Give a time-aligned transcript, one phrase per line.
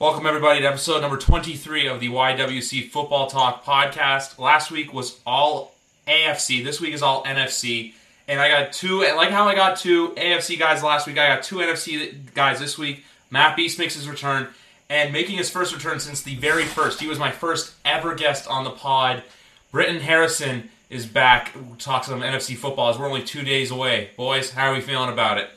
[0.00, 4.38] Welcome, everybody, to episode number 23 of the YWC Football Talk podcast.
[4.38, 5.74] Last week was all
[6.08, 6.64] AFC.
[6.64, 7.92] This week is all NFC.
[8.26, 11.28] And I got two, and like how I got two AFC guys last week, I
[11.28, 13.04] got two NFC guys this week.
[13.30, 14.48] Matt Beast makes his return,
[14.88, 16.98] and making his first return since the very first.
[16.98, 19.22] He was my first ever guest on the pod.
[19.70, 21.52] Brittin Harrison is back.
[21.54, 24.12] We'll talk some NFC football as we're only two days away.
[24.16, 25.50] Boys, how are we feeling about it?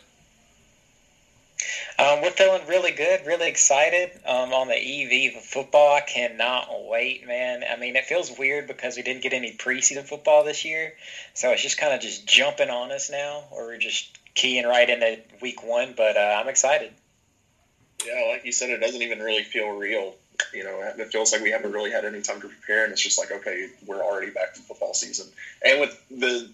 [1.99, 5.95] Um, we're feeling really good, really excited um, on the EV football.
[5.95, 7.63] I cannot wait, man.
[7.69, 10.93] I mean, it feels weird because we didn't get any preseason football this year,
[11.35, 14.89] so it's just kind of just jumping on us now, or we're just keying right
[14.89, 15.93] into week one.
[15.95, 16.91] But uh, I'm excited.
[18.05, 20.15] Yeah, like you said, it doesn't even really feel real.
[20.51, 23.03] You know, it feels like we haven't really had any time to prepare, and it's
[23.03, 25.27] just like, okay, we're already back to football season,
[25.63, 26.49] and with the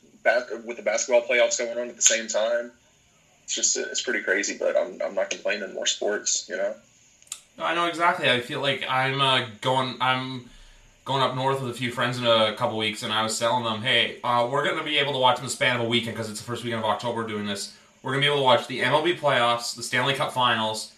[0.65, 2.71] with the basketball playoffs going on at the same time
[3.49, 5.73] it's just it's pretty crazy, but I'm I'm not complaining.
[5.73, 6.75] More sports, you know.
[7.57, 8.29] I know exactly.
[8.29, 9.95] I feel like I'm uh, going.
[9.99, 10.45] I'm
[11.03, 13.63] going up north with a few friends in a couple weeks, and I was telling
[13.63, 15.89] them, "Hey, uh, we're going to be able to watch in the span of a
[15.89, 17.75] weekend because it's the first weekend of October doing this.
[18.03, 20.93] We're going to be able to watch the MLB playoffs, the Stanley Cup Finals,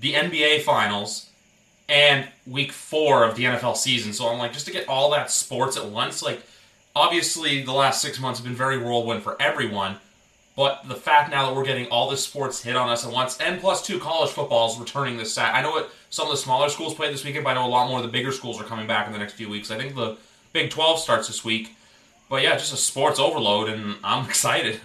[0.00, 1.30] the NBA Finals,
[1.88, 4.12] and Week Four of the NFL season.
[4.12, 6.42] So I'm like, just to get all that sports at once, like."
[6.96, 9.96] Obviously, the last six months have been very whirlwind for everyone,
[10.56, 13.38] but the fact now that we're getting all the sports hit on us at once,
[13.40, 15.54] and plus two college footballs returning this Sat.
[15.54, 17.68] I know what some of the smaller schools played this weekend, but I know a
[17.68, 19.70] lot more of the bigger schools are coming back in the next few weeks.
[19.70, 20.16] I think the
[20.54, 21.74] Big 12 starts this week.
[22.30, 24.80] But yeah, just a sports overload, and I'm excited.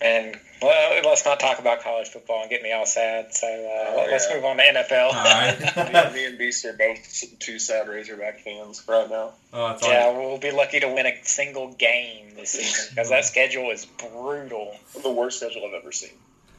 [0.00, 3.34] And well, let's not talk about college football and get me all sad.
[3.34, 4.36] So uh, oh, let's yeah.
[4.36, 5.08] move on to NFL.
[5.08, 6.14] All right.
[6.14, 9.32] me and Beast are both two sad Razorback fans right now.
[9.52, 13.70] Oh, yeah, we'll be lucky to win a single game this season because that schedule
[13.70, 14.76] is brutal.
[15.02, 16.10] The worst schedule I've ever seen.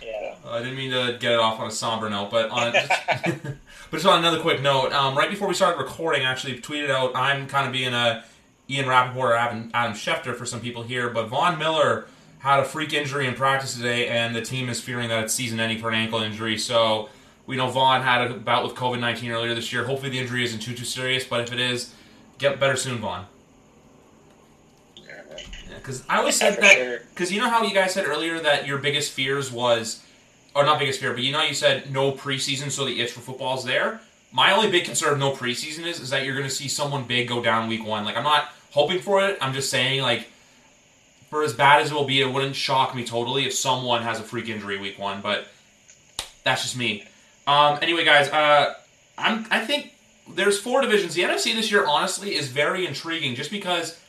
[0.01, 0.35] Yeah.
[0.45, 2.87] Uh, I didn't mean to get it off on a somber note, but on just,
[3.17, 6.89] but just on another quick note, um, right before we started recording, I actually tweeted
[6.89, 8.23] out I'm kind of being a
[8.69, 12.05] Ian Rapoport or Adam, Adam Schefter for some people here, but Von Miller–
[12.39, 15.59] had a freak injury in practice today, and the team is fearing that it's season
[15.59, 16.57] ending for an ankle injury.
[16.57, 17.09] So
[17.45, 19.83] we know Von had a bout with COVID 19 earlier this year.
[19.85, 21.93] Hopefully, the injury isn't too, too serious, but if it is,
[22.37, 23.25] get better soon, Von.
[25.75, 27.01] Because I always said that.
[27.19, 30.01] Because you know how you guys said earlier that your biggest fears was,
[30.55, 33.19] or not biggest fear, but you know you said no preseason, so the itch for
[33.19, 33.99] football is there.
[34.31, 37.03] My only big concern of no preseason is is that you're going to see someone
[37.03, 38.05] big go down week one.
[38.05, 39.37] Like I'm not hoping for it.
[39.41, 40.29] I'm just saying like
[41.29, 44.19] for as bad as it will be, it wouldn't shock me totally if someone has
[44.19, 45.47] a freak injury week one, but
[46.43, 47.05] that's just me.
[47.45, 48.73] Um, anyway, guys, uh,
[49.17, 49.93] I'm, I think
[50.27, 51.15] there's four divisions.
[51.15, 53.99] The NFC this year, honestly, is very intriguing just because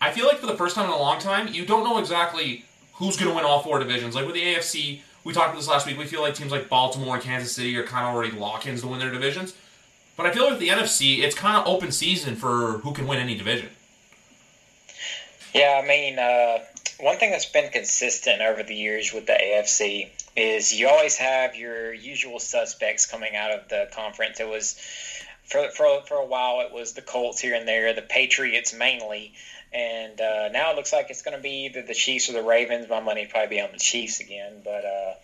[0.00, 2.64] I feel like for the first time in a long time, you don't know exactly
[2.94, 4.14] who's going to win all four divisions.
[4.14, 5.98] Like with the AFC, we talked about this last week.
[5.98, 8.86] We feel like teams like Baltimore and Kansas City are kind of already lock-ins to
[8.86, 9.54] win their divisions.
[10.16, 13.06] But I feel like with the NFC, it's kind of open season for who can
[13.06, 13.68] win any division.
[15.54, 16.58] Yeah, I mean, uh,
[16.98, 21.56] one thing that's been consistent over the years with the AFC is you always have
[21.56, 24.40] your usual suspects coming out of the conference.
[24.40, 24.78] It was
[25.44, 29.34] for for for a while it was the Colts here and there, the Patriots mainly,
[29.72, 32.42] and uh, now it looks like it's going to be either the Chiefs or the
[32.42, 32.88] Ravens.
[32.88, 34.84] My money probably be on the Chiefs again, but.
[34.84, 35.14] Uh,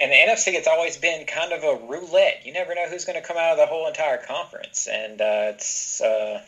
[0.00, 2.42] and the NFC, it's always been kind of a roulette.
[2.44, 5.52] You never know who's going to come out of the whole entire conference, and uh,
[5.54, 6.40] it's uh,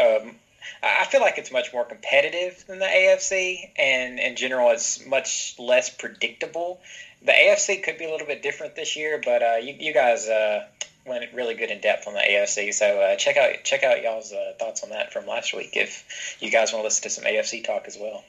[0.00, 0.34] um,
[0.82, 5.56] I feel like it's much more competitive than the AFC, and in general, it's much
[5.58, 6.80] less predictable.
[7.22, 10.28] The AFC could be a little bit different this year, but uh, you, you, guys
[10.28, 10.66] uh,
[11.04, 12.72] went really good in depth on the AFC.
[12.72, 16.36] So uh, check out check out y'all's uh, thoughts on that from last week if
[16.40, 18.24] you guys want to listen to some AFC talk as well.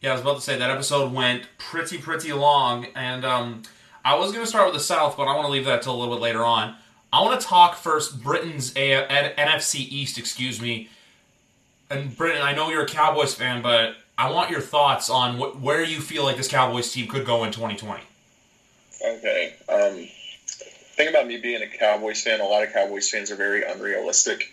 [0.00, 3.62] Yeah, I was about to say that episode went pretty pretty long, and um,
[4.04, 5.94] I was going to start with the South, but I want to leave that till
[5.94, 6.76] a little bit later on.
[7.12, 10.88] I want to talk first Brittin's NFC East, excuse me
[11.90, 15.60] and Brittin, I know you're a Cowboys fan, but I want your thoughts on what,
[15.60, 18.02] where you feel like this Cowboys team could go in 2020.
[19.04, 19.54] Okay.
[19.68, 20.08] Um,
[20.96, 24.52] thing about me being a Cowboys fan, a lot of Cowboys fans are very unrealistic.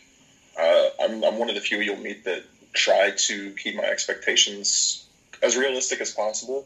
[0.60, 2.44] Uh, I'm, I'm one of the few you'll meet that
[2.74, 5.06] try to keep my expectations
[5.44, 6.66] as realistic as possible.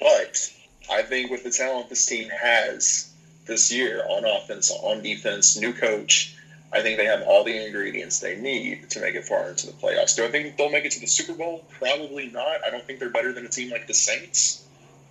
[0.00, 0.52] But
[0.90, 3.12] I think with the talent this team has
[3.46, 6.34] this year on offense, on defense, new coach,
[6.72, 9.72] I think they have all the ingredients they need to make it far into the
[9.72, 10.16] playoffs.
[10.16, 11.64] Do I think they'll make it to the Super Bowl?
[11.78, 12.64] Probably not.
[12.66, 14.64] I don't think they're better than a team like the Saints,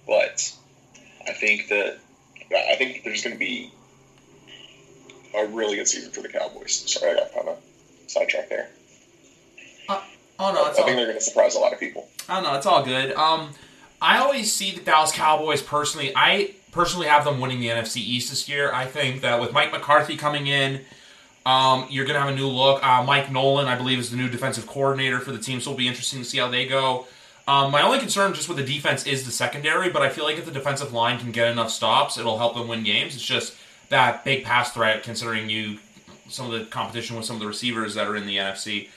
[0.05, 0.53] but
[1.27, 1.97] I think that
[2.55, 3.71] I think there's going to be
[5.35, 6.83] a really good season for the Cowboys.
[6.91, 7.57] Sorry, I got kind of
[8.07, 8.69] sidetracked there.
[9.89, 10.01] Uh,
[10.39, 12.07] oh no, I think they're going to surprise a lot of people.
[12.29, 12.55] I don't know.
[12.55, 13.13] It's all good.
[13.13, 13.51] Um,
[14.01, 16.11] I always see the Dallas Cowboys personally.
[16.15, 18.71] I personally have them winning the NFC East this year.
[18.71, 20.81] I think that with Mike McCarthy coming in,
[21.47, 22.85] um, you're going to have a new look.
[22.85, 25.77] Uh, Mike Nolan, I believe, is the new defensive coordinator for the team, so it'll
[25.77, 27.07] be interesting to see how they go.
[27.47, 30.37] Um, my only concern just with the defense is the secondary, but I feel like
[30.37, 33.15] if the defensive line can get enough stops, it'll help them win games.
[33.15, 33.55] It's just
[33.87, 35.79] that big pass threat, considering you
[36.27, 38.89] some of the competition with some of the receivers that are in the NFC.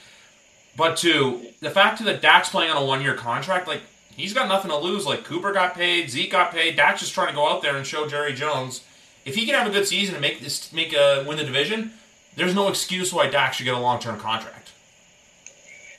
[0.77, 3.83] But two, the fact that Dak's playing on a one year contract, like
[4.17, 5.07] he's got nothing to lose.
[5.07, 6.75] Like Cooper got paid, Zeke got paid.
[6.75, 8.83] Dak's just trying to go out there and show Jerry Jones
[9.25, 11.93] if he can have a good season and make this make a win the division.
[12.41, 14.73] There's no excuse why Dak should get a long term contract.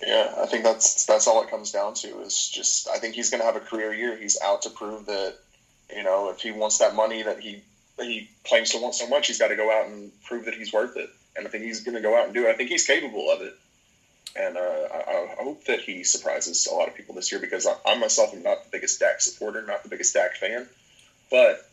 [0.05, 3.29] Yeah, I think that's that's all it comes down to is just I think he's
[3.29, 4.17] going to have a career year.
[4.17, 5.35] He's out to prove that
[5.95, 7.61] you know if he wants that money that he
[7.97, 10.55] that he claims to want so much, he's got to go out and prove that
[10.55, 11.11] he's worth it.
[11.35, 12.49] And I think he's going to go out and do it.
[12.49, 13.53] I think he's capable of it.
[14.35, 17.67] And uh, I, I, hope that he surprises a lot of people this year because
[17.67, 20.67] I, I myself am not the biggest Dak supporter, not the biggest Dak fan,
[21.29, 21.69] but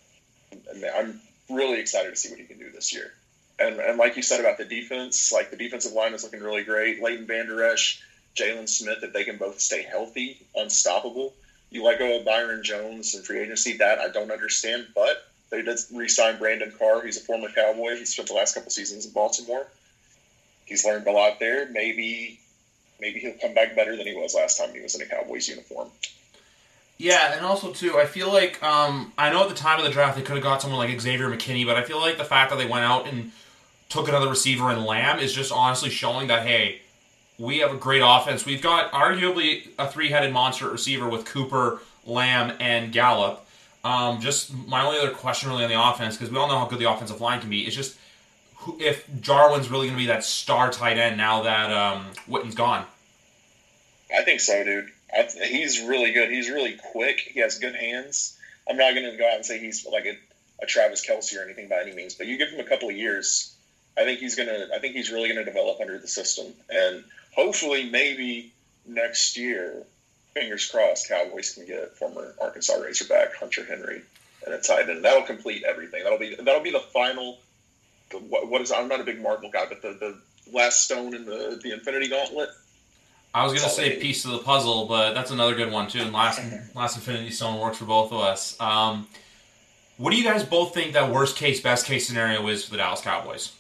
[0.97, 3.13] I'm really excited to see what he can do this year.
[3.61, 6.63] And, and like you said about the defense, like the defensive line is looking really
[6.63, 7.03] great.
[7.03, 8.01] Leighton Vander Esch,
[8.37, 11.35] Jaylon Smith, if they can both stay healthy, unstoppable.
[11.71, 15.63] You let go of Byron Jones and free agency, that I don't understand, but they
[15.63, 17.05] did re-sign Brandon Carr.
[17.05, 17.97] He's a former Cowboy.
[17.97, 19.67] He spent the last couple seasons in Baltimore.
[20.65, 21.69] He's learned a lot there.
[21.71, 22.39] Maybe,
[23.01, 25.49] maybe he'll come back better than he was last time he was in a Cowboys
[25.49, 25.89] uniform.
[26.99, 29.91] Yeah, and also too, I feel like um, I know at the time of the
[29.91, 32.51] draft they could have got someone like Xavier McKinney, but I feel like the fact
[32.51, 33.31] that they went out and
[33.89, 36.83] took another receiver in Lamb is just honestly showing that hey,
[37.39, 38.45] we have a great offense.
[38.45, 43.47] We've got arguably a three-headed monster receiver with Cooper, Lamb, and Gallup.
[43.85, 46.67] Um, just my only other question really on the offense, because we all know how
[46.67, 47.97] good the offensive line can be, is just
[48.57, 52.57] who, if Jarwin's really going to be that star tight end now that um, Witten's
[52.57, 52.85] gone.
[54.15, 54.91] I think so, dude.
[55.15, 56.29] I, he's really good.
[56.31, 57.21] He's really quick.
[57.21, 58.37] He has good hands.
[58.69, 60.19] I'm not going to go out and say he's like a,
[60.63, 62.97] a Travis Kelce or anything by any means, but you give him a couple of
[62.97, 63.55] years,
[63.99, 64.69] I think he's gonna.
[64.75, 67.03] I think he's really going to develop under the system, and
[67.35, 68.53] hopefully, maybe
[68.87, 69.83] next year,
[70.35, 74.03] fingers crossed, Cowboys can get former Arkansas Razorback Hunter Henry
[74.45, 75.05] and a tight end.
[75.05, 76.05] That'll complete everything.
[76.05, 77.39] That'll be that'll be the final.
[78.11, 78.73] The, what, what is?
[78.73, 80.19] I'm not a big Marvel guy, but the, the
[80.53, 82.51] last stone in the the Infinity Gauntlet.
[83.35, 86.01] I was gonna say piece of the puzzle, but that's another good one too.
[86.01, 86.41] And last
[86.75, 88.59] last Infinity Stone works for both of us.
[88.61, 89.07] Um,
[89.97, 92.77] what do you guys both think that worst case, best case scenario is for the
[92.77, 93.53] Dallas Cowboys?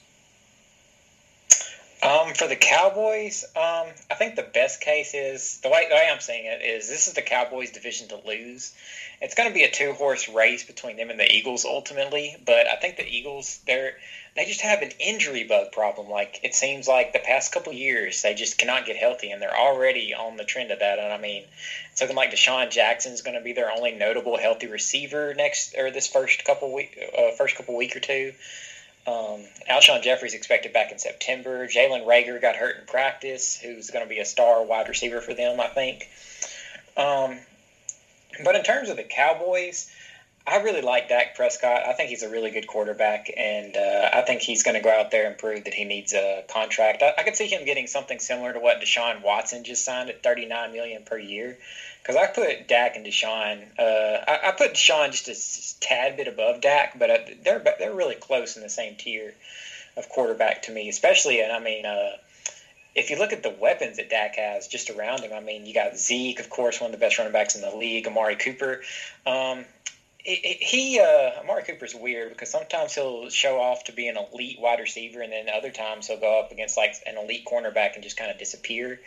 [2.00, 6.08] Um, for the Cowboys, um, I think the best case is the way, the way
[6.12, 8.72] I'm seeing it is this is the Cowboys' division to lose.
[9.20, 12.68] It's going to be a two horse race between them and the Eagles ultimately, but
[12.68, 13.94] I think the Eagles they're
[14.36, 16.08] they just have an injury bug problem.
[16.08, 19.56] Like it seems like the past couple years they just cannot get healthy, and they're
[19.56, 21.00] already on the trend of that.
[21.00, 21.42] And I mean,
[22.00, 25.90] looking like DeSean Jackson is going to be their only notable healthy receiver next or
[25.90, 28.34] this first couple week uh, first couple week or two.
[29.08, 31.66] Um, Alshon Jeffery's expected back in September.
[31.66, 35.32] Jalen Reagor got hurt in practice, who's going to be a star wide receiver for
[35.32, 36.10] them, I think.
[36.94, 37.38] Um,
[38.44, 39.90] but in terms of the Cowboys,
[40.48, 41.86] I really like Dak Prescott.
[41.86, 44.90] I think he's a really good quarterback, and uh, I think he's going to go
[44.90, 47.02] out there and prove that he needs a contract.
[47.02, 50.22] I, I could see him getting something similar to what Deshaun Watson just signed at
[50.22, 51.58] thirty nine million per year.
[52.02, 56.26] Because I put Dak and Deshaun, uh, I, I, put Deshaun just a tad bit
[56.26, 59.34] above Dak, but uh, they're they're really close in the same tier
[59.98, 60.88] of quarterback to me.
[60.88, 62.12] Especially, and I mean, uh,
[62.94, 65.74] if you look at the weapons that Dak has just around him, I mean, you
[65.74, 68.80] got Zeke, of course, one of the best running backs in the league, Amari Cooper.
[69.26, 69.66] Um,
[70.24, 74.80] he uh, Amari Cooper's weird because sometimes he'll show off to be an elite wide
[74.80, 78.16] receiver, and then other times he'll go up against like an elite cornerback and just
[78.16, 79.00] kind of disappear.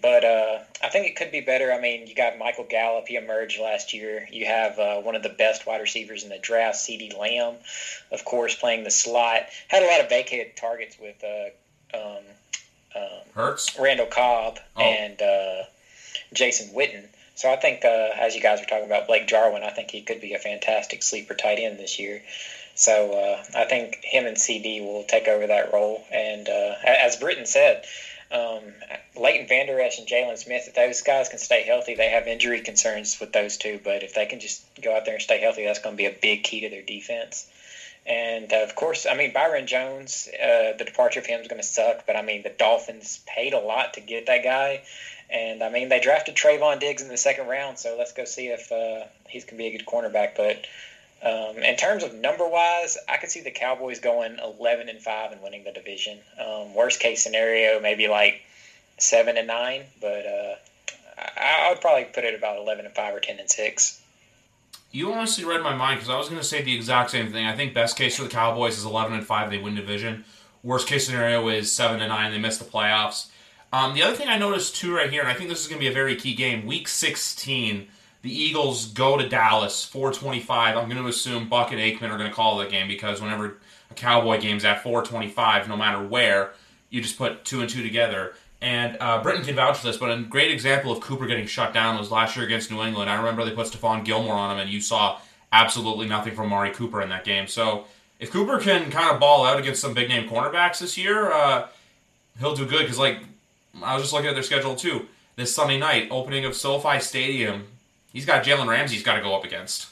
[0.00, 1.72] But uh, I think it could be better.
[1.72, 3.08] I mean, you got Michael Gallup.
[3.08, 4.28] He emerged last year.
[4.30, 7.56] You have uh, one of the best wide receivers in the draft, CeeDee Lamb,
[8.12, 9.46] of course, playing the slot.
[9.66, 12.22] Had a lot of vacated targets with uh, um,
[12.94, 14.80] um, Hurts, Randall Cobb, oh.
[14.80, 15.62] and uh,
[16.32, 17.06] Jason Witten.
[17.40, 20.02] So I think, uh, as you guys were talking about Blake Jarwin, I think he
[20.02, 22.20] could be a fantastic sleeper tight end this year.
[22.74, 26.04] So uh, I think him and CeeDee will take over that role.
[26.10, 27.86] And uh, as Brittin said,
[28.30, 28.74] um,
[29.16, 32.60] Leighton Vander Esch and Jaylon Smith, if those guys can stay healthy, they have injury
[32.60, 33.80] concerns with those two.
[33.82, 36.04] But if they can just go out there and stay healthy, that's going to be
[36.04, 37.46] a big key to their defense.
[38.04, 41.62] And uh, of course, I mean Byron Jones, uh, the departure of him is going
[41.62, 42.06] to suck.
[42.06, 44.82] But I mean the Dolphins paid a lot to get that guy,
[45.32, 47.78] and I mean they drafted Trevon Diggs in the second round.
[47.78, 50.36] So let's go see if uh, he's going to be a good cornerback.
[50.36, 50.66] But
[51.22, 55.32] um, in terms of number wise, I could see the Cowboys going eleven and five
[55.32, 56.18] and winning the division.
[56.38, 58.42] Um, worst case scenario, maybe like
[58.98, 60.54] seven and nine, but uh,
[61.36, 64.02] I, I would probably put it about eleven and five or ten and six.
[64.92, 67.46] You honestly read my mind because I was going to say the exact same thing.
[67.46, 70.24] I think best case for the Cowboys is eleven and five, they win division.
[70.62, 73.29] Worst case scenario is seven and nine, they miss the playoffs.
[73.72, 75.78] Um, the other thing I noticed too right here, and I think this is going
[75.78, 77.86] to be a very key game, Week 16,
[78.22, 80.76] the Eagles go to Dallas, 425.
[80.76, 83.56] I'm going to assume Buck and Aikman are going to call the game because whenever
[83.90, 86.52] a Cowboy game's at 425, no matter where,
[86.90, 88.34] you just put two and two together.
[88.60, 91.98] And uh, can vouch for this, but a great example of Cooper getting shut down
[91.98, 93.08] was last year against New England.
[93.08, 95.18] I remember they put Stephon Gilmore on him, and you saw
[95.50, 97.46] absolutely nothing from Mari Cooper in that game.
[97.46, 97.86] So
[98.18, 101.68] if Cooper can kind of ball out against some big name cornerbacks this year, uh,
[102.38, 102.80] he'll do good.
[102.80, 103.22] Because like
[103.82, 105.06] I was just looking at their schedule too.
[105.36, 107.64] This Sunday night, opening of SoFi Stadium,
[108.12, 108.96] he's got Jalen Ramsey.
[108.96, 109.88] He's got to go up against.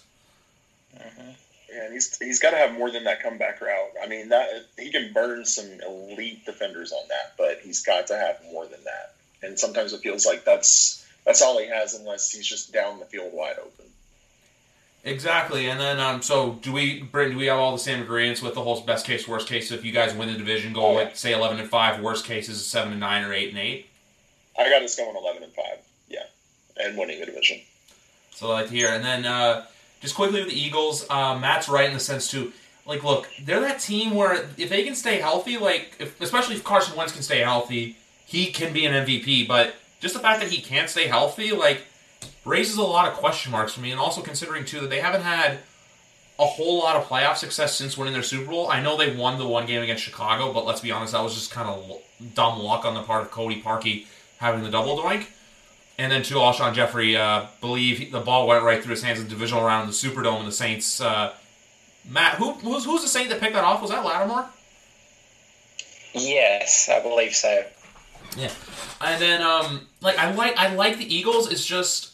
[0.96, 1.30] Mm-hmm.
[1.72, 3.92] Yeah, and he's he's got to have more than that comeback route.
[4.02, 8.16] I mean, that he can burn some elite defenders on that, but he's got to
[8.16, 9.14] have more than that.
[9.42, 13.04] And sometimes it feels like that's that's all he has, unless he's just down the
[13.04, 13.86] field wide open.
[15.04, 17.34] Exactly, and then um, so do we, Brittin?
[17.34, 19.70] Do we have all the same agreements with the whole best case, worst case?
[19.70, 21.10] If you guys win the division, go yeah.
[21.14, 22.02] say eleven and five.
[22.02, 23.86] Worst case is seven and nine or eight and eight.
[24.58, 25.78] I got us going eleven and five.
[26.08, 26.24] Yeah,
[26.76, 27.60] and winning the division.
[28.32, 29.66] So I like to hear, and then uh,
[30.00, 32.52] just quickly with the Eagles, uh, Matt's right in the sense too.
[32.84, 36.64] Like, look, they're that team where if they can stay healthy, like if, especially if
[36.64, 39.46] Carson Wentz can stay healthy, he can be an MVP.
[39.46, 41.84] But just the fact that he can't stay healthy, like
[42.48, 43.90] raises a lot of question marks for me.
[43.90, 45.58] And also considering too that they haven't had
[46.38, 48.70] a whole lot of playoff success since winning their Super Bowl.
[48.70, 51.34] I know they won the one game against Chicago, but let's be honest, that was
[51.34, 52.00] just kind of
[52.34, 54.06] dumb luck on the part of Cody Parkey
[54.38, 55.26] having the double doink.
[55.98, 59.24] And then to Alshon Jeffery, uh, believe the ball went right through his hands in
[59.24, 61.00] the divisional round in the Superdome, and the Saints.
[61.00, 61.34] Uh,
[62.08, 63.82] Matt, who who's, who's the Saint that picked that off?
[63.82, 64.46] Was that Lattimore?
[66.14, 67.64] Yes, I believe so.
[68.36, 68.52] Yeah,
[69.00, 71.50] and then um, like I like I like the Eagles.
[71.50, 72.12] It's just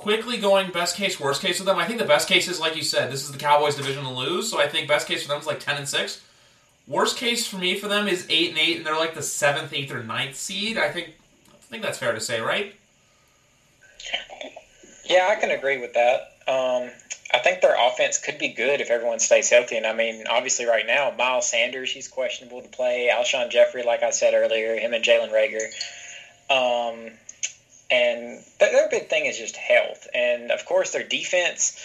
[0.00, 1.76] quickly going best case, worst case with them.
[1.76, 4.10] I think the best case is like you said, this is the Cowboys division to
[4.10, 4.50] lose.
[4.50, 6.22] So I think best case for them is like ten and six.
[6.88, 9.72] Worst case for me for them is eight and eight, and they're like the seventh,
[9.74, 10.78] eighth, or ninth seed.
[10.78, 11.10] I think
[11.52, 12.74] I think that's fair to say, right?
[15.04, 16.32] Yeah, I can agree with that.
[16.48, 16.90] Um,
[17.32, 19.76] I think their offense could be good if everyone stays healthy.
[19.76, 23.10] And I mean, obviously, right now, Miles Sanders, he's questionable to play.
[23.12, 25.66] Alshon Jeffery, like I said earlier, him and Jalen Reagor.
[26.50, 27.12] Um,
[27.90, 30.06] and their big thing is just health.
[30.14, 31.76] And of course, their defense,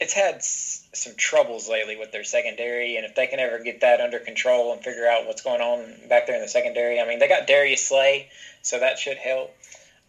[0.00, 2.96] it's had some troubles lately with their secondary.
[2.96, 6.08] And if they can ever get that under control and figure out what's going on
[6.08, 8.30] back there in the secondary, I mean, they got Darius Slay,
[8.62, 9.54] so that should help.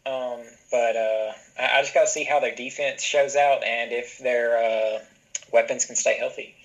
[0.05, 0.39] Um,
[0.71, 4.57] but uh, I, just got to see how their defense shows out and if their
[4.57, 4.99] uh,
[5.51, 6.55] weapons can stay healthy.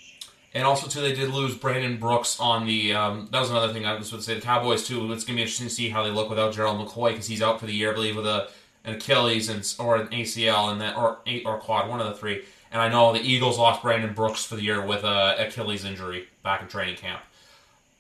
[0.55, 2.95] And also, too, they did lose Brandon Brooks on the.
[2.95, 4.35] Um, that was another thing I was going to say.
[4.37, 5.13] The Cowboys, too.
[5.13, 7.43] It's going to be interesting to see how they look without Gerald McCoy because he's
[7.43, 8.49] out for the year, I believe, with a
[8.87, 12.15] an Achilles and or an ACL and that or eight or quad, one of the
[12.15, 12.45] three.
[12.73, 16.29] And I know the Eagles lost Brandon Brooks for the year with a Achilles injury
[16.43, 17.21] back in training camp.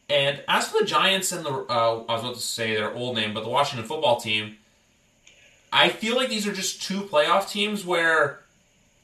[0.08, 3.16] And as for the Giants and the, uh, I was about to say their old
[3.16, 4.56] name, but the Washington football team,
[5.72, 8.40] I feel like these are just two playoff teams where,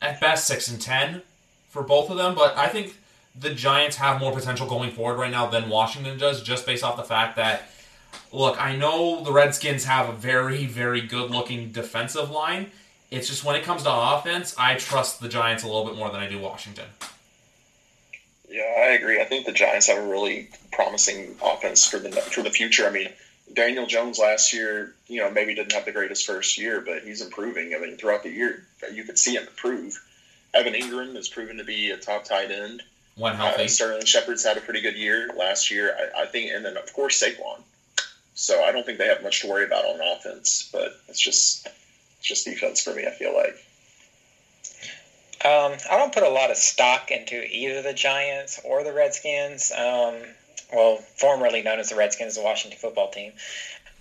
[0.00, 1.22] at best, six and ten
[1.68, 2.36] for both of them.
[2.36, 2.96] But I think
[3.38, 6.96] the Giants have more potential going forward right now than Washington does, just based off
[6.96, 7.68] the fact that
[8.32, 12.70] look, I know the Redskins have a very, very good looking defensive line.
[13.10, 16.10] It's just when it comes to offense, I trust the Giants a little bit more
[16.10, 16.86] than I do Washington.
[18.48, 19.20] Yeah, I agree.
[19.20, 22.86] I think the Giants have a really promising offense for the for the future.
[22.86, 23.08] I mean,
[23.52, 27.22] Daniel Jones last year, you know, maybe didn't have the greatest first year, but he's
[27.22, 27.74] improving.
[27.74, 30.02] I mean, throughout the year, you could see him improve.
[30.54, 32.82] Evan Engram has proven to be a top tight end.
[33.16, 33.64] One healthy.
[33.64, 35.94] Uh, Sterling Shepard's had a pretty good year last year.
[35.94, 37.60] I, I think, and then of course Saquon.
[38.34, 41.66] So I don't think they have much to worry about on offense, but it's just
[42.18, 43.06] it's just defense for me.
[43.06, 43.56] I feel like.
[45.44, 49.72] Um, I don't put a lot of stock into either the Giants or the Redskins.
[49.72, 50.14] Um,
[50.72, 53.32] well, formerly known as the Redskins, the Washington football team.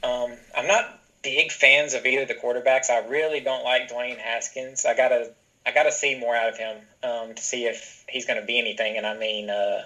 [0.03, 2.89] Um, I'm not big fans of either the quarterbacks.
[2.89, 4.85] I really don't like Dwayne Haskins.
[4.85, 5.31] I gotta
[5.65, 8.59] I gotta see more out of him um, to see if he's going to be
[8.59, 8.97] anything.
[8.97, 9.83] And I mean, uh,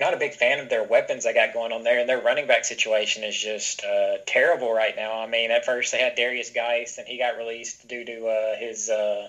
[0.00, 2.46] not a big fan of their weapons they got going on there, and their running
[2.46, 5.20] back situation is just uh, terrible right now.
[5.20, 8.56] I mean, at first they had Derrius Guice, and he got released due to uh,
[8.56, 9.28] his uh,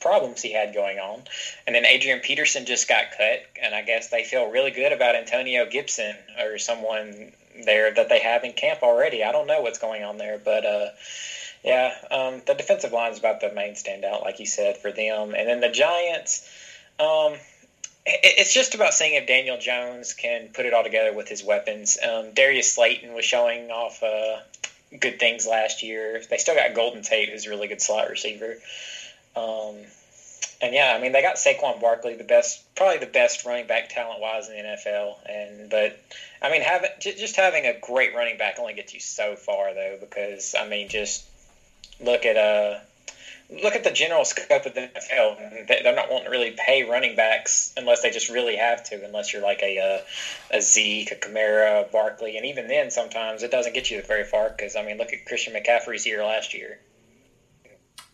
[0.00, 1.22] problems he had going on.
[1.66, 5.14] And then Adrian Peterson just got cut, and I guess they feel really good about
[5.14, 7.32] Antonio Gibson or someone
[7.64, 9.22] there that they have in camp already.
[9.22, 10.86] I don't know what's going on there, but uh,
[11.62, 15.34] yeah, um, the defensive line is about the main standout, like you said, for them.
[15.34, 16.48] And then the Giants,
[16.98, 17.34] um,
[18.06, 21.98] it's just about seeing if Daniel Jones can put it all together with his weapons.
[22.02, 24.38] Um, Darius Slayton was showing off uh,
[24.98, 26.20] good things last year.
[26.28, 28.56] They still got Golden Tate, who's a really good slot receiver.
[29.36, 29.76] Um,
[30.62, 33.88] and yeah, I mean they got Saquon Barkley, the best, probably the best running back
[33.88, 35.14] talent wise in the NFL.
[35.26, 35.98] And but
[36.42, 39.96] I mean, having just having a great running back only gets you so far though,
[40.00, 41.24] because I mean, just
[42.00, 42.80] look at uh
[43.62, 45.66] look at the general scope of the NFL.
[45.66, 49.04] They're not wanting to really pay running backs unless they just really have to.
[49.04, 53.42] Unless you're like a a, a Zeke, a Kamara, a Barkley, and even then, sometimes
[53.42, 54.50] it doesn't get you very far.
[54.50, 56.78] Because I mean, look at Christian McCaffrey's year last year.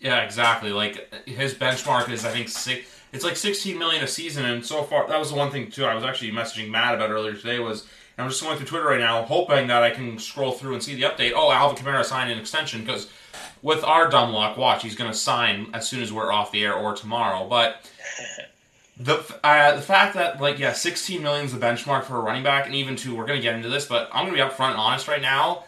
[0.00, 0.70] Yeah, exactly.
[0.70, 2.88] Like his benchmark is, I think, six.
[3.12, 5.84] It's like 16 million a season, and so far that was the one thing too.
[5.84, 7.58] I was actually messaging Matt about earlier today.
[7.58, 7.86] Was
[8.18, 10.94] I'm just going through Twitter right now, hoping that I can scroll through and see
[10.94, 11.32] the update.
[11.34, 13.08] Oh, Alvin Kamara signed an extension because
[13.62, 16.64] with our dumb luck, watch he's going to sign as soon as we're off the
[16.64, 17.48] air or tomorrow.
[17.48, 17.90] But
[18.98, 22.42] the uh, the fact that like yeah, 16 million is the benchmark for a running
[22.42, 24.48] back, and even to we're going to get into this, but I'm going to be
[24.48, 25.64] upfront and honest right now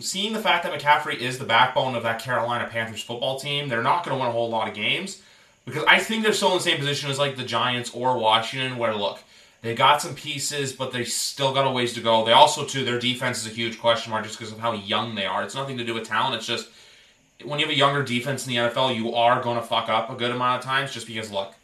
[0.00, 3.82] seeing the fact that McCaffrey is the backbone of that Carolina Panthers football team, they're
[3.82, 5.22] not going to win a whole lot of games
[5.64, 8.78] because I think they're still in the same position as like the Giants or Washington,
[8.78, 9.22] where look,
[9.62, 12.24] they got some pieces, but they still got a ways to go.
[12.24, 15.14] They also too their defense is a huge question mark just because of how young
[15.14, 15.42] they are.
[15.44, 16.34] It's nothing to do with talent.
[16.34, 16.68] It's just
[17.44, 20.10] when you have a younger defense in the NFL, you are going to fuck up
[20.10, 21.54] a good amount of times just because look,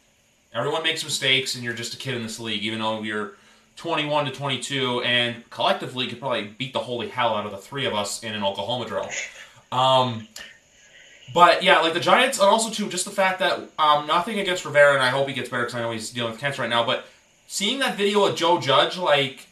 [0.53, 3.33] everyone makes mistakes and you're just a kid in this league, even though you're
[3.77, 7.85] 21 to 22, and collectively could probably beat the holy hell out of the three
[7.85, 9.07] of us in an Oklahoma drill.
[9.71, 10.27] Um,
[11.33, 14.65] but yeah, like the Giants, and also too, just the fact that um, nothing against
[14.65, 16.69] Rivera, and I hope he gets better because I know he's dealing with cancer right
[16.69, 16.85] now.
[16.85, 17.05] But
[17.47, 19.46] seeing that video of Joe Judge like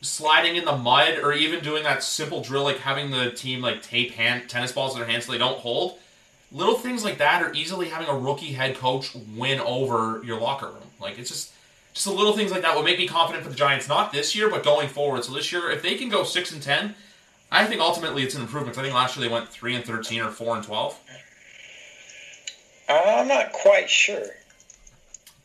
[0.00, 3.82] sliding in the mud, or even doing that simple drill, like having the team like
[3.82, 5.98] tape hand tennis balls in their hands so they don't hold,
[6.52, 10.66] little things like that are easily having a rookie head coach win over your locker
[10.66, 10.90] room.
[11.00, 11.52] Like it's just
[11.92, 14.36] just the little things like that would make me confident for the Giants, not this
[14.36, 15.24] year, but going forward.
[15.24, 16.94] So this year, if they can go six and ten,
[17.50, 18.78] I think ultimately it's an improvement.
[18.78, 20.98] I think last year they went three and thirteen or four and twelve.
[22.88, 24.26] Uh, I'm not quite sure.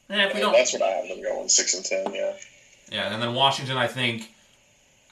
[0.09, 2.13] Yeah, if we don't, that's what I have them going six and ten.
[2.13, 2.33] Yeah.
[2.91, 4.29] Yeah, and then Washington, I think,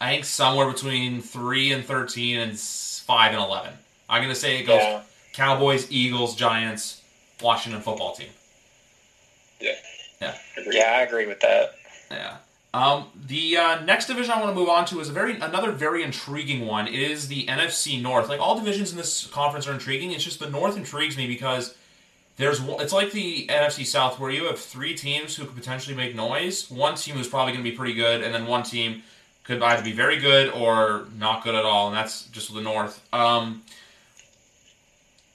[0.03, 3.73] I think somewhere between three and thirteen and five and eleven.
[4.09, 5.01] I'm gonna say it goes yeah.
[5.31, 7.01] Cowboys, Eagles, Giants,
[7.41, 8.27] Washington football team.
[9.61, 9.75] Yeah.
[10.21, 10.35] Yeah.
[10.69, 11.75] Yeah, I agree with that.
[12.11, 12.37] Yeah.
[12.73, 15.71] Um, the uh, next division I want to move on to is a very another
[15.71, 16.87] very intriguing one.
[16.87, 18.27] It is the NFC North.
[18.27, 20.11] Like all divisions in this conference are intriguing.
[20.11, 21.75] It's just the North intrigues me because
[22.35, 26.13] there's it's like the NFC South where you have three teams who could potentially make
[26.13, 26.69] noise.
[26.69, 29.03] One team who's probably going to be pretty good, and then one team
[29.43, 33.01] could either be very good or not good at all, and that's just the North.
[33.13, 33.63] Um,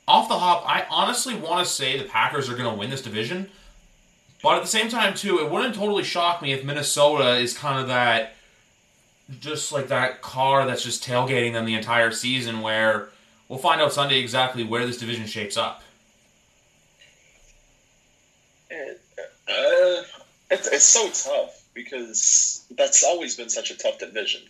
[0.06, 3.02] off the hop, I honestly want to say the Packers are going to win this
[3.02, 3.50] division
[4.42, 7.80] but at the same time, too, it wouldn't totally shock me if Minnesota is kind
[7.80, 8.36] of that,
[9.40, 12.60] just like that car that's just tailgating them the entire season.
[12.60, 13.08] Where
[13.48, 15.82] we'll find out Sunday exactly where this division shapes up.
[18.70, 20.02] Uh,
[20.50, 24.42] it's, it's so tough because that's always been such a tough division.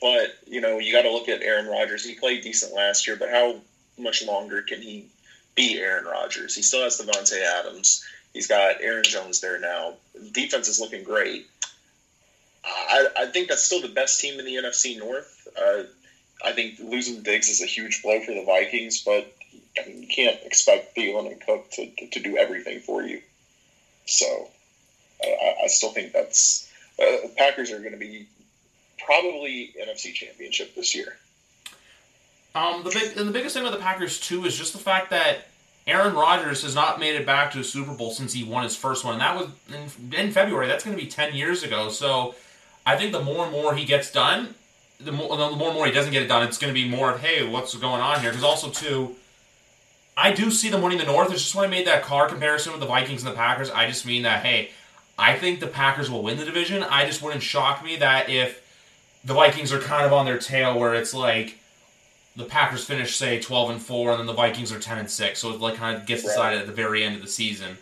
[0.00, 2.04] But you know, you got to look at Aaron Rodgers.
[2.04, 3.56] He played decent last year, but how
[3.98, 5.08] much longer can he
[5.54, 6.56] be Aaron Rodgers?
[6.56, 8.02] He still has Davante Adams.
[8.32, 9.94] He's got Aaron Jones there now.
[10.32, 11.46] Defense is looking great.
[12.64, 15.48] I, I think that's still the best team in the NFC North.
[15.54, 15.82] Uh,
[16.42, 19.30] I think losing Diggs is a huge blow for the Vikings, but
[19.78, 23.20] I mean, you can't expect Thielen and Cook to, to do everything for you.
[24.06, 24.48] So
[25.24, 28.26] I, I still think that's uh, Packers are going to be
[29.04, 31.16] probably NFC Championship this year.
[32.54, 35.10] Um, the big and the biggest thing with the Packers too is just the fact
[35.10, 35.46] that
[35.86, 38.76] Aaron Rodgers has not made it back to a Super Bowl since he won his
[38.76, 40.66] first one, and that was in, in February.
[40.66, 41.88] That's going to be ten years ago.
[41.88, 42.34] So
[42.84, 44.54] I think the more and more he gets done,
[45.00, 46.88] the more, the more and more he doesn't get it done, it's going to be
[46.88, 48.30] more of hey, what's going on here?
[48.30, 49.16] Because also too,
[50.16, 51.32] I do see them winning the North.
[51.32, 53.86] It's just when I made that car comparison with the Vikings and the Packers, I
[53.86, 54.70] just mean that hey,
[55.22, 56.82] I think the Packers will win the division.
[56.82, 58.60] I just wouldn't shock me that if
[59.24, 61.58] the Vikings are kind of on their tail, where it's like
[62.34, 65.38] the Packers finish say twelve and four, and then the Vikings are ten and six.
[65.38, 67.78] So it like kind of gets decided at the very end of the season.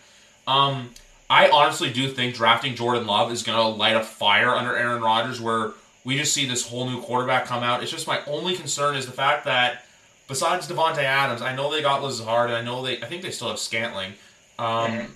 [0.46, 0.90] Um,
[1.30, 5.00] I honestly do think drafting Jordan Love is going to light a fire under Aaron
[5.00, 5.72] Rodgers, where
[6.04, 7.82] we just see this whole new quarterback come out.
[7.82, 9.84] It's just my only concern is the fact that
[10.28, 13.30] besides Davante Adams, I know they got Lazard, and I know they, I think they
[13.30, 14.12] still have Scantling,
[14.58, 15.12] Um, mm-hmm.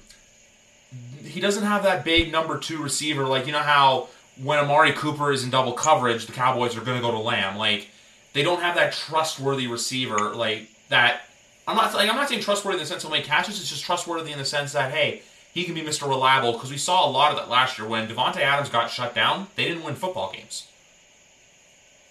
[1.25, 3.25] He doesn't have that big number two receiver.
[3.25, 4.09] Like, you know how
[4.43, 7.57] when Amari Cooper is in double coverage, the Cowboys are going to go to Lamb.
[7.57, 7.89] Like,
[8.33, 10.35] they don't have that trustworthy receiver.
[10.35, 11.23] Like, that.
[11.67, 13.59] I'm not like I'm not saying trustworthy in the sense he'll make catches.
[13.59, 15.23] It's just trustworthy in the sense that hey,
[15.55, 16.07] he can be Mr.
[16.07, 19.15] Reliable because we saw a lot of that last year when Davante Adams got shut
[19.15, 19.47] down.
[19.57, 20.67] They didn't win football games.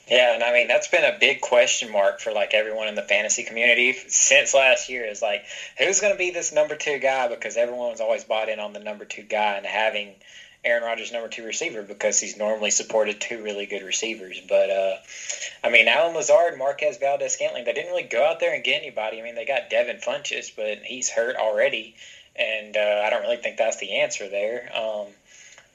[0.10, 3.02] Yeah, and I mean that's been a big question mark for like everyone in the
[3.02, 5.06] fantasy community since last year.
[5.06, 5.46] Is like
[5.78, 8.80] who's going to be this number two guy because everyone's always bought in on the
[8.80, 10.16] number two guy and having
[10.66, 14.40] Aaron Rodgers number two receiver because he's normally supported two really good receivers.
[14.48, 14.98] But uh,
[15.64, 19.20] I mean, Allen Lazard, Marquez Valdes-Scantling, they didn't really go out there and get anybody.
[19.20, 21.96] I mean, they got Devin Funchess, but he's hurt already,
[22.36, 24.70] and uh, I don't really think that's the answer there.
[24.74, 25.08] Um,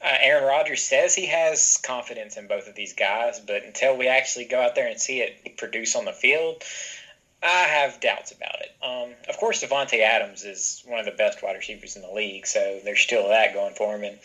[0.03, 4.09] uh, Aaron Rodgers says he has confidence in both of these guys, but until we
[4.09, 6.63] actually go out there and see it produce on the field,
[7.43, 8.75] I have doubts about it.
[8.83, 12.47] Um, of course, Davante Adams is one of the best wide receivers in the league,
[12.47, 14.05] so there's still that going for him.
[14.05, 14.19] And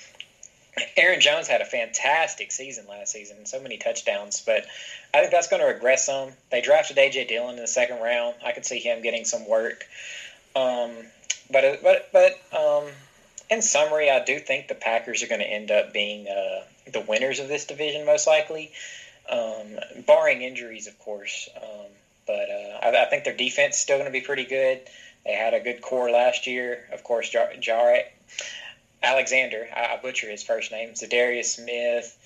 [0.98, 4.66] Aaron Jones had a fantastic season last season, so many touchdowns, but
[5.14, 6.32] I think that's going to regress some.
[6.50, 8.36] They drafted AJ Dillon in the second round.
[8.44, 9.86] I could see him getting some work.
[10.56, 10.92] Um,
[11.52, 12.86] but but but um,
[13.50, 17.02] in summary, I do think the Packers are going to end up being uh, the
[17.02, 18.72] winners of this division, most likely,
[19.30, 21.50] um, barring injuries, of course.
[21.56, 21.88] Um,
[22.26, 24.82] but uh, I, I, think their defense is still going to be pretty good.
[25.26, 26.88] They had a good core last year.
[26.92, 28.04] Of course, Jar- Jar-
[29.02, 32.18] Alexander, I, I, butcher his first name, Za'Darius Smith,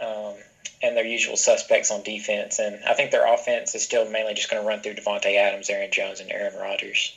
[0.00, 0.34] um,
[0.82, 2.58] and their usual suspects on defense.
[2.58, 5.68] And I think their offense is still mainly just going to run through Davante Adams,
[5.68, 7.16] Aaron Jones, and Aaron Rodgers.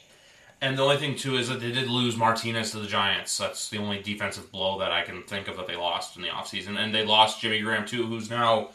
[0.63, 3.37] And the only thing too is that they did lose Martinez to the Giants.
[3.37, 6.29] That's the only defensive blow that I can think of that they lost in the
[6.29, 6.77] offseason.
[6.79, 8.69] And they lost Jimmy Graham too, who's now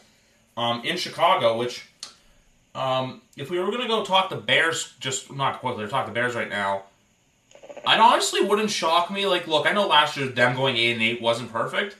[0.55, 1.57] um, in Chicago.
[1.57, 1.89] Which,
[2.75, 6.11] um, if we were going to go talk the Bears, just not quickly, talk the
[6.11, 6.83] Bears right now.
[7.87, 9.25] I honestly wouldn't shock me.
[9.25, 11.95] Like, look, I know last year them going eight and eight wasn't perfect.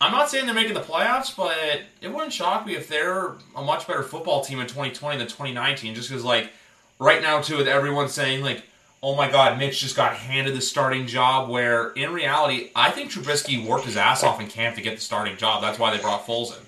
[0.00, 1.56] I'm not saying they're making the playoffs, but
[2.00, 5.94] it wouldn't shock me if they're a much better football team in 2020 than 2019.
[5.94, 6.50] Just because, like,
[6.98, 8.64] right now too, with everyone saying like
[9.04, 11.50] oh my God, Mitch just got handed the starting job.
[11.50, 15.02] Where in reality, I think Trubisky worked his ass off in camp to get the
[15.02, 15.60] starting job.
[15.60, 16.64] That's why they brought Foles in.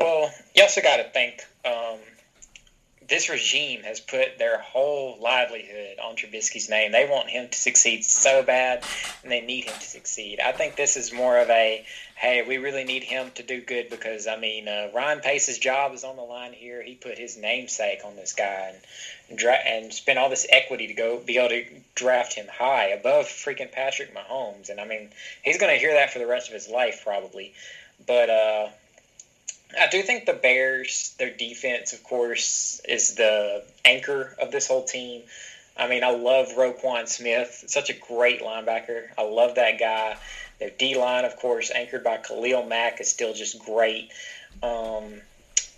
[0.00, 1.98] Well, you also got to think um,
[3.08, 6.92] this regime has put their whole livelihood on Trubisky's name.
[6.92, 8.84] They want him to succeed so bad,
[9.22, 10.40] and they need him to succeed.
[10.40, 11.84] I think this is more of a
[12.16, 15.92] hey, we really need him to do good because I mean, uh, Ryan Pace's job
[15.92, 16.82] is on the line here.
[16.82, 18.74] He put his namesake on this guy
[19.28, 21.64] and dra- and spent all this equity to go be able to
[21.94, 24.70] draft him high above freaking Patrick Mahomes.
[24.70, 25.10] And I mean,
[25.42, 27.52] he's going to hear that for the rest of his life probably.
[28.06, 28.68] But uh,
[29.78, 34.84] I do think the Bears, their defense, of course, is the anchor of this whole
[34.84, 35.22] team.
[35.76, 37.64] I mean, I love Roquan Smith.
[37.66, 39.08] Such a great linebacker.
[39.18, 40.16] I love that guy.
[40.58, 44.10] Their D line, of course, anchored by Khalil Mack, is still just great.
[44.62, 45.20] Um,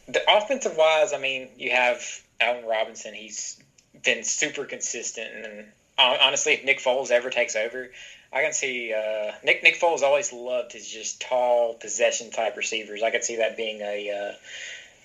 [0.06, 2.00] the offensive wise, I mean, you have
[2.40, 3.12] Allen Robinson.
[3.12, 3.58] He's
[4.04, 5.64] been super consistent, and
[5.98, 7.90] honestly, if Nick Foles ever takes over,
[8.32, 13.02] I can see uh, Nick Nick Foles always loved his just tall possession type receivers.
[13.02, 14.32] I could see that being a uh,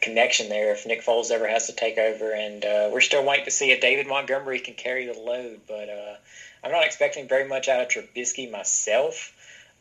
[0.02, 2.32] connection there if Nick Foles ever has to take over.
[2.32, 5.90] And uh, we're still waiting to see if David Montgomery can carry the load, but
[5.90, 6.16] uh,
[6.64, 9.34] I'm not expecting very much out of Trubisky myself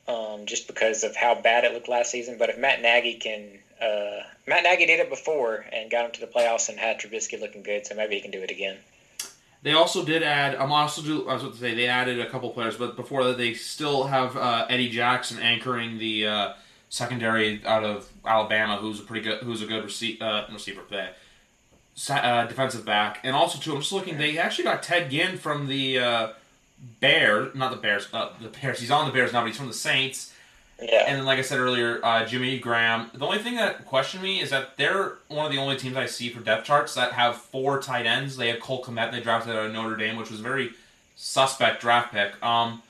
[0.07, 2.39] um, just because of how bad it looked last season.
[2.39, 6.21] But if Matt Nagy can, uh, Matt Nagy did it before and got him to
[6.21, 8.79] the playoffs and had Trubisky looking good, so maybe he can do it again.
[9.63, 10.57] They also did add.
[10.57, 11.29] I'm also do.
[11.29, 14.05] I was about to say they added a couple players, but before that, they still
[14.05, 16.53] have uh, Eddie Jackson anchoring the uh,
[16.89, 21.11] secondary out of Alabama, who's a pretty good, who's a good rece- uh, receiver play,
[22.11, 23.73] uh, defensive back, and also too.
[23.73, 24.19] I'm just looking.
[24.19, 26.29] They actually got Ted Ginn from the uh,
[26.99, 28.81] Bears, not the Bears, uh, the Bears.
[28.81, 30.32] He's on the Bears now, but he's from the Saints.
[30.83, 31.05] Yeah.
[31.07, 33.11] And then, like I said earlier, uh, Jimmy Graham.
[33.15, 36.07] The only thing that questioned me is that they're one of the only teams I
[36.07, 38.37] see for depth charts that have four tight ends.
[38.37, 40.73] They have Cole Kmet, they drafted out of Notre Dame, which was a very
[41.15, 42.43] suspect draft pick.
[42.45, 42.83] Um,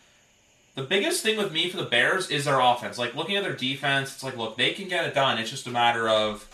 [0.74, 2.96] the biggest thing with me for the Bears is their offense.
[2.96, 5.38] Like looking at their defense, it's like, look, they can get it done.
[5.38, 6.48] It's just a matter of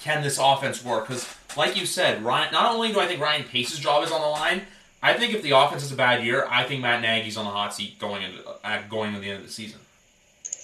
[0.00, 1.08] can this offense work?
[1.08, 2.52] Because, like you said, Ryan.
[2.52, 4.62] Not only do I think Ryan Pace's job is on the line,
[5.02, 7.50] I think if the offense is a bad year, I think Matt Nagy's on the
[7.50, 9.80] hot seat going into uh, going to the end of the season.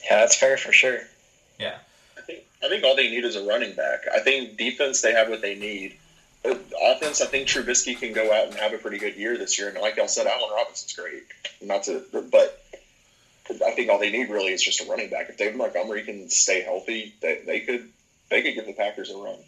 [0.09, 1.01] Yeah, that's fair for sure.
[1.59, 1.79] Yeah,
[2.17, 4.05] I think I think all they need is a running back.
[4.15, 5.97] I think defense they have what they need.
[6.45, 9.69] offense, I think Trubisky can go out and have a pretty good year this year.
[9.69, 11.25] And like y'all said, Allen Robinson's great.
[11.61, 12.63] Not to, but
[13.65, 15.29] I think all they need really is just a running back.
[15.29, 17.89] If David Montgomery can stay healthy, they, they could
[18.31, 19.39] they could give the Packers a run.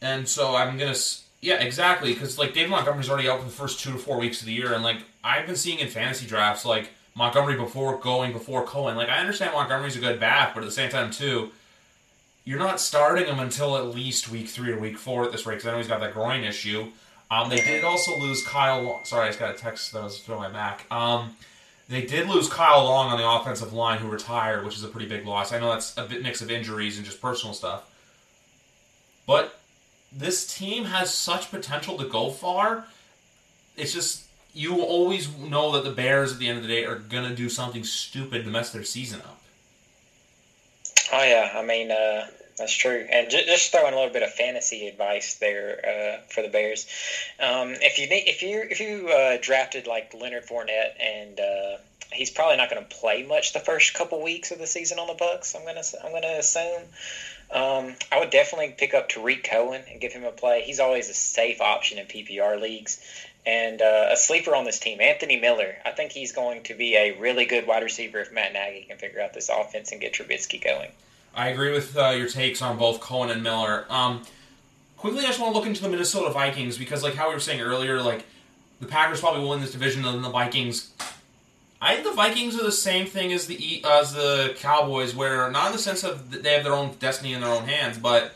[0.00, 0.94] And so I'm gonna
[1.40, 2.12] Yeah, exactly.
[2.12, 4.52] Because like David Montgomery's already out for the first two to four weeks of the
[4.52, 8.94] year, and like I've been seeing in fantasy drafts, like Montgomery before going before Cohen.
[8.94, 11.50] Like I understand Montgomery's a good back, but at the same time too,
[12.44, 15.54] you're not starting him until at least week three or week four at this rate.
[15.54, 16.88] Because I know he's got that groin issue.
[17.30, 18.82] Um, they did also lose Kyle.
[18.82, 19.04] Long.
[19.04, 20.86] Sorry, I just got a text that was through my Mac.
[20.92, 21.36] Um,
[21.88, 25.08] they did lose Kyle Long on the offensive line, who retired, which is a pretty
[25.08, 25.52] big loss.
[25.52, 27.90] I know that's a bit mix of injuries and just personal stuff,
[29.26, 29.58] but
[30.12, 32.86] this team has such potential to go far.
[33.76, 34.25] It's just
[34.56, 37.48] you always know that the Bears at the end of the day are gonna do
[37.48, 39.40] something stupid to mess their season up.
[41.12, 43.06] Oh yeah, I mean uh, that's true.
[43.10, 46.86] And just, just throwing a little bit of fantasy advice there uh, for the Bears.
[47.38, 51.76] Um, if you if you if you uh, drafted like Leonard Fournette and uh,
[52.12, 55.06] he's probably not going to play much the first couple weeks of the season on
[55.06, 55.54] the Bucs.
[55.54, 56.82] I'm gonna I'm gonna assume.
[57.48, 60.62] Um, I would definitely pick up Tarik Cohen and give him a play.
[60.62, 62.98] He's always a safe option in PPR leagues.
[63.46, 65.76] And uh, a sleeper on this team, Anthony Miller.
[65.84, 68.98] I think he's going to be a really good wide receiver if Matt Nagy can
[68.98, 70.90] figure out this offense and get Trubisky going.
[71.32, 73.84] I agree with uh, your takes on both Cohen and Miller.
[73.88, 74.22] Um,
[74.96, 77.40] quickly, I just want to look into the Minnesota Vikings because, like how we were
[77.40, 78.24] saying earlier, like
[78.80, 80.92] the Packers probably will win this division, and the Vikings.
[81.80, 85.66] I think the Vikings are the same thing as the as the Cowboys, where not
[85.66, 88.32] in the sense of they have their own destiny in their own hands, but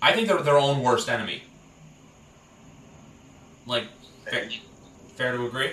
[0.00, 1.42] I think they're their own worst enemy.
[3.66, 3.84] Like,
[4.26, 4.48] fair,
[5.16, 5.72] fair to agree.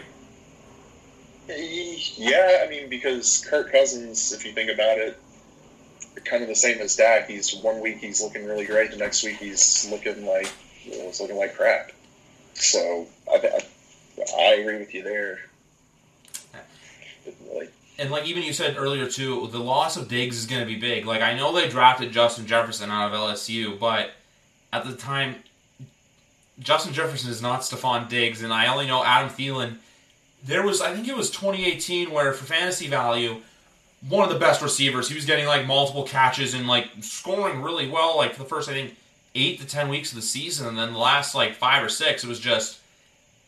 [1.47, 5.17] Yeah, I mean, because Kirk Cousins, if you think about it,
[6.25, 7.27] kind of the same as Dak.
[7.27, 10.51] He's one week he's looking really great, the next week he's looking like
[10.85, 11.91] you know, it's looking like crap.
[12.53, 15.39] So I, I, I agree with you there.
[17.99, 20.75] And like even you said earlier too, the loss of Diggs is going to be
[20.75, 21.05] big.
[21.05, 24.11] Like I know they drafted Justin Jefferson out of LSU, but
[24.71, 25.35] at the time,
[26.59, 29.77] Justin Jefferson is not Stefon Diggs, and I only know Adam Thielen.
[30.45, 33.41] There was I think it was 2018 where for fantasy value
[34.09, 35.07] one of the best receivers.
[35.07, 38.17] He was getting like multiple catches and like scoring really well.
[38.17, 38.95] Like for the first, I think,
[39.35, 42.23] eight to ten weeks of the season, and then the last like five or six,
[42.23, 42.79] it was just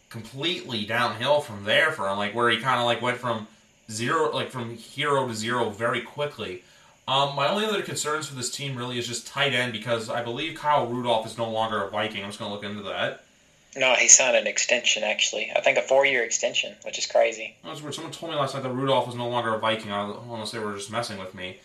[0.09, 2.17] completely downhill from there for him.
[2.17, 3.47] Like where he kind of like went from
[3.91, 6.63] zero, like from hero to zero very quickly.
[7.07, 10.23] Um, my only other concerns for this team really is just tight end because I
[10.23, 12.23] believe Kyle Rudolph is no longer a Viking.
[12.23, 13.23] I'm just going to look into that.
[13.77, 15.51] No, he signed an extension actually.
[15.55, 17.55] I think a four-year extension, which is crazy.
[17.63, 17.93] That's weird.
[17.93, 20.73] Someone told me last night that Rudolph was no longer a Viking, unless they were
[20.75, 21.57] just messing with me.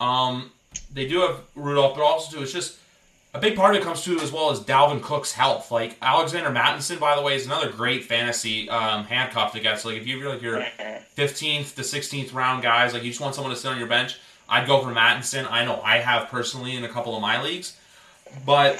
[0.00, 0.50] Um,
[0.92, 2.78] they do have Rudolph, but also too, it's just
[3.34, 5.70] a big part of it comes to as well as Dalvin Cook's health.
[5.70, 9.78] Like Alexander Mattison, by the way, is another great fantasy um, handcuff to get.
[9.78, 10.64] So like if you're like your
[11.14, 14.18] fifteenth to sixteenth round guys, like you just want someone to sit on your bench,
[14.48, 15.46] I'd go for Mattison.
[15.48, 17.76] I know I have personally in a couple of my leagues,
[18.46, 18.76] but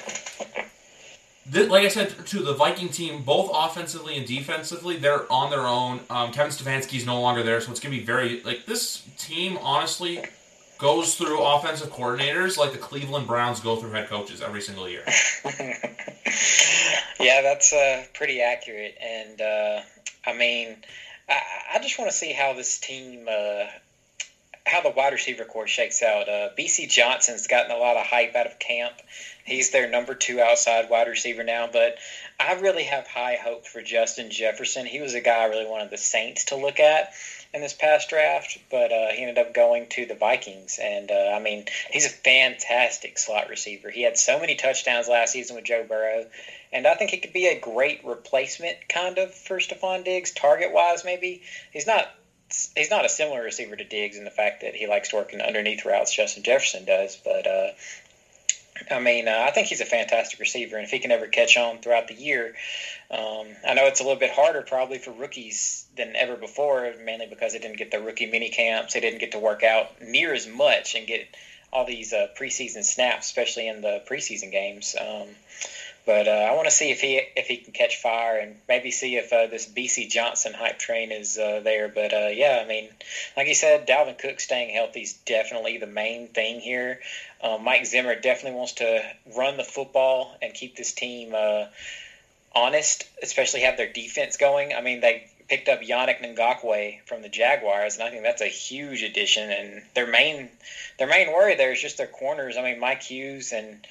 [1.50, 5.66] this, like I said to the Viking team, both offensively and defensively, they're on their
[5.66, 6.00] own.
[6.10, 9.58] Um, Kevin Stefanski's no longer there, so it's gonna be very like this team.
[9.62, 10.22] Honestly,
[10.78, 15.02] goes through offensive coordinators like the Cleveland Browns go through head coaches every single year.
[17.20, 19.80] yeah, that's uh, pretty accurate, and uh,
[20.26, 20.76] I mean,
[21.28, 21.40] I,
[21.74, 23.26] I just want to see how this team.
[23.28, 23.64] Uh,
[24.68, 26.28] how the wide receiver core shakes out.
[26.28, 28.94] Uh, Bisi Johnson's gotten a lot of hype out of camp.
[29.44, 31.96] He's their number two outside wide receiver now, but
[32.38, 34.84] I really have high hope for Justin Jefferson.
[34.84, 37.12] He was a guy I really wanted the Saints to look at
[37.54, 40.78] in this past draft, but uh, he ended up going to the Vikings.
[40.80, 43.90] And uh, I mean, he's a fantastic slot receiver.
[43.90, 46.26] He had so many touchdowns last season with Joe Burrow,
[46.72, 50.72] and I think he could be a great replacement, kind of, for Stefon Diggs, target
[50.72, 51.42] wise, maybe.
[51.72, 52.06] He's not
[52.76, 55.32] he's not a similar receiver to Diggs in the fact that he likes to work
[55.32, 57.70] in underneath routes Justin Jefferson does, but uh,
[58.90, 61.56] I mean, uh, I think he's a fantastic receiver, and if he can ever catch
[61.56, 62.54] on throughout the year,
[63.10, 67.26] um, I know it's a little bit harder probably for rookies than ever before, mainly
[67.26, 70.32] because they didn't get the rookie mini camps, they didn't get to work out near
[70.32, 71.26] as much and get
[71.72, 74.96] all these uh, preseason snaps, especially in the preseason games.
[74.98, 75.28] Um,
[76.08, 78.90] but uh, I want to see if he if he can catch fire and maybe
[78.90, 81.90] see if uh, this Bisi Johnson hype train is uh, there.
[81.90, 82.88] But uh, yeah, I mean,
[83.36, 87.00] like you said, Dalvin Cook staying healthy is definitely the main thing here.
[87.42, 89.04] Um, Mike Zimmer definitely wants to
[89.36, 91.66] run the football and keep this team uh,
[92.54, 94.72] honest, especially have their defense going.
[94.72, 98.46] I mean, they picked up Yannick Ngakoue from the Jaguars, and I think that's a
[98.46, 99.50] huge addition.
[99.50, 100.48] And their main
[100.96, 102.56] their main worry there is just their corners.
[102.56, 103.86] I mean, Mike Hughes and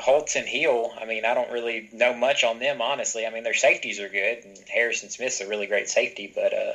[0.00, 3.26] Holtz and Hill, I mean, I don't really know much on them, honestly.
[3.26, 6.32] I mean, their safeties are good, and Harrison Smith's a really great safety.
[6.34, 6.72] But, uh,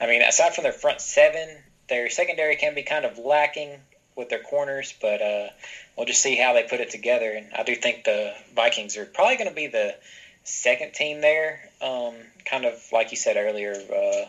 [0.00, 1.48] I mean, aside from their front seven,
[1.88, 3.70] their secondary can be kind of lacking.
[4.14, 5.48] with their corners, but uh,
[5.96, 7.32] we'll just see how they put it together.
[7.32, 9.96] And I do think the Vikings are probably going to be the
[10.44, 14.26] second team there, um, kind of like you said earlier, uh,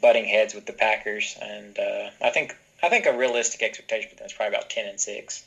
[0.00, 1.36] butting heads with the Packers.
[1.42, 4.86] And uh, I think I think a realistic expectation for them is probably about ten
[4.88, 5.44] and six.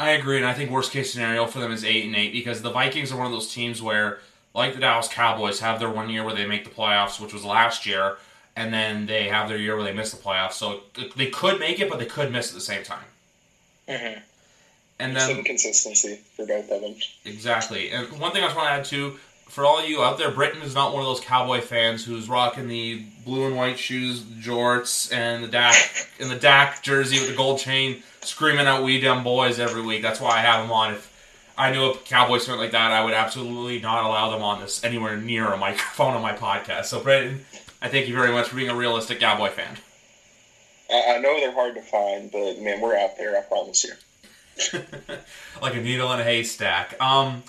[0.00, 2.62] I agree, and I think worst case scenario for them is eight and eight because
[2.62, 4.20] the Vikings are one of those teams where,
[4.54, 7.44] like the Dallas Cowboys, have their one year where they make the playoffs, which was
[7.44, 8.16] last year,
[8.56, 10.54] and then they have their year where they miss the playoffs.
[10.54, 10.84] So
[11.16, 13.04] they could make it, but they could miss at the same time.
[13.86, 14.20] Mm-hmm.
[15.00, 16.94] And then Some consistency for both of them.
[17.26, 17.90] Exactly.
[17.90, 19.18] And one thing I just want to add too,
[19.50, 22.68] for all you out there, Brittin is not one of those cowboy fans who's rocking
[22.68, 25.74] the blue and white shoes, the jorts, and the Dak
[26.20, 30.02] and the Dak jersey with the gold chain, screaming out "We Dem Boyz" every week.
[30.02, 30.94] That's why I have them on.
[30.94, 31.10] If
[31.58, 34.84] I knew a Cowboys fan like that, I would absolutely not allow them on this
[34.84, 36.84] anywhere near a microphone on my podcast.
[36.86, 37.44] So, Brittin,
[37.82, 39.76] I thank you very much for being a realistic Cowboy fan.
[40.90, 43.36] I, I know they're hard to find, but man, we're out there.
[43.36, 43.92] I promise you.
[45.62, 47.00] like a needle in a haystack.
[47.02, 47.42] Um,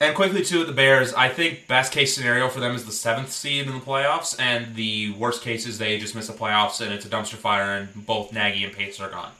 [0.00, 1.12] and quickly too, the Bears.
[1.14, 4.74] I think best case scenario for them is the seventh seed in the playoffs, and
[4.74, 8.06] the worst case is they just miss the playoffs and it's a dumpster fire, and
[8.06, 9.32] both Nagy and Pace are gone.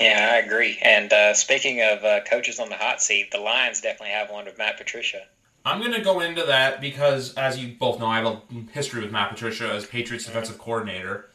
[0.00, 0.78] Yeah, I agree.
[0.82, 4.44] And uh, speaking of uh, coaches on the hot seat, the Lions definitely have one
[4.44, 5.22] with Matt Patricia.
[5.64, 8.40] I'm going to go into that because, as you both know, I have a
[8.72, 11.30] history with Matt Patricia as Patriots defensive coordinator.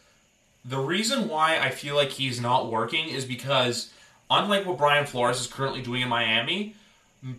[0.65, 3.91] The reason why I feel like he's not working is because,
[4.29, 6.75] unlike what Brian Flores is currently doing in Miami,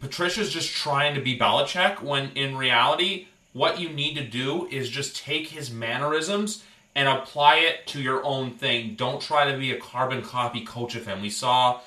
[0.01, 4.91] Patricia's just trying to be Belichick when in reality, what you need to do is
[4.91, 6.63] just take his mannerisms
[6.95, 8.95] and apply it to your own thing.
[8.95, 11.23] Don't try to be a carbon copy coach of him.
[11.23, 11.81] We saw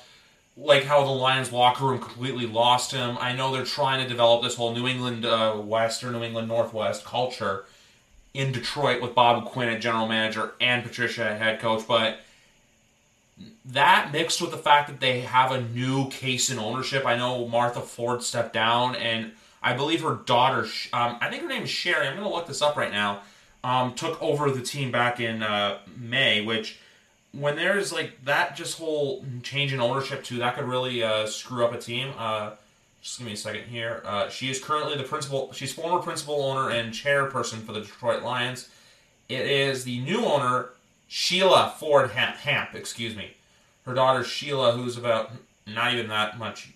[0.56, 3.16] like how the Lions locker room completely lost him.
[3.20, 6.48] I know they're trying to develop this whole New England uh, West or New England
[6.48, 7.64] Northwest culture
[8.32, 12.18] in Detroit with Bob Quinn at general manager and Patricia at head coach, but
[13.66, 17.06] that mixed with the fact that they have a new case in ownership.
[17.06, 21.48] I know Martha Ford stepped down, and I believe her daughter, um, I think her
[21.48, 22.06] name is Sherry.
[22.06, 23.22] I'm going to look this up right now.
[23.62, 26.78] Um, took over the team back in uh, May, which
[27.32, 31.64] when there's like that, just whole change in ownership too, that could really uh, screw
[31.64, 32.12] up a team.
[32.18, 32.50] Uh,
[33.00, 34.02] just give me a second here.
[34.04, 35.52] Uh, she is currently the principal.
[35.52, 38.68] She's former principal owner and chairperson for the Detroit Lions.
[39.28, 40.70] It is the new owner,
[41.08, 42.36] Sheila Ford Hamp.
[42.36, 43.32] Hamp excuse me.
[43.86, 45.32] Her daughter Sheila, who's about
[45.66, 46.70] not even that much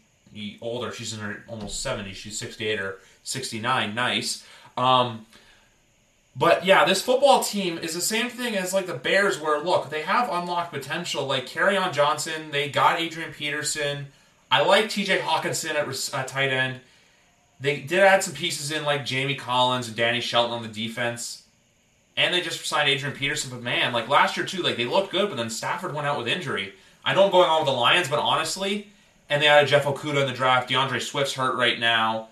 [0.61, 0.93] older.
[0.93, 2.13] She's in her almost 70.
[2.13, 3.95] She's 68 or 69.
[3.95, 4.47] Nice.
[4.77, 5.27] Um,
[6.37, 9.91] but yeah, this football team is the same thing as like the Bears, where look,
[9.91, 11.27] they have unlocked potential.
[11.27, 14.07] Like Kerryon Johnson, they got Adrian Peterson.
[14.51, 15.19] I like T.J.
[15.19, 15.75] Hockenson
[16.15, 16.81] at tight end.
[17.61, 21.43] They did add some pieces in like Jamie Collins and Danny Shelton on the defense,
[22.17, 23.51] and they just signed Adrian Peterson.
[23.51, 26.19] But man, like last year too, like they looked good, but then Stafford went out
[26.19, 26.73] with injury.
[27.09, 28.89] I know I'm going on with the Lions, but honestly,
[29.31, 30.69] and they added Jeff Okudah in the draft.
[30.69, 32.29] D'Andre Swift's hurt right now.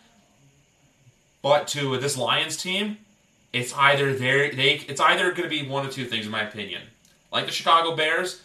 [1.41, 2.99] But to this Lions team,
[3.55, 6.43] it's either they they it's either going to be one of two things in my
[6.43, 6.83] opinion.
[7.33, 8.43] Like the Chicago Bears,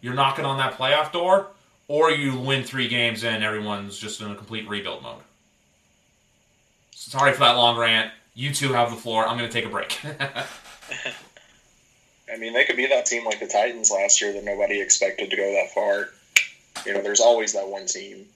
[0.00, 1.46] you're knocking on that playoff door,
[1.86, 5.22] or you win three games and everyone's just in a complete rebuild mode.
[6.90, 8.10] Sorry for that long rant.
[8.34, 9.28] You two have the floor.
[9.28, 9.96] I'm going to take a break.
[12.38, 15.30] I mean, they could be that team like the Titans last year that nobody expected
[15.30, 16.08] to go that far.
[16.86, 18.26] You know, there's always that one team,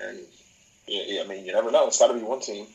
[0.00, 0.20] and
[0.86, 1.88] yeah, I mean, you never know.
[1.88, 2.66] It's got to be one team.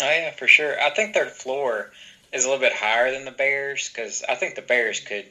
[0.00, 0.80] Oh yeah, for sure.
[0.80, 1.90] I think their floor
[2.32, 5.26] is a little bit higher than the Bears because I think the Bears could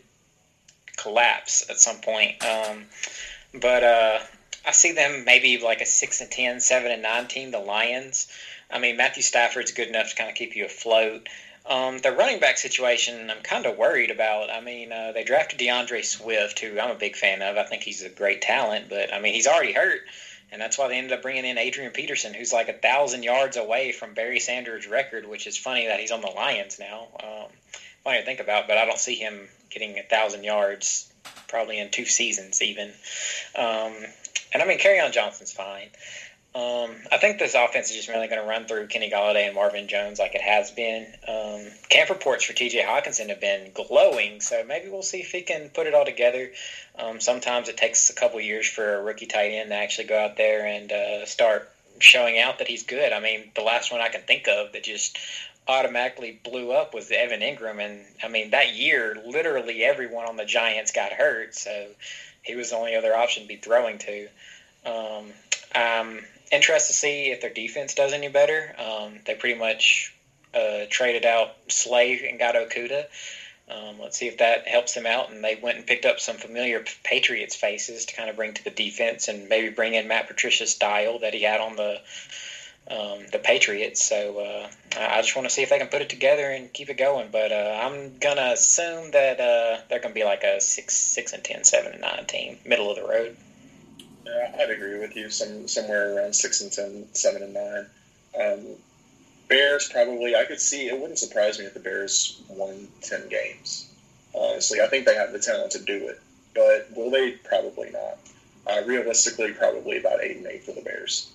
[0.98, 2.44] collapse at some point.
[2.44, 2.84] Um,
[3.54, 4.20] but uh,
[4.68, 7.52] I see them maybe like a six and 10, 7 and nine team.
[7.52, 8.28] The Lions.
[8.70, 11.30] I mean, Matthew Stafford's good enough to kind of keep you afloat.
[11.68, 14.52] Um, the running back situation, I'm kind of worried about.
[14.52, 17.58] I mean, uh, they drafted D'Andre Swift, who I'm a big fan of.
[17.58, 20.02] I think he's a great talent, but I mean, he's already hurt
[20.52, 23.58] and that's why they ended up bringing in Adrian Peterson, who's like a thousand yards
[23.58, 27.08] away from Barry Sanders' record, which is funny that he's on the Lions now.
[27.22, 27.52] Um,
[28.06, 31.12] funny to think about, but I don't see him getting a thousand yards
[31.50, 32.90] probably in two seasons even.
[33.56, 33.94] Um,
[34.54, 35.90] and I mean, Kerryon Johnson's fine.
[36.56, 39.56] Um, I think this offense is just really going to run through Kenny Golladay and
[39.56, 41.06] Marvin Jones like it has been.
[41.28, 42.82] Um, camp reports for T.J.
[42.82, 46.50] Hockenson have been glowing, so maybe we'll see if he can put it all together.
[46.98, 50.18] Um, sometimes it takes a couple years for a rookie tight end to actually go
[50.18, 51.70] out there and uh, start
[52.00, 53.12] showing out that he's good.
[53.12, 55.18] I mean, the last one I can think of that just
[55.68, 60.46] automatically blew up was Evan Engram, and I mean that year, literally everyone on the
[60.46, 61.88] Giants got hurt, so
[62.44, 64.28] he was the only other option to be throwing to.
[64.86, 65.34] Um,
[65.74, 66.22] I'm
[66.52, 68.76] interested to see if their defense does any better.
[68.78, 70.14] Um, they pretty much
[70.54, 73.06] uh, traded out Slay and got Okudah.
[73.68, 75.32] Um, let's see if that helps them out.
[75.32, 78.64] And they went and picked up some familiar Patriots faces to kind of bring to
[78.64, 82.02] the defense and maybe bring in Matt Patricia's style that he had on the
[82.88, 84.04] um, the Patriots.
[84.04, 84.70] So uh,
[85.00, 87.30] I just want to see if they can put it together and keep it going.
[87.32, 91.44] But uh, I'm gonna assume that uh, they're gonna be like a six, six and
[91.44, 93.36] 10, 7 and nine team, middle of the road.
[94.26, 95.30] Yeah, I'd agree with you.
[95.30, 97.86] Some somewhere around six and 10, 7 and nine.
[98.40, 98.76] Um,
[99.48, 100.36] Bears probably.
[100.36, 100.88] I could see.
[100.88, 103.88] It wouldn't surprise me if the Bears won ten games.
[104.34, 106.20] Honestly, I think they have the talent to do it,
[106.54, 107.32] but will they?
[107.32, 108.18] Probably not.
[108.68, 111.32] Uh, realistically, probably about eight and eight for the Bears.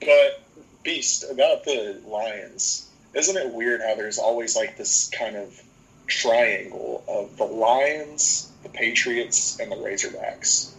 [0.00, 0.42] But
[0.82, 2.88] Beast about the Lions.
[3.12, 5.60] Isn't it weird how there's always like this kind of
[6.06, 10.72] triangle of the Lions, the Patriots, and the Razorbacks?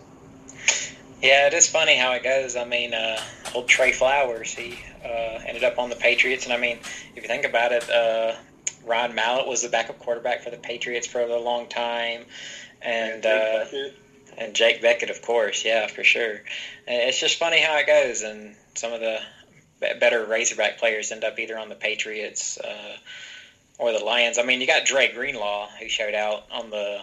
[1.22, 2.56] Yeah, it is funny how it goes.
[2.56, 3.22] I mean, uh,
[3.54, 6.80] old Trey Flowers, he uh, ended up on the Patriots, and I mean,
[7.16, 8.36] if you think about it, uh,
[8.86, 12.26] Ryan Mallett was the backup quarterback for the Patriots for a long time,
[12.82, 13.66] and uh,
[14.38, 16.42] and Jake Bequette, of course, yeah, for sure.
[16.88, 19.20] And it's just funny how it goes, and some of the
[20.00, 22.98] better Razorback players end up either on the Patriots uh,
[23.78, 24.38] or the Lions.
[24.40, 27.02] I mean, you got Dre Greenlaw who showed out on the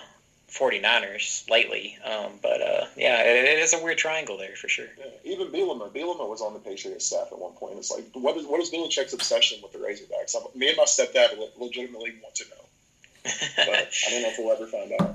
[0.51, 1.99] 49ers lately.
[2.05, 4.87] Um, but uh, yeah, it, it is a weird triangle there for sure.
[4.99, 7.77] Yeah, even Bielema, Bielema was on the Patriots staff at one point.
[7.79, 10.35] It's like, what is what is Belichick's obsession with the Razorbacks?
[10.35, 14.53] I'm, me and my stepdad legitimately want to know, but I don't know if we'll
[14.53, 15.15] ever find out.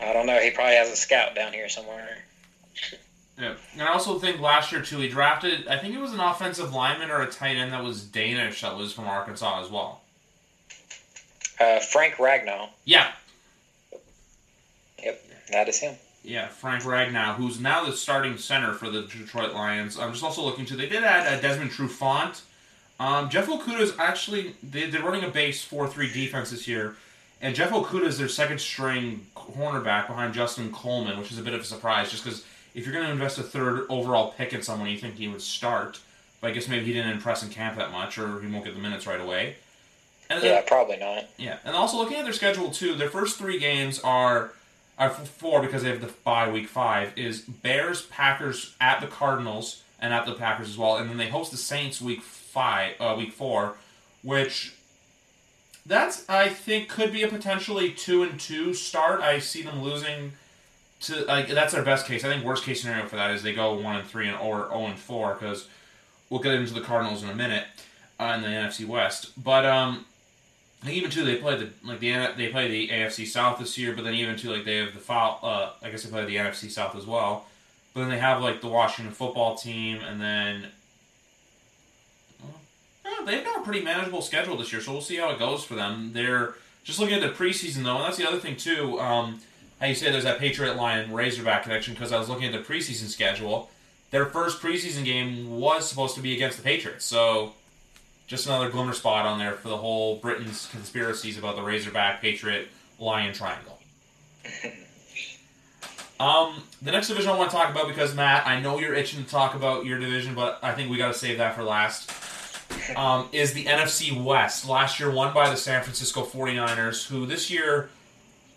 [0.00, 0.38] I don't know.
[0.40, 2.18] He probably has a scout down here somewhere.
[3.38, 5.68] Yeah, and I also think last year too he drafted.
[5.68, 8.76] I think it was an offensive lineman or a tight end that was Danish that
[8.76, 10.02] was from Arkansas as well.
[11.60, 12.70] Uh, Frank Ragnow.
[12.86, 13.19] Yeah, Yep,
[15.52, 15.96] that is him.
[16.22, 19.98] Yeah, Frank Ragnow, who's now the starting center for the Detroit Lions.
[19.98, 20.76] I'm just also looking to.
[20.76, 22.42] They did add uh, Desmond Trufant.
[22.98, 26.96] Um, Jeff Okudah is actually they, they're running a base four three defense this year,
[27.40, 31.54] and Jeff Okudah is their second string cornerback behind Justin Coleman, which is a bit
[31.54, 32.44] of a surprise, just because
[32.74, 35.42] if you're going to invest a third overall pick in someone, you think he would
[35.42, 36.00] start.
[36.42, 38.74] But I guess maybe he didn't impress in camp that much, or he won't get
[38.74, 39.56] the minutes right away.
[40.28, 41.24] And yeah, then, probably not.
[41.38, 44.52] Yeah, and also looking at their schedule too, their first three games are
[45.00, 49.82] uh, four because they have the bye week five is Bears, Packers at the Cardinals
[49.98, 53.14] and at the Packers as well, and then they host the Saints week five, uh,
[53.16, 53.76] week four,
[54.22, 54.74] which
[55.86, 59.20] that's I think could be a potentially two and two start.
[59.22, 60.32] I see them losing
[61.02, 62.22] to like that's their best case.
[62.22, 64.68] I think worst case scenario for that is they go one and three and or
[64.68, 65.66] zero and four because
[66.28, 67.64] we'll get into the Cardinals in a minute
[68.18, 70.04] uh, in the NFC West, but um
[70.88, 74.04] even too they play the like the they play the AFC South this year, but
[74.04, 75.12] then even too like they have the.
[75.12, 77.46] Uh, I guess they play the NFC South as well.
[77.92, 80.68] But then they have like the Washington football team, and then
[83.04, 84.80] well, they've got a pretty manageable schedule this year.
[84.80, 86.12] So we'll see how it goes for them.
[86.12, 86.54] They're
[86.84, 88.98] just looking at the preseason though, and that's the other thing too.
[89.00, 89.40] Um,
[89.80, 92.72] how you say there's that Patriot Lion Razorback connection because I was looking at the
[92.72, 93.70] preseason schedule.
[94.10, 97.54] Their first preseason game was supposed to be against the Patriots, so
[98.30, 102.68] just another glimmer spot on there for the whole Brittin's conspiracies about the Razorback Patriot
[102.98, 103.78] Lion triangle.
[106.20, 109.24] Um, the next division I want to talk about because Matt, I know you're itching
[109.24, 112.12] to talk about your division, but I think we got to save that for last.
[112.94, 114.68] Um, is the NFC West.
[114.68, 117.88] Last year won by the San Francisco 49ers, who this year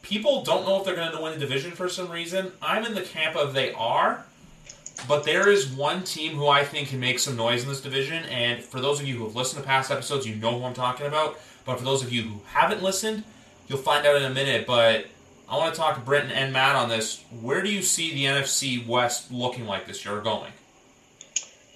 [0.01, 2.51] people don't know if they're going to win the division for some reason.
[2.61, 4.25] I'm in the camp of they are,
[5.07, 8.23] but there is one team who I think can make some noise in this division,
[8.25, 10.73] and for those of you who have listened to past episodes, you know who I'm
[10.73, 11.39] talking about.
[11.65, 13.23] But for those of you who haven't listened,
[13.67, 14.67] you'll find out in a minute.
[14.67, 15.07] But
[15.49, 17.23] I want to talk to Brittin and Matt on this.
[17.41, 20.51] Where do you see the NFC West looking like this year going?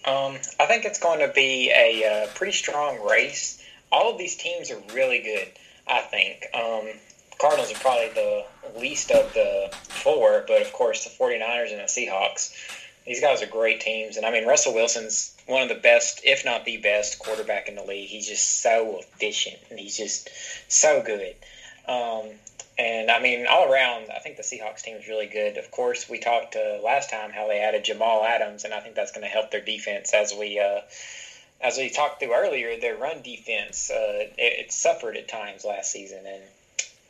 [0.05, 3.61] Um, I think it's going to be a uh, pretty strong race.
[3.91, 5.51] All of these teams are really good,
[5.87, 6.45] I think.
[6.53, 6.99] Um,
[7.39, 8.45] Cardinals are probably the
[8.79, 12.53] least of the four, but of course the 49ers and the Seahawks
[13.07, 16.43] these guys are great teams, and I mean Russell Wilson's one of the best, if
[16.43, 18.09] not the best, quarterback in the league.
[18.09, 20.29] He's just so efficient, and he's just
[20.67, 21.35] so good.
[21.87, 22.25] Um,
[22.77, 25.57] and I mean, all around, I think the Seahawks team is really good.
[25.57, 28.95] Of course, we talked uh, last time how they added Jamal Adams, and I think
[28.95, 30.59] that's going to help their defense as we.
[30.59, 30.81] Uh,
[31.59, 35.91] as we talked through earlier, their run defense uh, it, it suffered at times last
[35.91, 36.43] season, and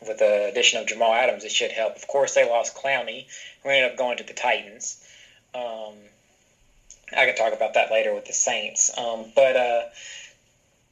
[0.06, 1.96] with the addition of Jamal Adams, it should help.
[1.96, 3.26] Of course, they lost Clowney,
[3.62, 5.04] who ended up going to the Titans.
[5.54, 5.94] Um,
[7.16, 8.96] I can talk about that later with the Saints.
[8.96, 9.82] Um, but uh,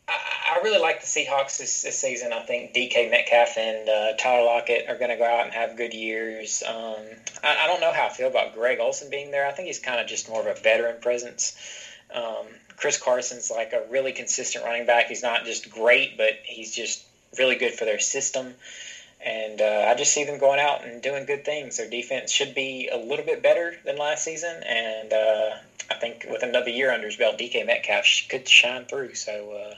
[0.09, 2.33] I, I, really like the Seahawks this, this, season.
[2.33, 5.77] I think DK Metcalf and uh, Tyler Lockett are going to go out and have
[5.77, 6.63] good years.
[6.67, 6.97] Um,
[7.43, 9.47] I, I, don't know how I feel about Greg Olsen being there.
[9.47, 11.57] I think he's kind of just more of a veteran presence.
[12.15, 12.47] Um,
[12.77, 15.09] Chris Carson's like a really consistent running back.
[15.09, 17.05] He's not just great, but he's just
[17.39, 18.55] really good for their system.
[19.27, 21.77] And uh, I just see them going out and doing good things.
[21.79, 25.51] Their defense should be a little bit better than last season, and uh,
[25.91, 29.15] I think with another year under his belt, DK Metcalf could shine through.
[29.15, 29.75] So uh,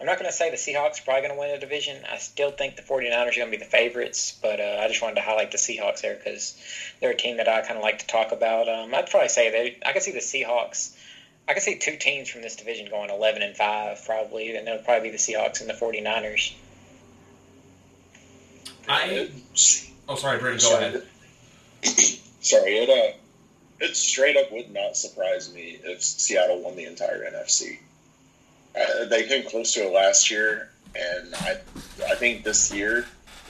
[0.00, 2.04] I'm not going to say the Seahawks are probably going to win the division.
[2.10, 5.00] I still think the 49ers are going to be the favorites, but uh, I just
[5.00, 6.56] wanted to highlight the Seahawks there because
[7.00, 8.68] they're a team that I kind of like to talk about.
[8.68, 10.96] Um, I'd probably say they, I could see the Seahawks.
[11.46, 14.82] I could see two teams from this division going 11 and 5 probably, and it'll
[14.82, 16.54] probably be the Seahawks and the 49ers.
[18.88, 19.30] I.
[20.08, 20.60] Oh, sorry, Brandon.
[20.60, 21.02] Go ahead.
[22.40, 23.16] sorry, it uh,
[23.80, 27.78] it straight up would not surprise me if Seattle won the entire NFC.
[28.76, 31.58] Uh, they came close to it last year, and I,
[32.08, 33.04] I think this year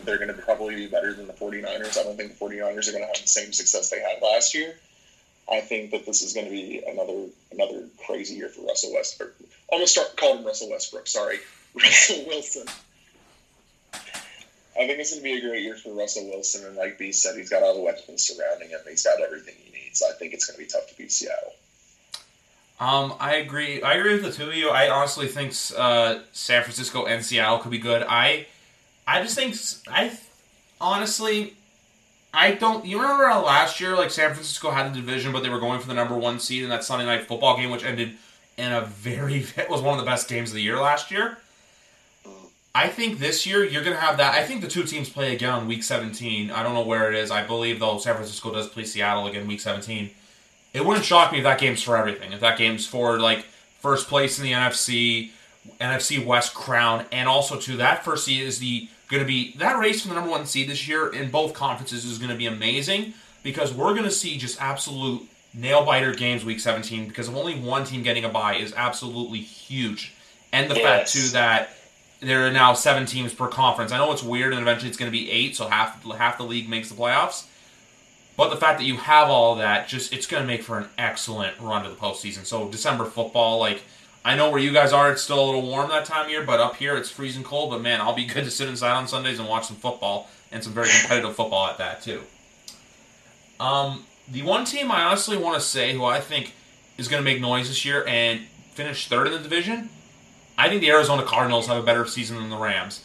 [0.04, 1.98] they're going to probably be better than the 49ers.
[1.98, 4.54] I don't think the 49ers are going to have the same success they had last
[4.54, 4.74] year.
[5.50, 9.34] I think that this is going to be another another crazy year for Russell Westbrook.
[9.68, 11.08] Almost start called him Russell Westbrook.
[11.08, 11.38] Sorry,
[11.74, 12.66] Russell Wilson.
[14.76, 17.12] I think it's going to be a great year for Russell Wilson, and like B
[17.12, 18.80] said, he's got all the weapons surrounding him.
[18.88, 20.02] He's got everything he needs.
[20.02, 21.54] I think it's going to be tough to beat Seattle.
[22.78, 23.82] Um, I agree.
[23.82, 24.70] I agree with the two of you.
[24.70, 28.02] I honestly think uh, San Francisco and Seattle could be good.
[28.08, 28.46] I,
[29.06, 29.54] I just think
[29.86, 30.16] I,
[30.80, 31.54] honestly,
[32.32, 32.86] I don't.
[32.86, 35.88] You remember last year, like San Francisco had the division, but they were going for
[35.88, 38.14] the number one seed in that Sunday night football game, which ended
[38.56, 39.44] in a very.
[39.58, 41.36] It was one of the best games of the year last year.
[42.74, 44.34] I think this year you're going to have that.
[44.34, 46.50] I think the two teams play again on week 17.
[46.50, 47.30] I don't know where it is.
[47.30, 50.10] I believe though San Francisco does play Seattle again week 17.
[50.72, 52.32] It wouldn't shock me if that game's for everything.
[52.32, 53.44] If that game's for like
[53.80, 55.30] first place in the NFC,
[55.80, 59.76] NFC West crown, and also to that first seed is the going to be that
[59.78, 62.46] race for the number one seed this year in both conferences is going to be
[62.46, 63.12] amazing
[63.42, 67.58] because we're going to see just absolute nail biter games week 17 because of only
[67.58, 70.14] one team getting a bye is absolutely huge,
[70.52, 70.84] and the yes.
[70.84, 71.76] fact too that
[72.20, 73.92] there are now seven teams per conference.
[73.92, 76.44] I know it's weird, and eventually it's going to be eight, so half half the
[76.44, 77.46] league makes the playoffs.
[78.36, 80.88] But the fact that you have all that, just it's going to make for an
[80.96, 82.46] excellent run to the postseason.
[82.46, 83.82] So December football, like
[84.24, 86.44] I know where you guys are, it's still a little warm that time of year,
[86.44, 87.70] but up here it's freezing cold.
[87.70, 90.62] But man, I'll be good to sit inside on Sundays and watch some football and
[90.62, 92.22] some very competitive football at that too.
[93.58, 96.54] Um, the one team I honestly want to say who I think
[96.96, 98.42] is going to make noise this year and
[98.72, 99.90] finish third in the division
[100.60, 103.02] I think the Arizona Cardinals have a better season than the Rams.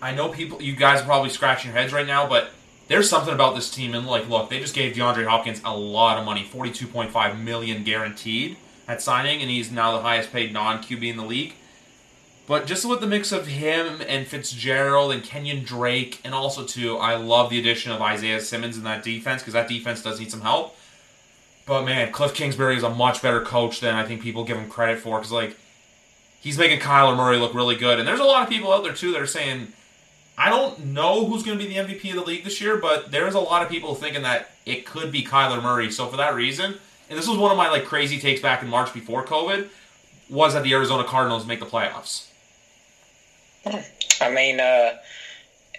[0.00, 2.50] I know people, you guys are probably scratching your heads right now, but
[2.86, 3.94] there's something about this team.
[3.94, 8.58] And like, look, they just gave DeAndre Hopkins a lot of money, 42.5 million guaranteed
[8.86, 11.54] at signing, and he's now the highest paid non QB in the league.
[12.46, 16.98] But just with the mix of him and Fitzgerald and Kenyon Drake, and also too,
[16.98, 20.30] I love the addition of Isaiah Simmons in that defense because that defense does need
[20.30, 20.76] some help.
[21.66, 24.68] But man, Cliff Kingsbury is a much better coach than I think people give him
[24.68, 25.18] credit for.
[25.18, 25.56] Because like
[26.44, 27.98] he's making Kyler Murray look really good.
[27.98, 29.72] And there's a lot of people out there too that are saying,
[30.36, 33.10] I don't know who's going to be the MVP of the league this year, but
[33.10, 35.90] there's a lot of people thinking that it could be Kyler Murray.
[35.90, 36.74] So for that reason,
[37.08, 39.68] and this was one of my like crazy takes back in March before COVID,
[40.28, 42.26] was that the Arizona Cardinals make the playoffs.
[44.20, 44.98] I mean, uh,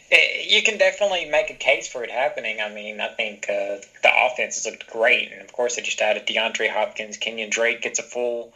[0.09, 2.59] it, you can definitely make a case for it happening.
[2.59, 6.01] I mean, I think uh, the offense has looked great, and of course, they just
[6.01, 7.17] added DeAndre Hopkins.
[7.17, 8.51] Kenyon Drake gets a full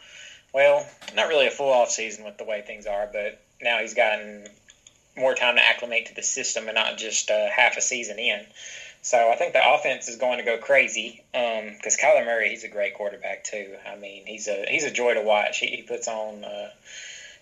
[0.52, 3.94] well, not really a full off season with the way things are, but now he's
[3.94, 4.48] gotten
[5.16, 8.40] more time to acclimate to the system and not just uh, half a season in.
[9.02, 12.64] So I think the offense is going to go crazy because um, Kyler Murray, he's
[12.64, 13.74] a great quarterback too.
[13.90, 15.58] I mean, he's a he's a joy to watch.
[15.58, 16.70] He, he puts on uh,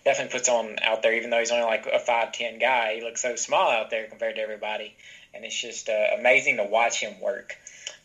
[0.05, 2.95] definitely puts on out there, even though he's only like a five ten guy.
[2.95, 4.95] He looks so small out there compared to everybody,
[5.33, 7.57] and it's just uh, amazing to watch him work.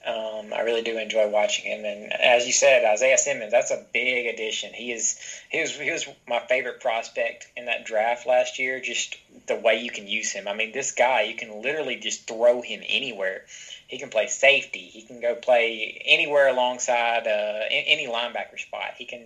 [0.07, 3.87] Um, I really do enjoy watching him, and as you said, Isaiah Simmons, that's a
[3.93, 4.75] big addition.
[4.75, 8.81] He is he was he was my favorite prospect in that draft last year.
[8.81, 10.47] Just the way you can use him.
[10.47, 13.45] I mean, this guy you can literally just throw him anywhere.
[13.89, 14.81] He can play safety.
[14.81, 18.95] He can go play anywhere alongside uh, any linebacker spot.
[18.97, 19.23] He can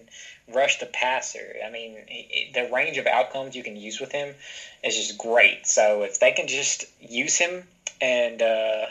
[0.52, 1.56] rush the passer.
[1.64, 1.96] I mean,
[2.54, 4.34] the range of outcomes you can use with him
[4.82, 5.66] is just great.
[5.66, 7.64] So if they can just use him
[8.00, 8.86] and uh,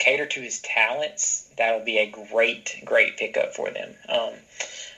[0.00, 3.94] cater to his talents, that'll be a great, great pickup for them.
[4.08, 4.34] Um,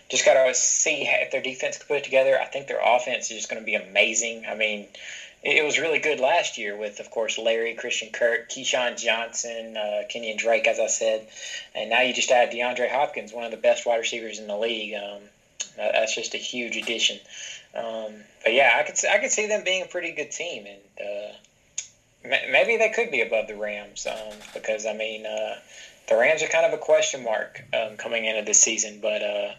[0.09, 2.41] just got to see if their defense can put it together.
[2.41, 4.47] I think their offense is just going to be amazing.
[4.49, 4.87] I mean,
[5.43, 10.03] it was really good last year with, of course, Larry, Christian Kirk, KeeSean Johnson, uh,
[10.09, 11.27] Kenyon Drake, as I said,
[11.75, 14.57] and now you just add DeAndre Hopkins, one of the best wide receivers in the
[14.57, 14.95] league.
[14.95, 15.21] Um,
[15.77, 17.19] that's just a huge addition.
[17.75, 18.13] Um,
[18.45, 21.33] but yeah, I could I could see them being a pretty good team, and uh,
[22.25, 25.57] maybe they could be above the Rams um, because I mean uh,
[26.09, 29.53] the Rams are kind of a question mark um, coming into this season, but uh,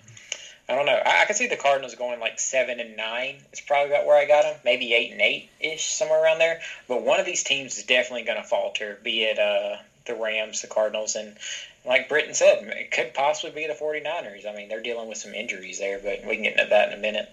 [0.70, 0.94] I don't know.
[1.06, 3.38] I, I could see the Cardinals going like seven and nine.
[3.52, 4.56] It's probably about where I got them.
[4.64, 6.60] Maybe eight and eight ish, somewhere around there.
[6.88, 8.98] But one of these teams is definitely going to falter.
[9.04, 11.36] Be it uh, the Rams, the Cardinals, and
[11.86, 14.48] like Brittin said, it could possibly be the 49ers.
[14.48, 17.00] I mean, they're dealing with some injuries there, but we can get into that in
[17.00, 17.30] a minute.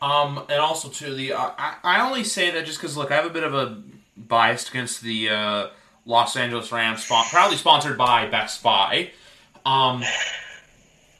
[0.00, 3.16] Um, and also too the uh, I, I only say that just because look, I
[3.16, 3.82] have a bit of a
[4.26, 5.66] bias against the uh,
[6.04, 9.10] Los Angeles Rams, proudly sponsored by Best Buy.
[9.64, 10.02] Um,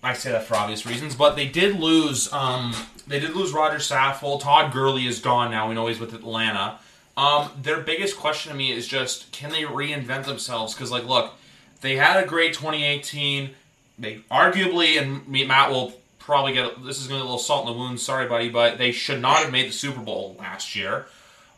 [0.03, 2.33] I say that for obvious reasons, but they did lose.
[2.33, 2.75] Um,
[3.07, 4.41] they did lose Rodger Saffold.
[4.41, 5.69] Todd Gurley is gone now.
[5.69, 6.79] We know he's with Atlanta.
[7.17, 10.75] Um, their biggest question to me is just can they reinvent themselves?
[10.75, 11.35] Because like, look,
[11.81, 13.51] they had a great 2018.
[13.99, 17.67] They arguably, and Matt will probably get this is going to be a little salt
[17.67, 17.99] in the wound.
[17.99, 21.07] Sorry, buddy, but they should not have made the Super Bowl last year.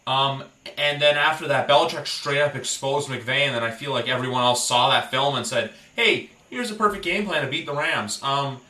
[0.07, 0.45] Um,
[0.77, 4.43] and then after that, Belichick straight up exposed McVay, and then I feel like everyone
[4.43, 7.75] else saw that film and said, "Hey, here's a perfect game plan to beat the
[7.75, 8.61] Rams." Um,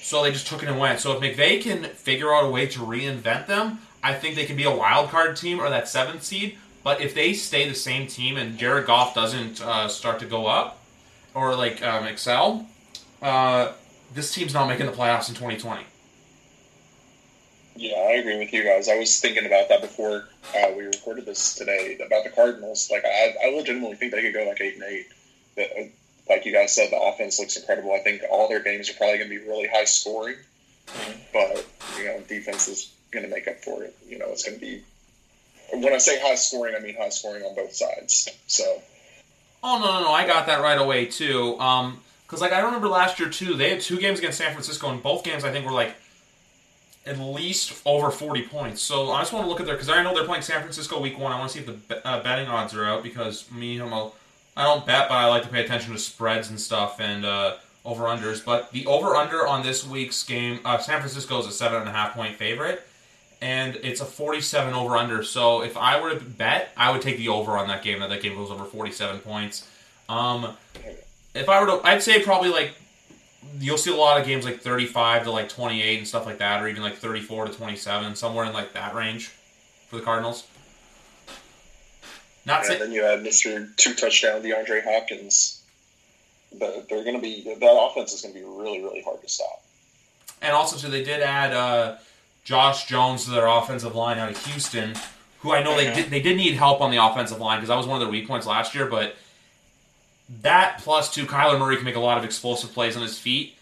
[0.00, 1.00] so they just took it and went.
[1.00, 4.56] So if McVay can figure out a way to reinvent them, I think they can
[4.56, 6.56] be a wild card team or that seventh seed.
[6.84, 10.46] But if they stay the same team and Jared Goff doesn't uh, start to go
[10.46, 10.78] up
[11.34, 12.66] or like um, excel,
[13.20, 13.72] uh,
[14.14, 15.82] this team's not making the playoffs in 2020.
[17.78, 18.88] Yeah, I agree with you guys.
[18.88, 22.90] I was thinking about that before uh, we recorded this today about the Cardinals.
[22.90, 25.06] Like, I, I legitimately think they could go like eight and eight.
[25.54, 25.84] But, uh,
[26.28, 27.92] like you guys said, the offense looks incredible.
[27.92, 30.34] I think all their games are probably going to be really high scoring,
[31.32, 31.64] but
[31.96, 33.96] you know, defense is going to make up for it.
[34.08, 34.82] You know, it's going to be.
[35.72, 38.28] When I say high scoring, I mean high scoring on both sides.
[38.48, 38.82] So.
[39.62, 40.12] Oh no no no!
[40.12, 41.58] I got that right away too.
[41.58, 44.90] Um, because like I remember last year too, they had two games against San Francisco,
[44.90, 45.94] and both games I think were like
[47.08, 48.82] at least over 40 points.
[48.82, 51.00] So I just want to look at their because I know they're playing San Francisco
[51.00, 51.32] week one.
[51.32, 54.10] I want to see if the uh, betting odds are out because me, I'm a,
[54.56, 57.56] I don't bet, but I like to pay attention to spreads and stuff and uh,
[57.84, 58.44] over unders.
[58.44, 61.88] But the over under on this week's game, uh, San Francisco is a seven and
[61.88, 62.86] a half point favorite,
[63.40, 65.22] and it's a 47 over under.
[65.22, 68.00] So if I were to bet, I would take the over on that game.
[68.00, 69.68] That that game goes over 47 points.
[70.08, 70.56] Um,
[71.34, 72.74] if I were to, I'd say probably like
[73.58, 76.62] you'll see a lot of games like 35 to like 28 and stuff like that,
[76.62, 79.28] or even like 34 to 27, somewhere in like that range
[79.88, 80.46] for the Cardinals.
[82.46, 83.74] Not yeah, say- then you have Mr.
[83.76, 85.62] Two Touchdown DeAndre Hopkins.
[86.58, 89.28] But they're going to be that offense is going to be really really hard to
[89.28, 89.62] stop.
[90.40, 91.96] And also, too, they did add uh,
[92.42, 94.94] Josh Jones to their offensive line out of Houston,
[95.40, 97.76] who I know they did they did need help on the offensive line because that
[97.76, 99.14] was one of their weak points last year, but
[100.42, 103.54] that plus two, Kyler Murray can make a lot of explosive plays on his feet.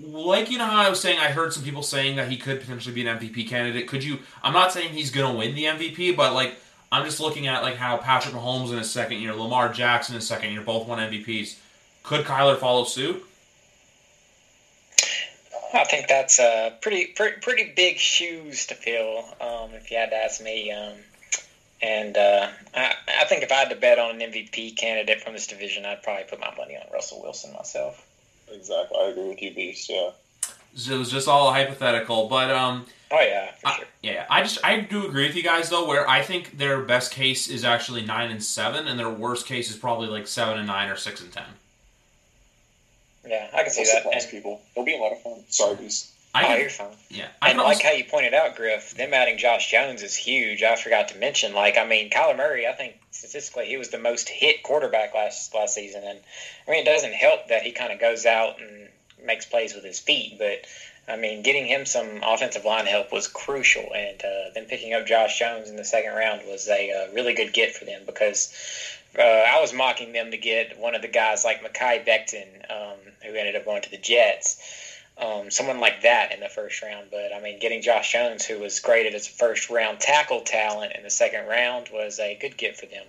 [0.00, 2.60] Like you know how I was saying, I heard some people saying that he could
[2.60, 3.86] potentially be an MVP candidate.
[3.86, 4.18] Could you?
[4.42, 6.56] I'm not saying he's going to win the MVP, but like
[6.90, 10.20] I'm just looking at like how Patrick Mahomes in his second year, Lamar Jackson in
[10.20, 11.56] his second year, both won MVPs.
[12.02, 13.24] Could Kyler follow suit?
[15.72, 19.24] I think that's uh, pretty, pretty pretty big shoes to fill.
[19.40, 20.94] Um, if you had to ask me, um,
[21.84, 25.34] and uh, I, I think if I had to bet on an MVP candidate from
[25.34, 28.06] this division, I'd probably put my money on Russell Wilson myself.
[28.50, 29.90] Exactly, I agree with you, Beast.
[29.90, 30.10] Yeah.
[30.74, 32.86] So it was just all hypothetical, but um.
[33.10, 33.84] Oh yeah, for I, sure.
[34.02, 35.86] Yeah, I just I do agree with you guys though.
[35.86, 39.70] Where I think their best case is actually nine and seven, and their worst case
[39.70, 41.44] is probably like seven and nine or six and ten.
[43.26, 44.22] Yeah, I can see They'll that.
[44.22, 45.44] And, people, it'll be a lot of fun.
[45.48, 46.13] Sorry, Beast.
[46.34, 46.88] I oh, you're fine.
[47.10, 50.64] Yeah, I and like how you pointed out, Griff, them adding Josh Jones is huge.
[50.64, 52.66] I forgot to mention, like, I mean, Kyler Murray.
[52.66, 56.18] I think statistically he was the most hit quarterback last last season, and
[56.66, 58.88] I mean, it doesn't help that he kind of goes out and
[59.24, 60.66] makes plays with his feet, but
[61.06, 65.06] I mean, getting him some offensive line help was crucial, and uh, then picking up
[65.06, 68.52] Josh Jones in the second round was a uh, really good get for them because
[69.16, 72.98] uh, I was mocking them to get one of the guys like Mekhi Becton, um,
[73.22, 77.08] who ended up going to the Jets um, someone like that in the first round.
[77.10, 80.92] But I mean, getting Josh Jones, who was graded as a first round tackle talent
[80.96, 83.04] in the second round, was a good get for them.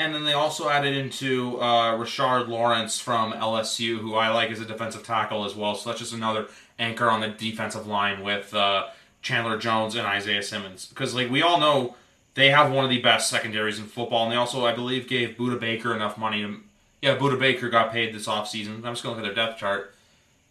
[0.00, 4.60] And then they also added into uh, Rashard Lawrence from LSU, who I like as
[4.60, 5.74] a defensive tackle as well.
[5.74, 6.46] So that's just another
[6.78, 8.86] anchor on the defensive line with uh,
[9.22, 10.86] Chandler Jones and Isaiah Simmons.
[10.86, 11.96] Because like we all know,
[12.34, 15.30] they have one of the best secondaries in football, and they also, I believe, gave
[15.36, 16.60] Budda Baker enough money to.
[17.02, 18.76] Yeah, Budda Baker got paid this offseason.
[18.84, 19.94] I'm just going to look at their depth chart.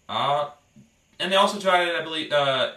[0.09, 0.49] Uh,
[1.20, 2.72] and they also added, I believe, uh,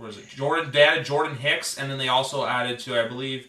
[0.00, 0.28] it?
[0.28, 0.70] Jordan.
[0.70, 3.48] They added Jordan Hicks, and then they also added to, I believe.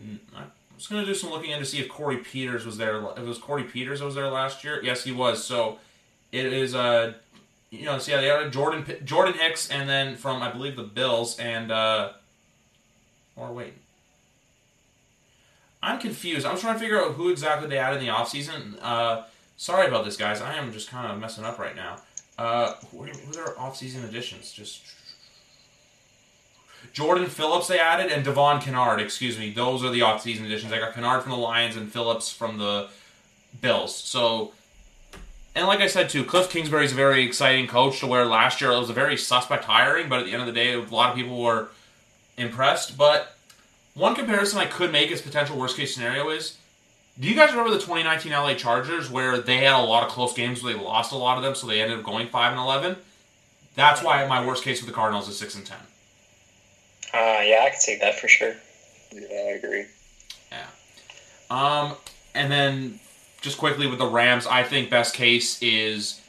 [0.00, 0.42] Mm, I
[0.74, 3.02] was going to do some looking in to see if Corey Peters was there.
[3.02, 5.44] If it was Corey Peters that was there last year, yes, he was.
[5.44, 5.78] So
[6.32, 7.14] it is, uh,
[7.70, 10.82] you know, so yeah, they added Jordan Jordan Hicks, and then from I believe the
[10.82, 12.12] Bills, and uh,
[13.36, 13.74] or wait,
[15.82, 16.46] I'm confused.
[16.46, 18.78] I'm trying to figure out who exactly they added in the offseason.
[18.80, 19.22] Uh,
[19.56, 20.40] sorry about this, guys.
[20.40, 21.96] I am just kind of messing up right now.
[22.40, 24.50] Uh, are, who are their off-season additions?
[24.50, 24.80] Just
[26.94, 28.98] Jordan Phillips they added and Devon Kennard.
[28.98, 30.72] Excuse me, those are the off-season additions.
[30.72, 32.88] I got Kennard from the Lions and Phillips from the
[33.60, 33.94] Bills.
[33.94, 34.52] So,
[35.54, 38.00] and like I said too, Cliff Kingsbury is a very exciting coach.
[38.00, 40.46] To where last year it was a very suspect hiring, but at the end of
[40.46, 41.68] the day, a lot of people were
[42.38, 42.96] impressed.
[42.96, 43.36] But
[43.92, 46.56] one comparison I could make as potential worst-case scenario is
[47.20, 50.32] do you guys remember the 2019 LA Chargers where they had a lot of close
[50.32, 52.60] games where they lost a lot of them, so they ended up going five and
[52.60, 52.96] 11?
[53.74, 55.78] That's why my worst case with the Cardinals is six and ten.
[57.12, 58.54] Uh, yeah, I can see that for sure.
[59.12, 59.86] Yeah, I agree.
[60.50, 60.66] Yeah.
[61.50, 61.96] Um,
[62.34, 63.00] and then
[63.40, 66.20] just quickly with the Rams, I think best case is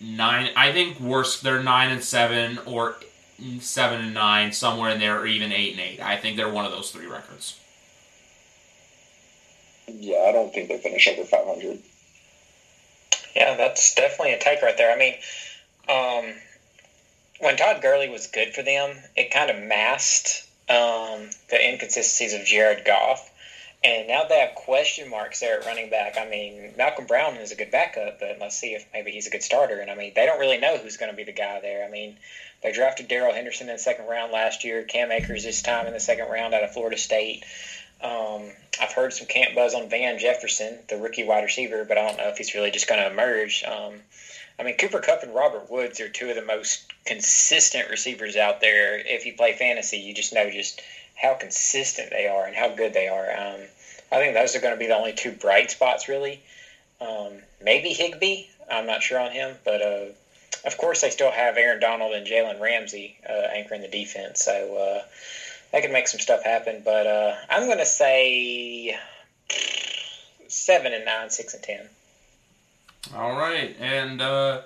[0.00, 0.50] nine.
[0.56, 2.96] I think worst they're nine and seven or
[3.60, 6.00] seven and nine, somewhere in there, or even eight and eight.
[6.00, 7.58] I think they're one of those three records.
[9.98, 11.78] Yeah, I don't think they finish over 500.
[13.34, 14.92] Yeah, that's definitely a take right there.
[14.92, 15.14] I mean,
[15.88, 16.34] um,
[17.40, 22.44] when Todd Gurley was good for them, it kind of masked um, the inconsistencies of
[22.44, 23.28] Jared Goff.
[23.84, 26.16] And now they have question marks there at running back.
[26.16, 29.30] I mean, Malcolm Brown is a good backup, but let's see if maybe he's a
[29.30, 29.80] good starter.
[29.80, 31.84] And I mean, they don't really know who's going to be the guy there.
[31.84, 32.16] I mean,
[32.62, 35.92] they drafted Darrell Henderson in the second round last year, Cam Akers this time in
[35.92, 37.44] the second round out of Florida State.
[38.02, 38.50] Um,
[38.80, 42.18] I've heard some camp buzz on Van Jefferson, the rookie wide receiver, but I don't
[42.18, 43.62] know if he's really just going to emerge.
[43.64, 43.94] Um,
[44.58, 48.60] I mean, Cooper Kupp and Robert Woods are two of the most consistent receivers out
[48.60, 48.98] there.
[48.98, 50.80] If you play fantasy, you just know just
[51.14, 53.30] how consistent they are and how good they are.
[53.30, 53.60] Um,
[54.10, 56.40] I think those are going to be the only two bright spots, really.
[57.00, 57.32] Um,
[57.62, 58.46] maybe Higbee.
[58.70, 60.04] I'm not sure on him, but uh,
[60.64, 64.76] of course they still have Aaron Donald and Jalen Ramsey uh, anchoring the defense, so
[64.76, 65.02] uh,
[65.72, 66.82] they can make some stuff happen.
[66.84, 68.96] But uh, I'm going to say
[70.48, 71.88] seven and nine, six and ten.
[73.14, 74.62] All right, and uh,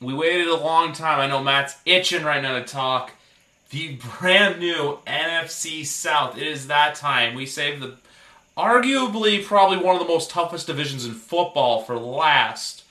[0.00, 1.20] we waited a long time.
[1.20, 3.12] I know Matt's itching right now to talk.
[3.70, 6.36] The brand new NFC South.
[6.36, 7.34] It is that time.
[7.34, 7.96] We saved the
[8.56, 12.84] arguably probably one of the most toughest divisions in football for last.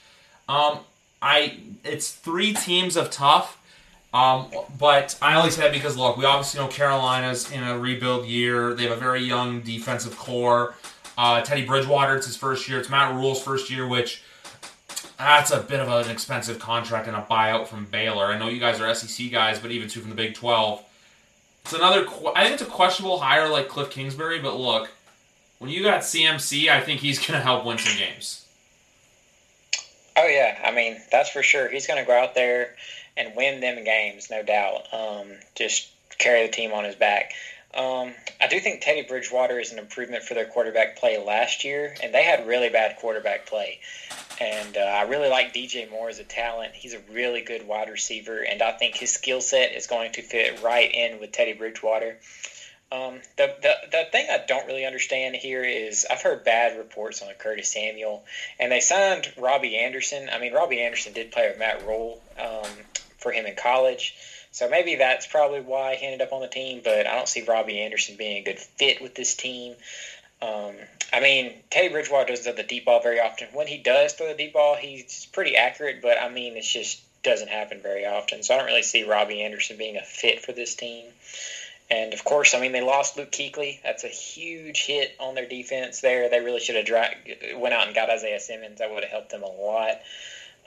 [0.48, 0.80] Um,
[1.20, 3.60] I it's three teams of tough.
[4.12, 4.46] Um,
[4.78, 8.74] but I only say that because look, we obviously know Carolina's in a rebuild year.
[8.74, 10.74] They have a very young defensive core.
[11.18, 12.78] Uh, Teddy Bridgewater, it's his first year.
[12.78, 14.22] It's Matt Rhule's first year, which
[15.18, 18.26] that's a bit of an expensive contract and a buyout from Baylor.
[18.26, 20.82] I know you guys are SEC guys, but even two from the Big Twelve.
[21.64, 22.06] It's another.
[22.34, 24.90] I think it's a questionable hire like Cliff Kingsbury, but look,
[25.58, 28.46] when you got CMC, I think he's going to help win some games.
[30.16, 31.68] Oh yeah, I mean that's for sure.
[31.68, 32.76] He's going to go out there
[33.16, 34.92] and win them games, no doubt.
[34.92, 37.32] Um, just carry the team on his back.
[37.74, 41.94] Um, I do think Teddy Bridgewater is an improvement for their quarterback play last year,
[42.02, 43.80] and they had really bad quarterback play.
[44.40, 46.74] And uh, I really like DJ Moore as a talent.
[46.74, 50.22] He's a really good wide receiver, and I think his skill set is going to
[50.22, 52.18] fit right in with Teddy Bridgewater.
[52.92, 57.20] Um, the, the the thing I don't really understand here is I've heard bad reports
[57.20, 58.24] on Curtis Samuel,
[58.60, 60.30] and they signed Robbie Anderson.
[60.32, 62.70] I mean, Robbie Anderson did play with Matt Rhule um,
[63.18, 64.14] for him in college,
[64.52, 66.80] so maybe that's probably why he ended up on the team.
[66.82, 69.74] But I don't see Robbie Anderson being a good fit with this team.
[70.40, 70.74] Um,
[71.12, 73.48] I mean, Teddy Bridgewater doesn't throw the deep ball very often.
[73.52, 77.00] When he does throw the deep ball, he's pretty accurate, but I mean, it just
[77.22, 78.42] doesn't happen very often.
[78.42, 81.06] So I don't really see Robbie Anderson being a fit for this team.
[81.90, 83.80] And of course, I mean, they lost Luke Kuechly.
[83.82, 86.28] That's a huge hit on their defense there.
[86.28, 87.14] They really should have dra-
[87.54, 88.78] went out and got Isaiah Simmons.
[88.78, 90.00] That would have helped them a lot.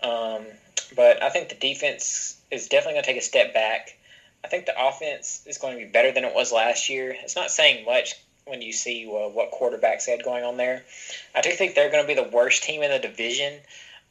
[0.01, 0.45] Um,
[0.95, 3.97] but I think the defense is definitely going to take a step back.
[4.43, 7.15] I think the offense is going to be better than it was last year.
[7.23, 8.15] It's not saying much
[8.45, 10.83] when you see uh, what quarterbacks had going on there.
[11.35, 13.53] I do think they're going to be the worst team in the division.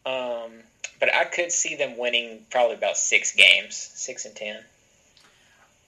[0.07, 0.53] Um,
[1.01, 4.63] but I could see them winning probably about six games, six and ten.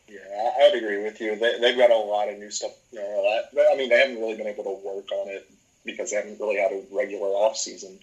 [0.09, 1.37] Yeah, I'd agree with you.
[1.37, 2.73] They, they've got a lot of new stuff.
[2.93, 5.49] You know, I mean, they haven't really been able to work on it
[5.85, 7.99] because they haven't really had a regular off season.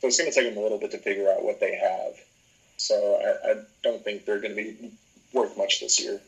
[0.00, 2.14] So it's going to take them a little bit to figure out what they have.
[2.82, 4.90] So I, I don't think they're going to be
[5.32, 6.20] worth much this year.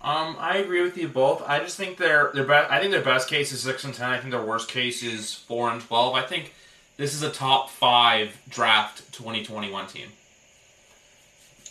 [0.00, 1.42] Um, I agree with you both.
[1.46, 2.70] I just think their their best.
[2.70, 4.10] I think their best case is six and ten.
[4.10, 6.14] I think their worst case is four and twelve.
[6.14, 6.54] I think
[6.96, 10.08] this is a top five draft twenty twenty one team.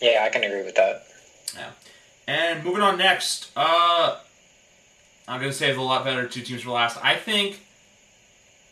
[0.02, 1.08] Yeah, I can agree with that.
[1.56, 1.72] Yeah.
[2.28, 4.20] And moving on next, uh,
[5.28, 6.98] I'm gonna save a lot better two teams for last.
[7.04, 7.62] I think,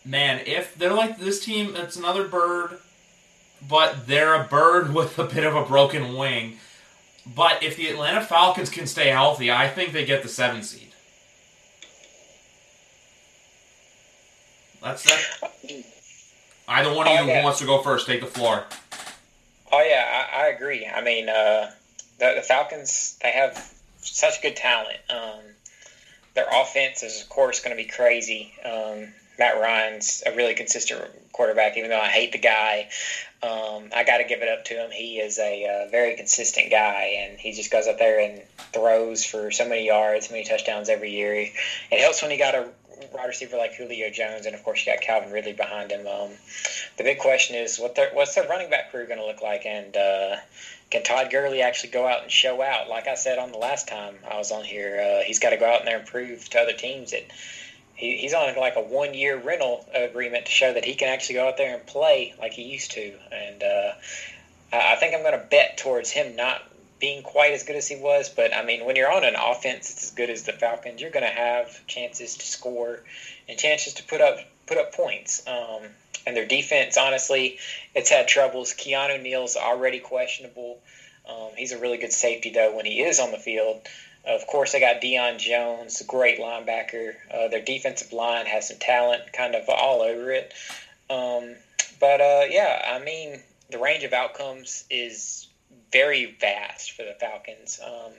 [0.03, 2.79] man, if they're like this team, it's another bird,
[3.67, 6.57] but they're a bird with a bit of a broken wing.
[7.25, 10.89] But if the Atlanta Falcons can stay healthy, I think they get the seven seed.
[14.81, 15.85] That's that.
[16.67, 18.65] Either one of you who wants to go first, take the floor.
[19.71, 20.85] Oh yeah, I, I agree.
[20.85, 21.71] I mean, uh,
[22.19, 24.99] the, the Falcons they have such good talent.
[25.09, 25.39] Um,
[26.35, 28.53] their offense is of course going to be crazy.
[28.65, 32.89] Um, Matt Ryan's a really consistent quarterback, even though I hate the guy.
[33.41, 34.91] Um, I got to give it up to him.
[34.91, 39.25] He is a uh, very consistent guy, and he just goes up there and throws
[39.25, 41.33] for so many yards, so many touchdowns every year.
[41.33, 42.69] It helps when you got a
[43.11, 46.07] wide receiver like Julio Jones, and of course you got Calvin Ridley behind him.
[46.07, 46.29] Um,
[46.97, 49.65] the big question is what their, what's their running back crew going to look like,
[49.65, 50.35] and uh,
[50.89, 52.87] can Todd Gurley actually go out and show out?
[52.87, 55.57] Like I said on the last time I was on here, uh, he's got to
[55.57, 57.23] go out there and prove to other teams that
[58.03, 61.35] he, he's on like a one year rental agreement to show that he can actually
[61.35, 63.13] go out there and play like he used to.
[63.31, 63.91] And uh,
[64.73, 66.61] I think I'm going to bet towards him not
[66.99, 68.29] being quite as good as he was.
[68.29, 71.11] But I mean, when you're on an offense that's as good as the Falcons, you're
[71.11, 72.99] going to have chances to score
[73.47, 74.37] and chances to put up
[74.67, 75.47] put up points.
[75.47, 75.83] Um,
[76.25, 77.57] and their defense, honestly,
[77.95, 78.73] it's had troubles.
[78.73, 80.79] Keanu Neal's already questionable.
[81.27, 83.87] Um, he's a really good safety though when he is on the field.
[84.25, 87.15] Of course, they got Deion Jones, great linebacker.
[87.33, 90.53] Uh, their defensive line has some talent kind of all over it.
[91.09, 91.55] Um,
[91.99, 95.47] but uh, yeah, I mean, the range of outcomes is
[95.91, 97.79] very vast for the Falcons.
[97.85, 98.13] Um,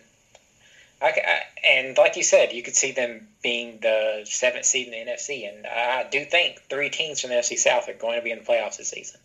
[1.01, 4.93] I, I, and like you said, you could see them being the seventh seed in
[4.93, 8.25] the NFC, and I do think three teams from the NFC South are going to
[8.25, 9.21] be in the playoffs this season.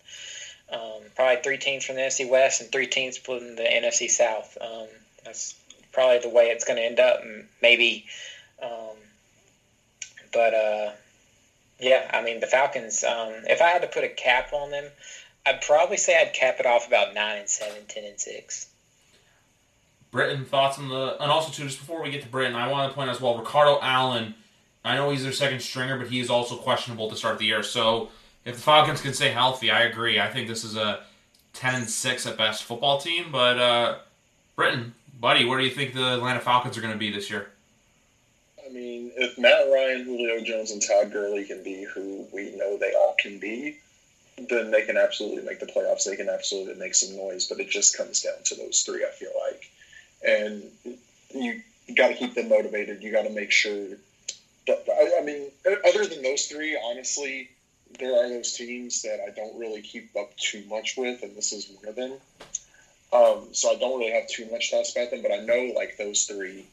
[0.72, 4.58] Um, probably three teams from the NFC West and three teams from the NFC South.
[4.62, 4.88] Um,
[5.26, 5.56] that's
[5.92, 7.22] probably the way it's going to end up.
[7.62, 8.06] Maybe,
[8.62, 8.98] um,
[10.32, 10.92] but uh,
[11.80, 13.04] yeah, I mean the Falcons.
[13.04, 14.86] Um, if I had to put a cap on them,
[15.46, 18.68] I'd probably say I'd cap it off about nine and seven, 10 and six.
[20.12, 22.90] Brittin thoughts on the and also too just before we get to Brittin, I want
[22.92, 24.34] to point out as well Ricardo Allen.
[24.84, 27.64] I know he's their second stringer, but he is also questionable to start the year.
[27.64, 28.10] So
[28.46, 30.20] if the Falcons can stay healthy, I agree.
[30.20, 31.02] I think this is a
[31.54, 33.32] ten and six at best football team.
[33.32, 33.98] But uh,
[35.20, 37.50] buddy, where do you think the Atlanta Falcons are going to be this year?
[38.66, 42.78] I mean, if Matt Ryan, Julio Jones, and Todd Gurley can be who we know
[42.78, 43.78] they all can be,
[44.38, 46.06] then they can absolutely make the playoffs.
[46.06, 49.12] They can absolutely make some noise, but it just comes down to those three, I
[49.12, 49.70] feel like.
[50.26, 50.64] And
[51.34, 51.62] you,
[51.96, 53.02] got to keep them motivated.
[53.02, 53.98] You got to make sure.
[54.68, 57.50] That, I, I mean, other than those three, honestly,
[57.98, 61.52] there are those teams that I don't really keep up too much with, and this
[61.52, 62.14] is one of them.
[63.12, 65.98] Um, so I don't really have too much thoughts about them, but I know like
[65.98, 66.66] those three,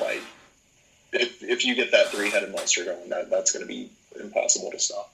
[0.00, 0.22] like
[1.12, 4.70] if, if you get that three headed monster going, that, that's going to be impossible
[4.70, 5.12] to stop.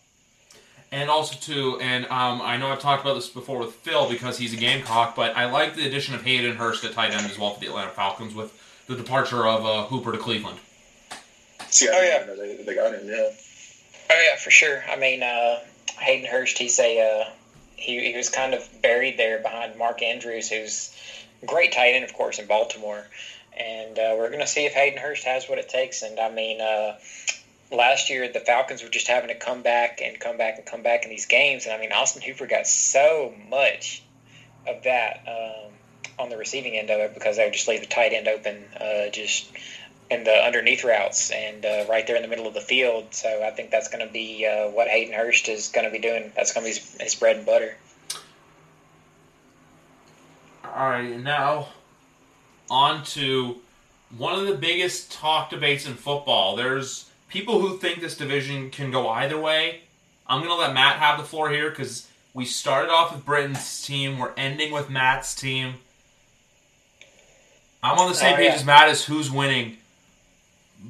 [0.93, 4.39] And also too, and um, I know I've talked about this before with Phil because
[4.39, 7.39] he's a Gamecock, but I like the addition of Hayden Hurst at tight end as
[7.39, 8.53] well for the Atlanta Falcons with
[8.87, 10.59] the departure of uh, Hooper to Cleveland.
[11.69, 13.09] See, oh yeah, they, they got him.
[13.09, 13.31] Yeah.
[14.11, 14.85] Oh yeah, for sure.
[14.89, 15.59] I mean, uh,
[15.99, 17.31] Hayden Hurst, he's a uh,
[17.77, 20.95] he, he was kind of buried there behind Mark Andrews, who's
[21.45, 23.07] great tight end, of course, in Baltimore.
[23.57, 26.03] And uh, we're going to see if Hayden Hurst has what it takes.
[26.03, 26.99] And I mean, uh,
[27.71, 30.83] last year the Falcons were just having to come back and come back and come
[30.83, 31.67] back in these games.
[31.67, 34.03] And I mean, Austin Hooper got so much
[34.67, 35.73] of that um,
[36.19, 38.65] on the receiving end of it because they would just leave the tight end open,
[38.81, 39.51] uh, just
[40.11, 43.13] in the underneath routes and uh, right there in the middle of the field.
[43.13, 45.99] So I think that's going to be uh, what Hayden Hurst is going to be
[45.99, 46.33] doing.
[46.37, 47.75] That's going to be his, his, bread and butter.
[50.65, 51.69] All right, now
[52.71, 53.57] on to
[54.17, 56.57] one of the biggest talk debates in football.
[56.57, 59.81] There's people who think this division can go either way.
[60.27, 63.85] I'm going to let Matt have the floor here because we started off with Brittin's
[63.85, 64.19] team.
[64.19, 65.75] We're ending with Matt's team.
[67.83, 68.55] I'm on the same oh, page yeah.
[68.55, 69.79] as Matt as who's winning.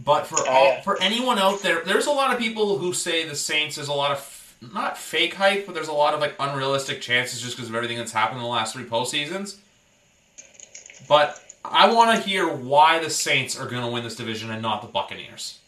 [0.05, 3.36] But for all for anyone out there, there's a lot of people who say the
[3.36, 7.01] Saints is a lot of not fake hype, but there's a lot of like unrealistic
[7.01, 9.57] chances just because of everything that's happened in the last three postseasons.
[11.09, 14.62] But I want to hear why the Saints are going to win this division and
[14.62, 15.59] not the Buccaneers.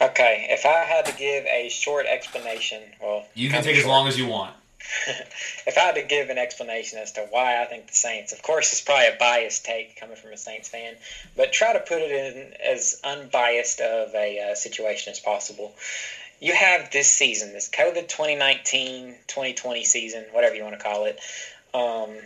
[0.00, 4.06] Okay, if I had to give a short explanation, well, you can take as long
[4.06, 4.54] as you want.
[5.66, 8.42] If I had to give an explanation as to why I think the Saints, of
[8.42, 10.96] course, it's probably a biased take coming from a Saints fan,
[11.36, 15.72] but try to put it in as unbiased of a uh, situation as possible.
[16.40, 21.20] You have this season, this COVID 2019 2020 season, whatever you want to call it.
[21.74, 22.16] Um,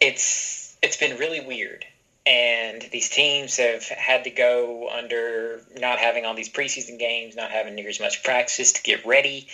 [0.00, 1.84] it's it's been really weird
[2.28, 7.50] and these teams have had to go under not having all these preseason games, not
[7.50, 9.46] having near as much practice to get ready.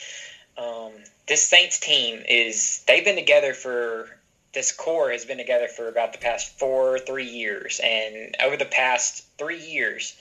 [0.57, 0.93] Um,
[1.27, 4.09] this Saints team is they've been together for
[4.53, 8.57] this core has been together for about the past four or three years, and over
[8.57, 10.15] the past three years,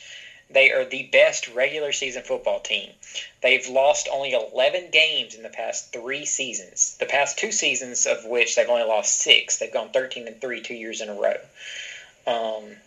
[0.49, 2.91] They are the best regular season football team.
[3.41, 6.95] They've lost only 11 games in the past three seasons.
[6.99, 9.57] The past two seasons of which they've only lost six.
[9.57, 11.37] They've gone 13 and three two years in a row.
[12.27, 12.77] Um,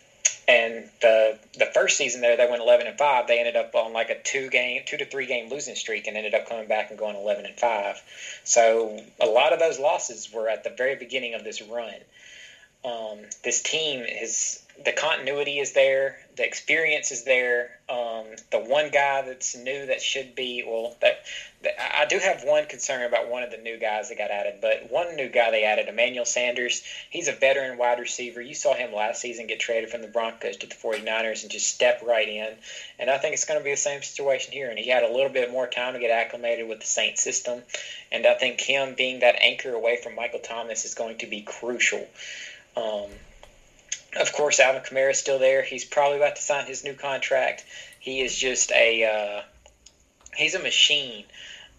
[0.47, 3.27] and the the first season there, they went 11 and five.
[3.27, 6.15] They ended up on like a two game, two to three game losing streak, and
[6.15, 8.01] ended up coming back and going 11 and five.
[8.43, 11.95] So a lot of those losses were at the very beginning of this run.
[12.83, 17.71] Um, this team is the continuity is there, the experience is there.
[17.89, 21.23] Um, the one guy that's new that should be well, that,
[21.63, 24.55] that, I do have one concern about one of the new guys that got added,
[24.61, 26.83] but one new guy they added, Emmanuel Sanders.
[27.09, 28.39] He's a veteran wide receiver.
[28.39, 31.67] You saw him last season get traded from the Broncos to the 49ers and just
[31.67, 32.53] step right in.
[32.99, 34.69] And I think it's going to be the same situation here.
[34.69, 37.63] And he had a little bit more time to get acclimated with the Saints system,
[38.11, 41.41] and I think him being that anchor away from Michael Thomas is going to be
[41.41, 42.05] crucial.
[42.77, 43.09] Um,
[44.19, 45.63] of course, Alvin Kamara is still there.
[45.63, 47.65] He's probably about to sign his new contract.
[47.99, 49.41] He is just a uh,
[50.35, 51.25] he's a machine.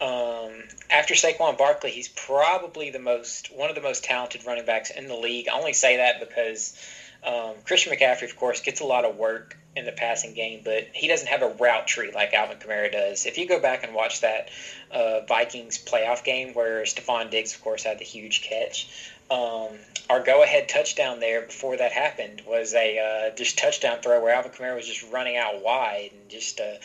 [0.01, 0.53] Um,
[0.91, 5.09] after Saquon Barkley, he's probably the most one of the most talented running backs in
[5.09, 5.49] the league.
[5.49, 6.77] I only say that because
[7.25, 10.89] um, Christian McCaffrey, of course, gets a lot of work in the passing game, but
[10.93, 13.27] he doesn't have a route tree like Alvin Kamara does.
[13.27, 14.51] If you go back and watch that
[14.91, 18.89] uh, Vikings playoff game where Stefon Diggs, of course, had the huge catch,
[19.31, 24.33] um, our go-ahead touchdown there before that happened was a uh, just touchdown throw where
[24.33, 26.79] Alvin Kamara was just running out wide and just a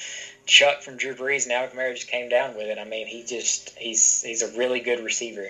[0.45, 2.77] chuck from Drew Brees, and Alvin Kamara just came down with it.
[2.77, 5.49] I mean, he just he's he's a really good receiver.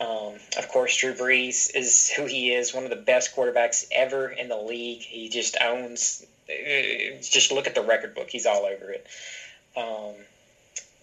[0.00, 4.28] Um, of course, Drew Brees is who he is, one of the best quarterbacks ever
[4.28, 5.02] in the league.
[5.02, 6.24] He just owns.
[6.48, 9.06] Uh, just look at the record book; he's all over it.
[9.76, 10.14] Um,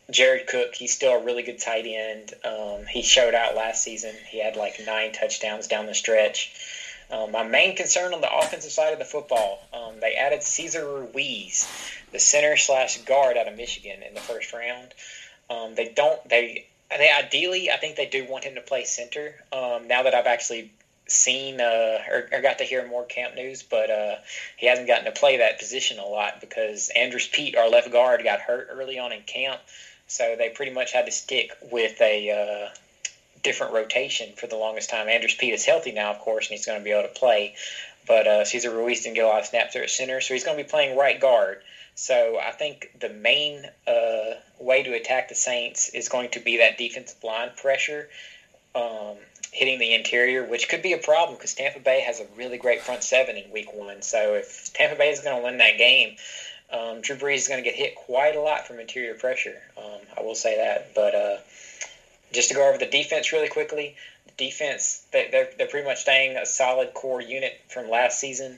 [0.10, 2.34] Jared Cook, he's still a really good tight end.
[2.44, 4.16] Um, he showed out last season.
[4.30, 6.52] He had like nine touchdowns down the stretch.
[7.12, 10.86] Um, my main concern on the offensive side of the football, um, they added Cesar
[10.86, 11.68] Ruiz,
[12.12, 14.94] the center slash guard out of Michigan in the first round.
[15.50, 19.34] Um, they don't they they ideally I think they do want him to play center.
[19.52, 20.72] Um, now that I've actually
[21.08, 24.16] seen uh, or, or, got to hear more camp news, but uh,
[24.58, 28.24] he hasn't gotten to play that position a lot because Andrus Peat, our left guard,
[28.24, 29.60] got hurt early on in camp.
[30.10, 32.76] So they pretty much had to stick with a uh,
[33.44, 35.08] different rotation for the longest time.
[35.08, 37.56] Andrus Peat is healthy now, of course, and he's going to be able to play.
[38.08, 40.44] But uh, Cesar Ruiz didn't get a lot of snaps there at center, so he's
[40.44, 41.62] going to be playing right guard.
[41.94, 46.58] So I think the main uh, way to attack the Saints is going to be
[46.58, 48.10] that defensive line pressure.
[48.74, 49.18] Um,
[49.52, 52.82] hitting the interior, which could be a problem because Tampa Bay has a really great
[52.82, 54.02] front seven in week one.
[54.02, 56.16] So if Tampa Bay is going to win that game,
[56.72, 59.62] um, Drew Brees is going to get hit quite a lot from interior pressure.
[59.78, 60.94] Um, I will say that.
[60.94, 61.38] But uh,
[62.32, 63.96] just to go over the defense really quickly,
[64.26, 68.58] the defense they, they're they're pretty much staying a solid core unit from last season.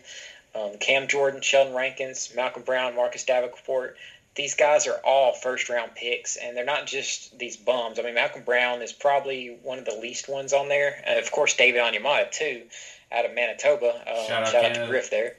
[0.54, 3.98] Um, Cam Jordan, Sheldon Rankins, Malcolm Brown, Marcus Davenport.
[4.36, 8.00] These guys are all first round picks, and they're not just these bums.
[8.00, 11.04] I mean, Malcolm Brown is probably one of the least ones on there.
[11.08, 12.64] Uh, of course, David Onyemata, too,
[13.12, 13.94] out of Manitoba.
[13.94, 15.36] Um, shout, out, shout out to Griff there.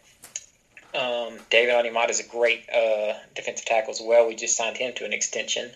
[0.95, 4.29] Um, David Onyemata is a great uh, defensive tackle as well.
[4.29, 5.71] We just signed him to an extension.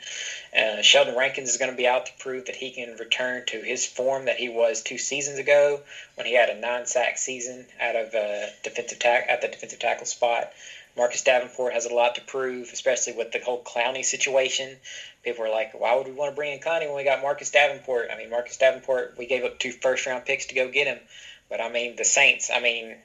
[0.55, 3.61] Uh, Sheldon Rankins is going to be out to prove that he can return to
[3.63, 5.81] his form that he was two seasons ago
[6.17, 10.53] when he had a nine-sack season out of uh, defensive at the defensive tackle spot.
[10.97, 14.77] Marcus Davenport has a lot to prove, especially with the whole Clowney situation.
[15.25, 17.51] People are like, why would we want to bring in Clowney when we got Marcus
[17.51, 18.09] Davenport?
[18.11, 20.99] I mean, Marcus Davenport, we gave up two first-round picks to go get him.
[21.49, 22.51] But I mean, the Saints.
[22.51, 22.97] I mean,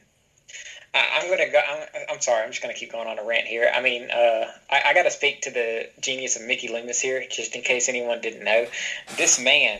[0.93, 1.59] I, am gonna go.
[1.59, 2.43] I'm, I'm, sorry.
[2.43, 3.71] I'm just gonna keep going on a rant here.
[3.73, 7.25] I mean, uh, I, I got to speak to the genius of Mickey Loomis here,
[7.29, 8.67] just in case anyone didn't know.
[9.17, 9.79] This man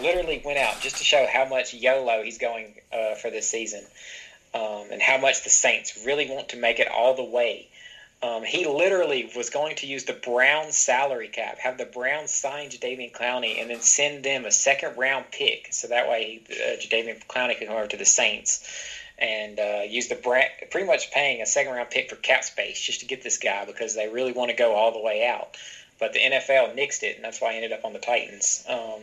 [0.00, 3.84] literally went out just to show how much YOLO he's going uh, for this season,
[4.54, 7.68] um, and how much the Saints really want to make it all the way.
[8.22, 12.70] Um, he literally was going to use the Browns salary cap, have the Browns sign
[12.70, 17.26] Jadeveon Clowney, and then send them a second round pick, so that way uh, Jadeveon
[17.26, 18.64] Clowney could come over to the Saints
[19.18, 22.80] and uh, use the brand, pretty much paying a second round pick for cap space
[22.80, 25.56] just to get this guy because they really want to go all the way out.
[26.00, 28.64] But the NFL nixed it, and that's why I ended up on the Titans.
[28.68, 29.00] Um,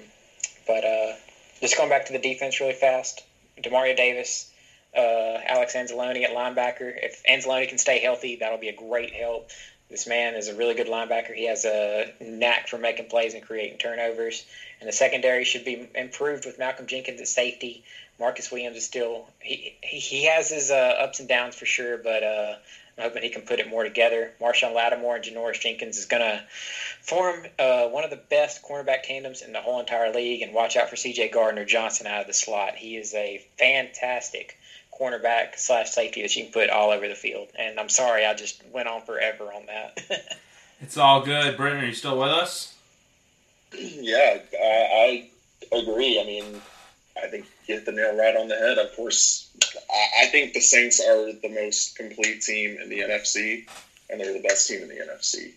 [0.68, 1.14] but uh,
[1.62, 3.24] just going back to the defense really fast,
[3.62, 4.51] Demario Davis,
[4.95, 4.99] uh,
[5.45, 6.93] Alex Anzalone at linebacker.
[6.95, 9.49] If Anzalone can stay healthy, that'll be a great help.
[9.89, 11.34] This man is a really good linebacker.
[11.34, 14.45] He has a knack for making plays and creating turnovers.
[14.80, 17.84] And the secondary should be improved with Malcolm Jenkins at safety.
[18.20, 21.98] Marcus Williams is still he he, he has his uh, ups and downs for sure,
[21.98, 22.56] but uh,
[23.00, 24.34] I'm hoping he can put it more together.
[24.42, 26.44] Marshon Lattimore and Janoris Jenkins is going to
[27.02, 30.42] form uh, one of the best cornerback tandems in the whole entire league.
[30.42, 31.30] And watch out for C.J.
[31.30, 32.76] Gardner Johnson out of the slot.
[32.76, 34.58] He is a fantastic
[35.00, 37.48] cornerback slash safety that you can put all over the field.
[37.58, 40.38] And I'm sorry, I just went on forever on that.
[40.82, 41.56] it's all good.
[41.56, 42.76] Brendan, are you still with us?
[43.72, 45.30] Yeah, I,
[45.72, 46.20] I agree.
[46.20, 46.60] I mean,
[47.24, 48.78] I think you hit the nail right on the head.
[48.78, 49.50] Of course,
[49.90, 53.68] I, I think the Saints are the most complete team in the NFC,
[54.10, 55.52] and they're the best team in the NFC.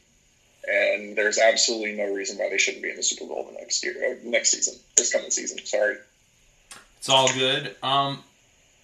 [0.69, 3.85] And there's absolutely no reason why they shouldn't be in the Super Bowl the next
[3.85, 5.59] year, uh, next season, this coming season.
[5.65, 5.97] Sorry.
[6.99, 7.75] It's all good.
[7.83, 8.23] Um,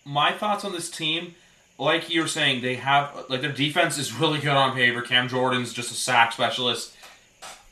[0.04, 1.36] my thoughts on this team,
[1.78, 5.02] like you were saying, they have like their defense is really good on paper.
[5.02, 6.94] Cam Jordan's just a sack specialist.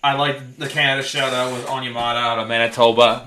[0.04, 3.26] I like the Canada shout out with Onyemata out of Manitoba.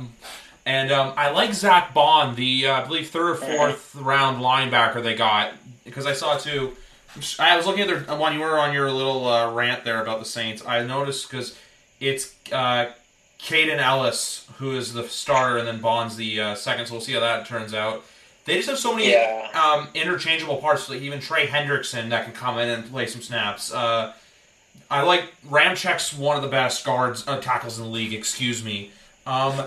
[0.70, 5.02] And um, I like Zack Baun, the uh, I believe third or 4th round linebacker
[5.02, 5.54] they got
[5.84, 6.74] because I saw too.
[7.40, 10.20] I was looking at their when you were on your little uh, rant there about
[10.20, 10.64] the Saints.
[10.64, 11.58] I noticed because
[12.00, 12.92] it's uh,
[13.40, 16.86] Kaden Elliss who is the starter, and then Baun's the uh, second.
[16.86, 18.06] So we'll see how that turns out.
[18.46, 19.48] They just have so many Yeah.
[19.56, 20.88] um, interchangeable parts.
[20.88, 23.74] Like even Trey Hendrickson that can come in and play some snaps.
[23.74, 24.14] Uh,
[24.92, 28.14] I like Ramczyk's one of the best guards uh, tackles in the league.
[28.14, 28.92] Excuse me.
[29.26, 29.66] Um,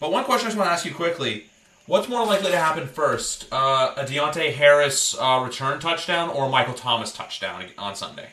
[0.00, 1.44] but one question I just want to ask you quickly:
[1.86, 6.74] What's more likely to happen first, uh, a Deonte Harris uh, return touchdown or Michael
[6.74, 8.28] Thomas touchdown on Sunday?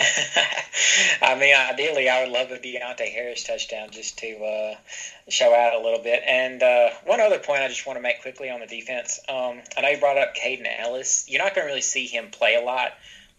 [1.22, 4.74] I mean, ideally, I would love a Deonte Harris touchdown just to uh,
[5.28, 6.22] show out a little bit.
[6.26, 9.20] And uh, one other point I just want to make quickly on the defense.
[9.28, 11.26] Um, I know you brought up Kaden Elliss.
[11.28, 12.92] You're not going to really see him play a lot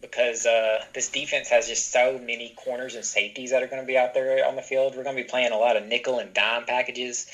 [0.03, 3.87] because uh, this defense has just so many corners and safeties that are going to
[3.87, 4.95] be out there on the field.
[4.95, 7.25] We're going to be playing a lot of nickel and dime packages.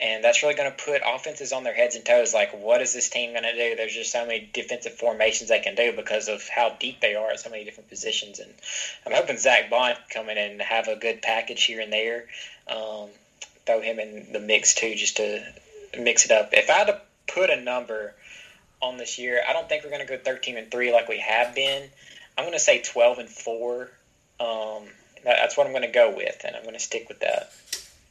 [0.00, 2.34] And that's really going to put offenses on their heads and toes.
[2.34, 3.76] Like, what is this team going to do?
[3.76, 7.30] There's just so many defensive formations they can do because of how deep they are
[7.30, 8.40] at so many different positions.
[8.40, 8.52] And
[9.06, 12.26] I'm hoping Zack Baun come in and have a good package here and there.
[12.66, 13.10] Um,
[13.66, 15.44] throw him in the mix too, just to
[15.98, 16.50] mix it up.
[16.52, 18.14] If I had to put a number
[18.82, 21.18] on this year, I don't think we're going to go 13 and three like we
[21.18, 21.88] have been.
[22.36, 23.90] I'm going to say 12 and four.
[24.40, 24.84] Um,
[25.24, 27.52] that's what I'm going to go with, and I'm going to stick with that.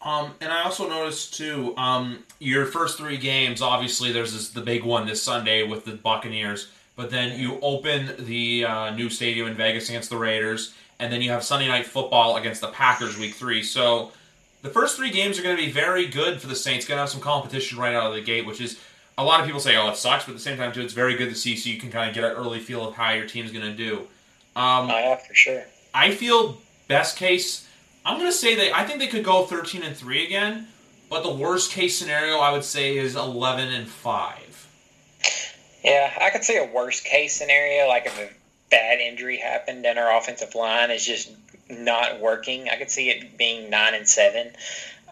[0.01, 3.61] Um, and I also noticed too, um, your first three games.
[3.61, 8.11] Obviously, there's this, the big one this Sunday with the Buccaneers, but then you open
[8.19, 11.85] the uh, new stadium in Vegas against the Raiders, and then you have Sunday night
[11.85, 13.63] football against the Packers week three.
[13.63, 14.11] So
[14.61, 16.85] the first three games are going to be very good for the Saints.
[16.85, 18.79] Going to have some competition right out of the gate, which is
[19.17, 20.93] a lot of people say, "Oh, it sucks," but at the same time, too, it's
[20.93, 23.11] very good to see, so you can kind of get an early feel of how
[23.11, 24.07] your team's going to do.
[24.55, 25.63] Um, Oh, yeah, for sure.
[25.93, 26.57] I feel
[26.87, 27.67] best case.
[28.05, 30.67] I'm gonna say that I think they could go 13 and three again,
[31.09, 34.67] but the worst case scenario I would say is 11 and five.
[35.83, 38.29] Yeah, I could see a worst case scenario, like if a
[38.69, 41.31] bad injury happened and our offensive line is just
[41.69, 42.69] not working.
[42.69, 44.51] I could see it being nine and seven,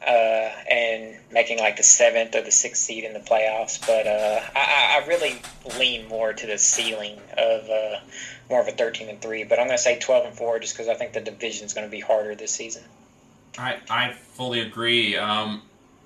[0.06, 3.80] uh, and making like the seventh or the sixth seed in the playoffs.
[3.86, 5.42] But uh, I, I really
[5.78, 8.00] lean more to the ceiling of uh,
[8.50, 9.44] more of a thirteen and three.
[9.44, 11.74] But I'm going to say twelve and four, just because I think the division is
[11.74, 12.84] going to be harder this season.
[13.58, 15.62] I I fully agree, um,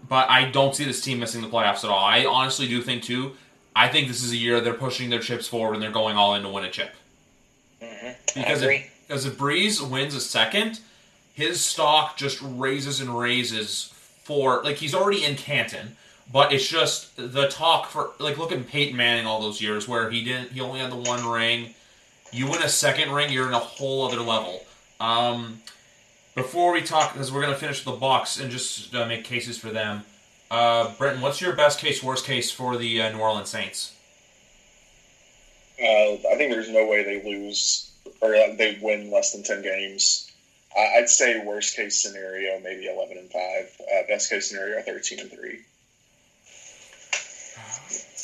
[0.07, 2.03] but I don't see this team missing the playoffs at all.
[2.03, 3.33] I honestly do think too.
[3.75, 6.33] I think this is a year they're pushing their chips forward and they're going all
[6.35, 6.95] in to win a chip.
[7.81, 8.75] hmm Because I agree.
[8.77, 10.79] if, because if Brees wins a second,
[11.35, 15.97] his stock just raises and raises for like he's already in Canton,
[16.31, 20.09] but it's just the talk for like look at Peyton Manning all those years where
[20.09, 21.75] he didn't he only had the one ring.
[22.31, 24.65] You win a second ring, you're in a whole other level.
[24.99, 25.61] Um,
[26.35, 29.69] before we talk, because we're gonna finish the Bucs and just uh, make cases for
[29.69, 30.03] them.
[30.49, 33.93] Uh, Brittin, what's your best case, worst case for the uh, New Orleans Saints?
[35.77, 39.61] Uh, I think there's no way they lose or uh, they win less than ten
[39.61, 40.24] games.
[40.77, 43.71] I'd say worst case scenario maybe eleven and five.
[43.81, 45.61] Uh, best case scenario thirteen and three.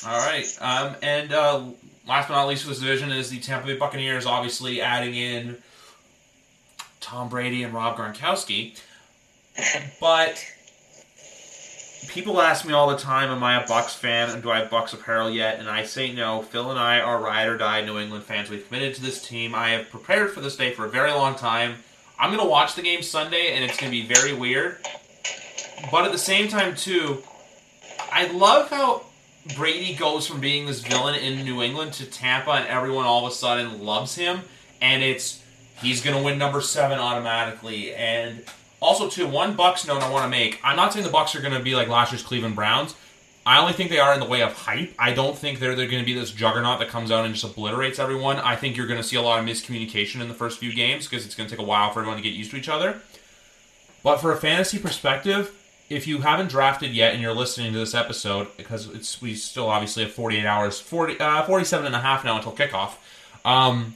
[0.06, 0.57] All right.
[0.60, 1.64] Um, and uh,
[2.07, 5.57] last but not least for this division is the Tampa Bay Buccaneers, obviously adding in
[6.99, 8.80] Tom Brady and Rob Gronkowski.
[9.99, 10.44] But
[12.07, 14.69] people ask me all the time, am I a Bucs fan and do I have
[14.69, 15.60] Bucs apparel yet?
[15.60, 16.41] And I say no.
[16.41, 18.49] Phil and I are ride or die New England fans.
[18.49, 19.53] We've committed to this team.
[19.53, 21.76] I have prepared for this day for a very long time.
[22.22, 24.77] I'm to watch the game Sunday, and it's to be very weird.
[25.91, 27.23] But at the same time, too,
[28.11, 29.06] I love how
[29.57, 33.31] Brady goes from being this villain in New England to Tampa, and everyone all of
[33.31, 34.41] a sudden loves him,
[34.80, 35.41] and it's
[35.81, 37.95] he's to win number seven automatically.
[37.95, 38.43] And
[38.80, 41.41] also, too, one Bucs note I want to make: I'm not saying the Bucs are
[41.56, 42.93] to be like last year's Cleveland Browns.
[43.45, 44.93] I only think they are in the way of hype.
[44.99, 47.45] I don't think they're they're going to be this juggernaut that comes out and just
[47.45, 48.38] obliterates everyone.
[48.38, 51.07] I think you're going to see a lot of miscommunication in the first few games
[51.07, 53.01] because it's going to take a while for everyone to get used to each other.
[54.03, 55.51] But for a fantasy perspective,
[55.89, 59.69] if you haven't drafted yet and you're listening to this episode, because it's we still
[59.69, 62.93] obviously have 48 hours, 40, uh, 47 and a half now until kickoff.
[63.43, 63.95] Um,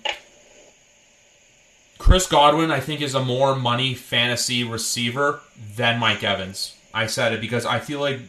[1.97, 5.41] Chris Godwin, I think, is a more money fantasy receiver
[5.75, 6.75] than Mike Evans.
[6.93, 8.19] I said it because I feel like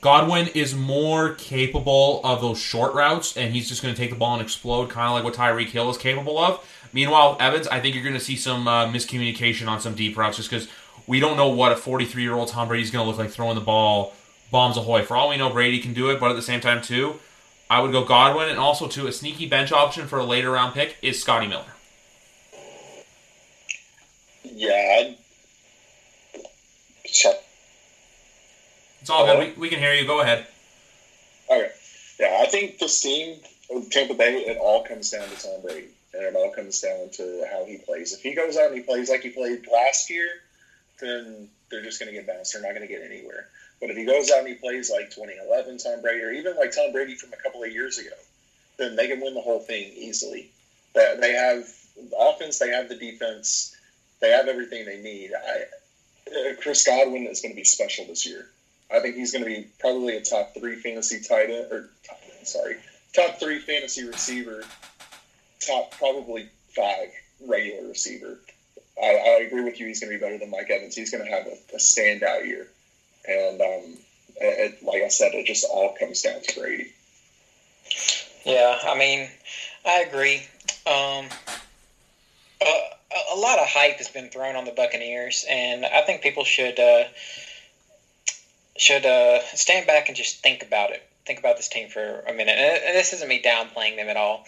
[0.00, 4.16] Godwin is more capable of those short routes, and he's just going to take the
[4.16, 6.66] ball and explode, kind of like what Tyreek Hill is capable of.
[6.92, 10.38] Meanwhile, Evans, I think you're going to see some uh, miscommunication on some deep routes
[10.38, 10.68] just because
[11.06, 13.30] we don't know what a 43 year old Tom Brady is going to look like
[13.30, 14.14] throwing the ball
[14.50, 15.02] bombs ahoy.
[15.02, 17.20] For all we know, Brady can do it, but at the same time, too,
[17.68, 20.74] I would go Godwin, and also, too, a sneaky bench option for a later round
[20.74, 21.64] pick is Scotty Miller.
[24.42, 25.12] Yeah.
[27.04, 27.34] Sure.
[29.00, 29.56] It's all good.
[29.56, 30.06] We, we can hear you.
[30.06, 30.46] Go ahead.
[31.50, 31.70] Okay.
[32.18, 33.38] Yeah, I think this team,
[33.90, 35.88] Tampa Bay, it all comes down to Tom Brady.
[36.12, 38.12] And it all comes down to how he plays.
[38.12, 40.28] If he goes out and he plays like he played last year,
[41.00, 42.52] then they're just going to get bounced.
[42.52, 43.46] They're not going to get anywhere.
[43.80, 46.72] But if he goes out and he plays like 2011 Tom Brady, or even like
[46.74, 48.10] Tom Brady from a couple of years ago,
[48.76, 50.50] then they can win the whole thing easily.
[50.94, 51.66] They have
[51.96, 53.74] the offense, they have the defense,
[54.20, 55.30] they have everything they need.
[55.32, 58.46] I, Chris Godwin is going to be special this year.
[58.92, 61.88] I think he's going to be probably a top three fantasy tight end, or
[62.42, 62.76] sorry,
[63.14, 64.64] top three fantasy receiver,
[65.60, 67.08] top probably five
[67.46, 68.38] regular receiver.
[69.00, 69.86] I, I agree with you.
[69.86, 70.94] He's going to be better than Mike Evans.
[70.94, 72.66] He's going to have a, a standout year,
[73.28, 73.98] and um,
[74.40, 76.92] it, like I said, it just all comes down to Brady.
[78.44, 79.28] Yeah, I mean,
[79.84, 80.42] I agree.
[80.86, 81.26] Um,
[82.60, 82.80] uh,
[83.34, 86.78] a lot of hype has been thrown on the Buccaneers, and I think people should
[86.78, 87.04] uh,
[88.80, 91.02] should uh, stand back and just think about it.
[91.26, 92.56] Think about this team for a minute.
[92.58, 94.46] And this isn't me downplaying them at all.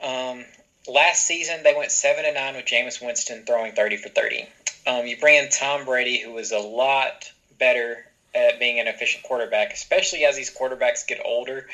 [0.00, 0.46] Um,
[0.88, 4.48] last season, they went seven and nine with Jameis Winston throwing thirty for thirty.
[4.86, 9.22] Um, you bring in Tom Brady, who was a lot better at being an efficient
[9.22, 11.68] quarterback, especially as these quarterbacks get older.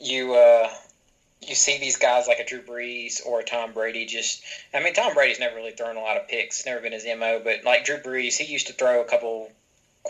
[0.00, 0.70] You uh,
[1.46, 4.42] you see these guys like a Drew Brees or a Tom Brady just
[4.72, 6.60] I mean Tom Brady's never really thrown a lot of picks.
[6.60, 9.50] It's never been his MO, but like Drew Brees, he used to throw a couple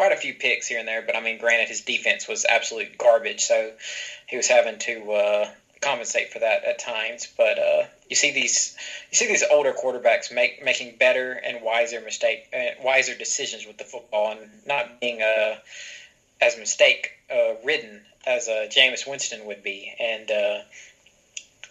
[0.01, 2.97] quite a few picks here and there, but I mean granted his defense was absolute
[2.97, 3.71] garbage, so
[4.27, 5.51] he was having to uh,
[5.83, 7.29] compensate for that at times.
[7.37, 8.75] But uh, you see these
[9.11, 13.77] you see these older quarterbacks make making better and wiser mistake uh, wiser decisions with
[13.77, 15.57] the football and not being uh,
[16.41, 19.93] as mistake uh, ridden as uh, Jameis Winston would be.
[20.01, 20.59] And uh,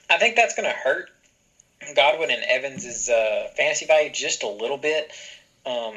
[0.07, 1.09] I think that's going to hurt
[1.95, 5.11] Godwin and Evans' uh, fantasy value just a little bit.
[5.65, 5.95] Um,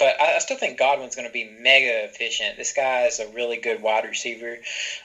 [0.00, 2.56] but I, still think Godwin's going to be mega efficient.
[2.56, 4.58] This guy is a really good wide receiver.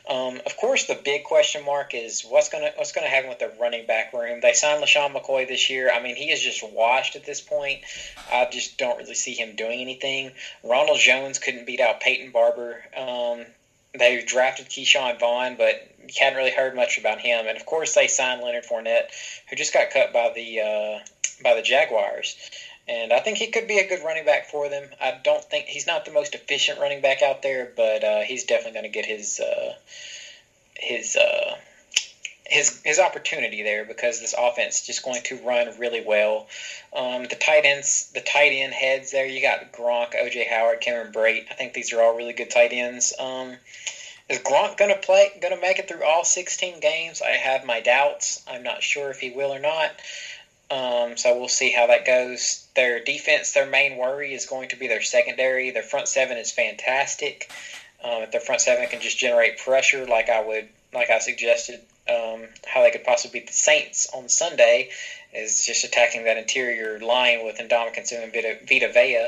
[0.09, 3.29] Um, of course, the big question mark is what's going to what's going to happen
[3.29, 4.39] with the running back room.
[4.41, 5.91] They signed LeSean McCoy this year.
[5.91, 7.81] I mean, he is just washed at this point.
[8.31, 10.31] I just don't really see him doing anything.
[10.63, 12.81] Ronald Jones couldn't beat out Peyton Barber.
[12.95, 13.45] Um,
[13.93, 17.47] they drafted Ke'Shawn Vaughn, but you hadn't really heard much about him.
[17.47, 19.09] And of course, they signed Leonard Fournette,
[19.49, 20.99] who just got cut by the uh,
[21.43, 22.35] by the Jaguars.
[22.87, 24.87] And I think he could be a good running back for them.
[25.01, 28.43] I don't think he's not the most efficient running back out there, but uh, he's
[28.43, 29.73] definitely going to get his uh,
[30.77, 31.57] his uh,
[32.45, 36.47] his his opportunity there because this offense is just going to run really well.
[36.93, 41.11] Um, the tight ends, the tight end heads there, you got Gronk, OJ Howard, Cameron
[41.11, 41.45] Brate.
[41.49, 43.13] I think these are all really good tight ends.
[43.17, 43.55] Um,
[44.27, 45.31] is Gronk to play?
[45.39, 47.21] Going to make it through all 16 games?
[47.21, 48.43] I have my doubts.
[48.47, 49.91] I'm not sure if he will or not.
[50.71, 52.67] Um, so we'll see how that goes.
[52.75, 55.71] Their defense, their main worry is going to be their secondary.
[55.71, 57.51] Their front seven is fantastic.
[58.03, 61.81] Um, if their front seven can just generate pressure, like I would, like I suggested,
[62.09, 64.89] um, how they could possibly beat the Saints on Sunday
[65.33, 69.25] is just attacking that interior line with Suh and Vita, Vita Vea,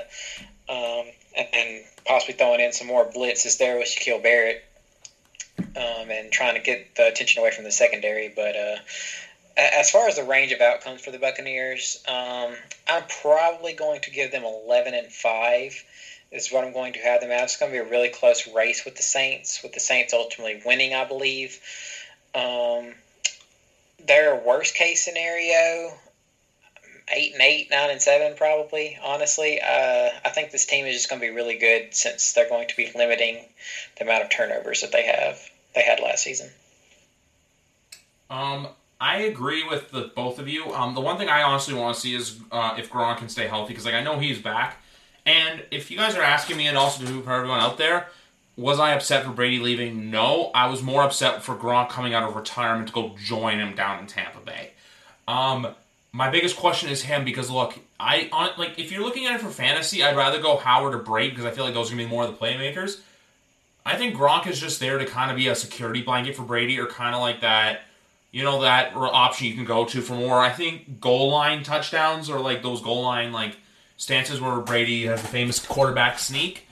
[0.70, 1.06] um,
[1.36, 4.64] and, and, possibly throwing in some more blitzes there with Shaquil Barrett
[5.76, 8.30] um, and trying to get the attention away from the secondary.
[8.30, 8.78] But uh,
[9.58, 12.56] as far as the range of outcomes for the Buccaneers, um,
[12.88, 15.84] I'm probably going to give them 11 and five.
[16.30, 17.44] Is what I'm going to have them at.
[17.44, 20.62] It's going to be a really close race with the Saints, with the Saints ultimately
[20.66, 21.58] winning, I believe.
[22.36, 22.94] Um,
[24.06, 25.94] their worst case scenario,
[27.16, 29.00] eight and eight, nine and seven, probably.
[29.02, 32.50] Honestly, uh, I think this team is just going to be really good since they're
[32.50, 33.46] going to be limiting
[33.98, 35.40] the amount of turnovers that they have
[35.76, 36.50] they had last season.
[38.30, 38.68] Um,
[39.00, 40.74] I agree with the both of you.
[40.74, 43.48] Um, the one thing I honestly want to see is uh, if Gronk can stay
[43.48, 44.82] healthy because like I know he's back,
[45.26, 48.08] and if you guys are asking me, and also for everyone out there,
[48.56, 50.10] was I upset for Brady leaving?
[50.10, 53.76] No, I was more upset for Gronk coming out of retirement to go join him
[53.76, 54.72] down in Tampa Bay.
[55.28, 55.68] Um,
[56.12, 59.42] my biggest question is him because look, I on like if you're looking at it
[59.42, 62.06] for fantasy, I'd rather go Howard or Brate because I feel like those are gonna
[62.06, 63.00] be more of the playmakers.
[63.86, 66.80] I think Gronk is just there to kind of be a security blanket for Brady,
[66.80, 67.82] or kind of like that,
[68.32, 70.40] you know, that option you can go to for more.
[70.40, 73.58] I think goal line touchdowns or like those goal line like
[73.98, 76.68] stances where Brady has the famous quarterback sneak.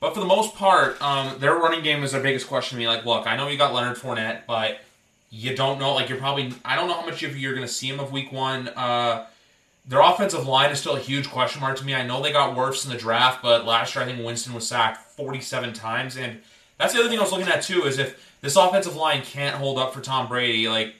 [0.00, 2.88] But for the most part, um, their running game is their biggest question to me.
[2.88, 4.80] Like, look, I know you got Leonard Fournette, but
[5.28, 5.94] you don't know.
[5.94, 8.10] Like, you're probably I don't know how much of you're going to see him of
[8.10, 8.68] Week One.
[8.68, 9.26] Uh,
[9.86, 11.94] their offensive line is still a huge question mark to me.
[11.94, 14.66] I know they got worse in the draft, but last year I think Winston was
[14.66, 16.40] sacked 47 times, and
[16.78, 17.84] that's the other thing I was looking at too.
[17.84, 20.94] Is if this offensive line can't hold up for Tom Brady, like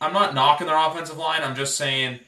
[0.00, 1.42] I'm not knocking their offensive line.
[1.42, 2.18] I'm just saying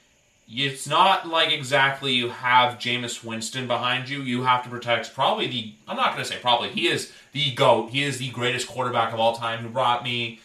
[0.49, 4.23] it's not like exactly you have Jameis Winston behind you.
[4.23, 5.73] You have to protect probably the.
[5.89, 6.71] I'm not going to say probably.
[6.71, 7.91] He is the goat.
[7.91, 10.41] He is the greatest quarterback of all time who brought me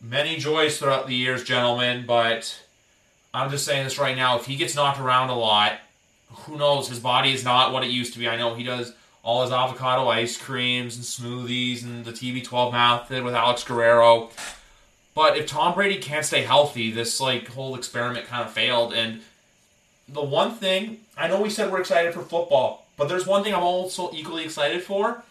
[0.00, 2.04] many joys throughout the years, gentlemen.
[2.06, 2.62] But
[3.34, 4.38] I'm just saying this right now.
[4.38, 5.78] If he gets knocked around a lot,
[6.30, 6.88] who knows?
[6.88, 8.28] His body is not what it used to be.
[8.28, 13.22] I know he does all his avocado ice creams and smoothies and the TB12 method
[13.22, 14.30] with Alex Guerrero.
[15.14, 18.94] But if Tom Brady can't stay healthy, this like whole experiment kind of failed.
[18.94, 19.20] And
[20.08, 23.54] the one thing I know we said we're excited for football, but there's one thing
[23.54, 25.22] I'm also equally excited for,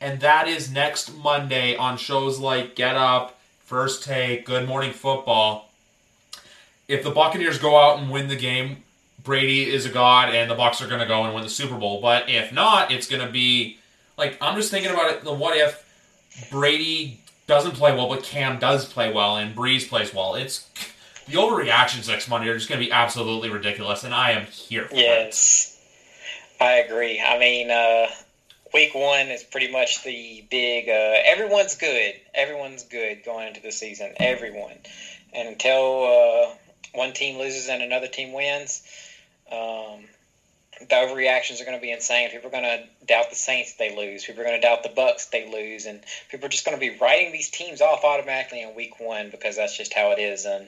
[0.00, 5.68] and that is next Monday on shows like Get Up, First Take, Good Morning Football.
[6.88, 8.84] If the Buccaneers go out and win the game,
[9.22, 11.76] Brady is a god, and the Bucs are going to go and win the Super
[11.76, 12.00] Bowl.
[12.00, 13.78] But if not, it's going to be
[14.16, 15.24] like I'm just thinking about it.
[15.24, 20.14] The what if Brady doesn't play well, but Cam does play well, and Brees plays
[20.14, 20.34] well.
[20.34, 20.68] It's
[21.26, 24.88] the overreactions next Monday are just going to be absolutely ridiculous, and I am here.
[24.92, 25.78] yes,
[26.58, 26.64] it.
[26.64, 27.20] I agree.
[27.20, 28.06] I mean, uh,
[28.74, 30.88] week one is pretty much the big.
[30.88, 32.14] Uh, everyone's good.
[32.34, 34.14] Everyone's good going into the season.
[34.18, 34.76] Everyone,
[35.32, 36.54] and until uh,
[36.94, 38.82] one team loses and another team wins.
[39.52, 40.04] Um,
[40.88, 42.30] the overreactions are going to be insane.
[42.30, 44.24] People are going to doubt the Saints, if they lose.
[44.24, 46.80] People are going to doubt the Bucs, they lose, and people are just going to
[46.80, 50.44] be writing these teams off automatically in Week One because that's just how it is.
[50.44, 50.66] And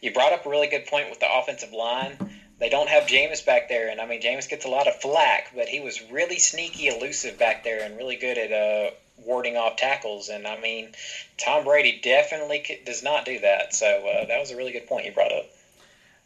[0.00, 2.16] you brought up a really good point with the offensive line.
[2.58, 5.52] They don't have Jameis back there, and I mean Jameis gets a lot of flack,
[5.54, 9.76] but he was really sneaky, elusive back there, and really good at uh, warding off
[9.76, 10.28] tackles.
[10.28, 10.90] And I mean,
[11.38, 13.74] Tom Brady definitely does not do that.
[13.74, 15.46] So uh, that was a really good point you brought up.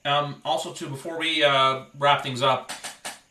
[0.05, 2.73] Um, also, too, before we uh, wrap things up,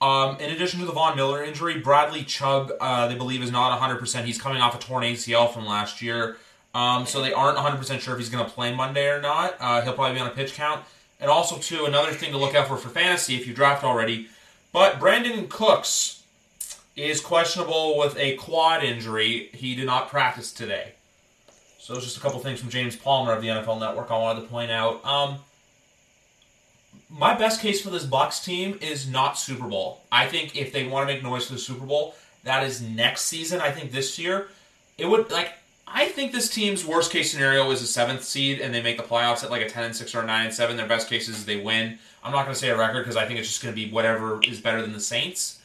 [0.01, 3.79] um, in addition to the Von Miller injury, Bradley Chubb, uh, they believe, is not
[3.79, 4.25] 100%.
[4.25, 6.37] He's coming off a torn ACL from last year.
[6.73, 9.55] Um, so they aren't 100% sure if he's going to play Monday or not.
[9.59, 10.83] Uh, he'll probably be on a pitch count.
[11.19, 14.27] And also, too, another thing to look out for for fantasy if you draft already.
[14.73, 16.23] But Brandin Cooks
[16.95, 19.49] is questionable with a quad injury.
[19.53, 20.93] He did not practice today.
[21.79, 24.41] So it's just a couple things from James Palmer of the NFL Network I wanted
[24.41, 25.03] to point out.
[25.05, 25.39] Um,
[27.17, 30.01] my best case for this Bucs team is not Super Bowl.
[30.11, 33.23] I think if they want to make noise for the Super Bowl, that is next
[33.23, 33.61] season.
[33.61, 34.47] I think this year
[34.97, 35.53] it would like.
[35.85, 39.03] I think this team's worst case scenario is a seventh seed and they make the
[39.03, 40.75] playoffs at like a ten and six or a nine and seven.
[40.75, 41.99] Their best case is they win.
[42.23, 43.91] I'm not going to say a record because I think it's just going to be
[43.91, 45.61] whatever is better than the Saints.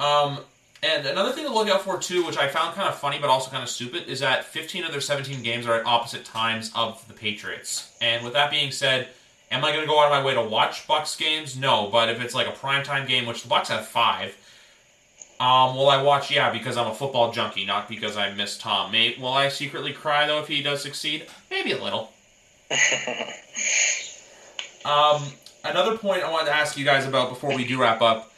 [0.00, 0.38] Um,
[0.82, 3.30] and another thing to look out for too, which I found kind of funny but
[3.30, 6.72] also kind of stupid, is that 15 of their 17 games are at opposite times
[6.74, 7.96] of the Patriots.
[8.00, 9.10] And with that being said
[9.50, 11.56] Am I going to go out of my way to watch Bucs games?
[11.56, 14.36] No, but if it's like a primetime game, which the Bucs have five,
[15.40, 16.30] um, will I watch?
[16.30, 18.92] Yeah, because I'm a football junkie, not because I miss Tom.
[18.92, 21.26] May, will I secretly cry though if he does succeed?
[21.50, 22.12] Maybe a little.
[24.84, 25.22] um,
[25.64, 28.32] another point I wanted to ask you guys about before we do wrap up.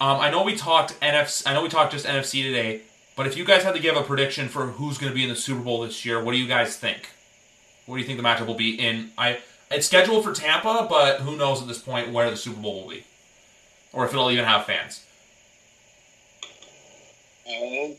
[0.00, 1.42] Um, I know we talked NFC.
[1.46, 2.82] I know we talked just NFC today,
[3.16, 5.30] but if you guys had to give a prediction for who's going to be in
[5.30, 7.08] the Super Bowl this year, what do you guys think?
[7.86, 9.10] What do you think the matchup will be in?
[9.18, 12.82] I it's scheduled for Tampa, but who knows at this point where the Super Bowl
[12.82, 13.04] will be,
[13.92, 15.04] or if it'll even have fans.
[17.48, 17.94] Um,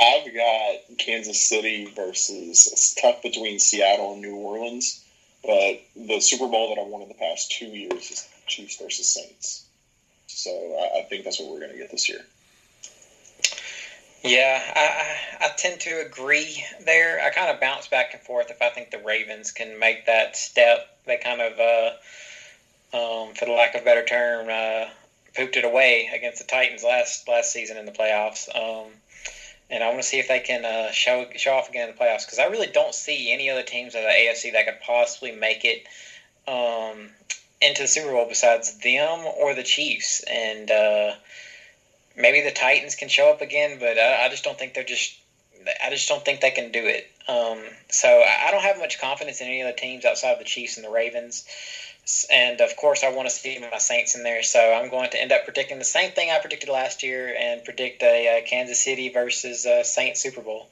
[0.00, 5.04] I've got Kansas City versus it's tough between Seattle and New Orleans,
[5.42, 9.08] but the Super Bowl that I won in the past two years is Chiefs versus
[9.08, 9.66] Saints.
[10.26, 12.20] So I, I think that's what we're going to get this year.
[14.22, 17.20] Yeah, I, I tend to agree there.
[17.20, 20.36] I kind of bounce back and forth if I think the Ravens can make that
[20.36, 20.88] step.
[21.06, 21.90] They kind of, uh,
[22.96, 24.90] um, for the lack of a better term, uh,
[25.36, 28.48] pooped it away against the Titans last last season in the playoffs.
[28.54, 28.90] Um,
[29.70, 32.00] and I want to see if they can uh, show show off again in the
[32.00, 35.30] playoffs because I really don't see any other teams in the AFC that could possibly
[35.30, 35.84] make it
[36.48, 37.10] um,
[37.60, 40.24] into the Super Bowl besides them or the Chiefs.
[40.28, 41.12] And uh,
[42.18, 45.18] maybe the Titans can show up again, but I, I just don't think they're just.
[45.84, 47.10] I just don't think they can do it.
[47.28, 47.58] Um,
[47.90, 50.76] so I don't have much confidence in any of the teams outside of the Chiefs
[50.76, 51.46] and the Ravens.
[52.30, 54.42] And of course, I want to see my Saints in there.
[54.42, 57.62] So I'm going to end up predicting the same thing I predicted last year and
[57.64, 60.68] predict a, uh, Kansas City versus uh, Saints Super Bowl.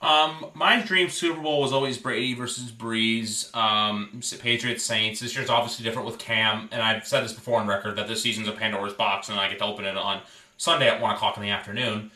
[0.00, 5.20] Um, my dream Super Bowl was always Brady versus Brees, um, Patriots Saints.
[5.20, 8.22] This year's obviously different with Cam, and I've said this before on record that this
[8.22, 10.20] season's a Pandora's box, and I get to open it on
[10.58, 12.10] Sunday at one o'clock in the afternoon.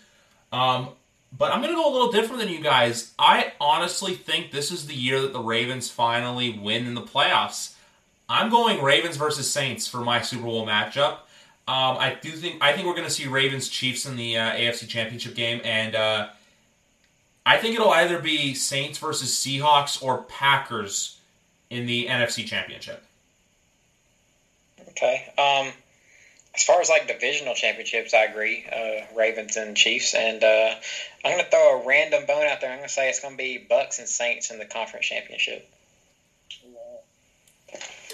[0.53, 0.91] Um,
[1.37, 3.15] but I'm going to go a little different than you guys.
[3.19, 7.75] I honestly think this is the year that the Ravens finally win in the playoffs.
[8.29, 11.19] I'm going Ravens versus Saints for my Super Bowl matchup.
[11.69, 14.53] Um, I do think I think we're going to see Ravens Chiefs in the uh,
[14.53, 16.29] AFC Championship game, and uh,
[17.47, 21.19] I think it'll either be Saints versus Seahawks or Packers
[21.71, 23.05] in the NFC Championship.
[24.89, 25.33] Okay.
[25.39, 25.73] Um,
[26.55, 28.65] as far as like divisional championships, I agree.
[28.71, 30.75] Uh, Ravens and Chiefs, and uh,
[31.25, 32.71] I'm going to throw a random bone out there.
[32.71, 35.69] I'm going to say it's going to be Bucs and Saints in the conference championship.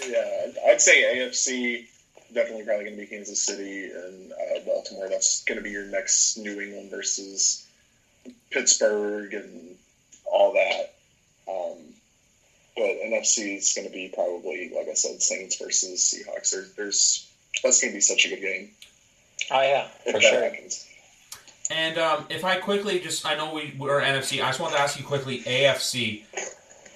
[0.07, 1.85] Yeah, I'd say AFC
[2.33, 5.09] definitely probably going to be Kansas City and uh, Baltimore.
[5.09, 7.65] That's going to be your next New England versus
[8.51, 9.75] Pittsburgh and
[10.25, 10.93] all that.
[11.51, 11.77] Um,
[12.75, 16.51] but NFC is going to be probably, like I said, Saints versus Seahawks.
[16.51, 17.28] There, there's
[17.63, 18.69] that's going to be such a good game.
[19.51, 20.43] Oh yeah, for sure.
[20.43, 20.85] Happens.
[21.71, 24.41] And um, if I quickly just, I know we are NFC.
[24.43, 26.23] I just want to ask you quickly, AFC.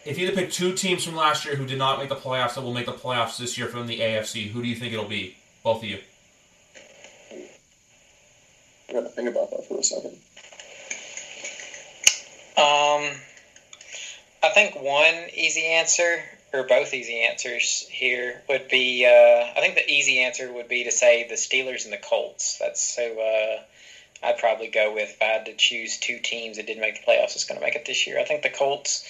[0.05, 2.15] If you had to pick two teams from last year who did not make the
[2.15, 4.91] playoffs that will make the playoffs this year from the AFC, who do you think
[4.93, 5.37] it'll be?
[5.63, 5.99] Both of you.
[8.89, 10.17] I got to think about that for a second.
[12.57, 13.15] Um,
[14.43, 16.21] I think one easy answer,
[16.53, 19.05] or both easy answers here, would be.
[19.05, 22.57] Uh, I think the easy answer would be to say the Steelers and the Colts.
[22.59, 23.19] That's so.
[23.19, 23.61] Uh,
[24.21, 27.05] I'd probably go with if I had to choose two teams that didn't make the
[27.05, 28.19] playoffs that's going to make it this year.
[28.19, 29.03] I think the Colts,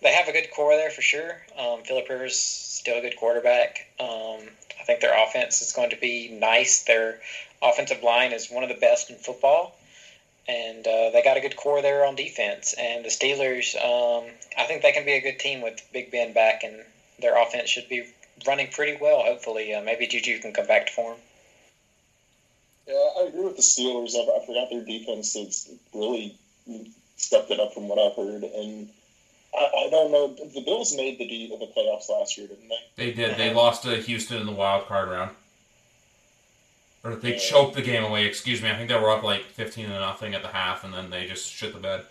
[0.00, 1.42] they have a good core there for sure.
[1.58, 3.86] Um, Philip Rivers still a good quarterback.
[4.00, 4.48] Um,
[4.80, 6.84] I think their offense is going to be nice.
[6.84, 7.18] Their
[7.60, 9.74] offensive line is one of the best in football
[10.48, 12.74] and uh, they got a good core there on defense.
[12.78, 16.32] And the Steelers, um, I think they can be a good team with Big Ben
[16.32, 16.84] back, and
[17.20, 18.06] their offense should be
[18.46, 19.22] running pretty well.
[19.22, 21.16] Hopefully, uh, maybe Juju can come back to form.
[22.86, 24.14] Yeah, I agree with the Steelers.
[24.14, 26.36] I, I forgot their defense has really
[27.16, 28.88] stepped it up from what I've heard, and
[29.56, 30.28] I, I don't know.
[30.28, 33.06] The Bills made the the playoffs last year, didn't they?
[33.06, 33.36] They did.
[33.36, 35.30] They lost to Houston in the wild card round
[37.06, 38.26] or they choked the game away.
[38.26, 38.68] Excuse me.
[38.70, 41.26] I think they were up like fifteen to nothing at the half, and then they
[41.26, 42.04] just shit the bed.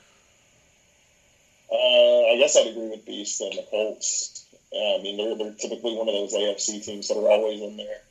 [1.72, 4.46] Uh, I guess I'd agree with Beast and the Colts.
[4.72, 7.78] Yeah, I mean, they're they're typically one of those AFC teams that are always in
[7.78, 8.02] there.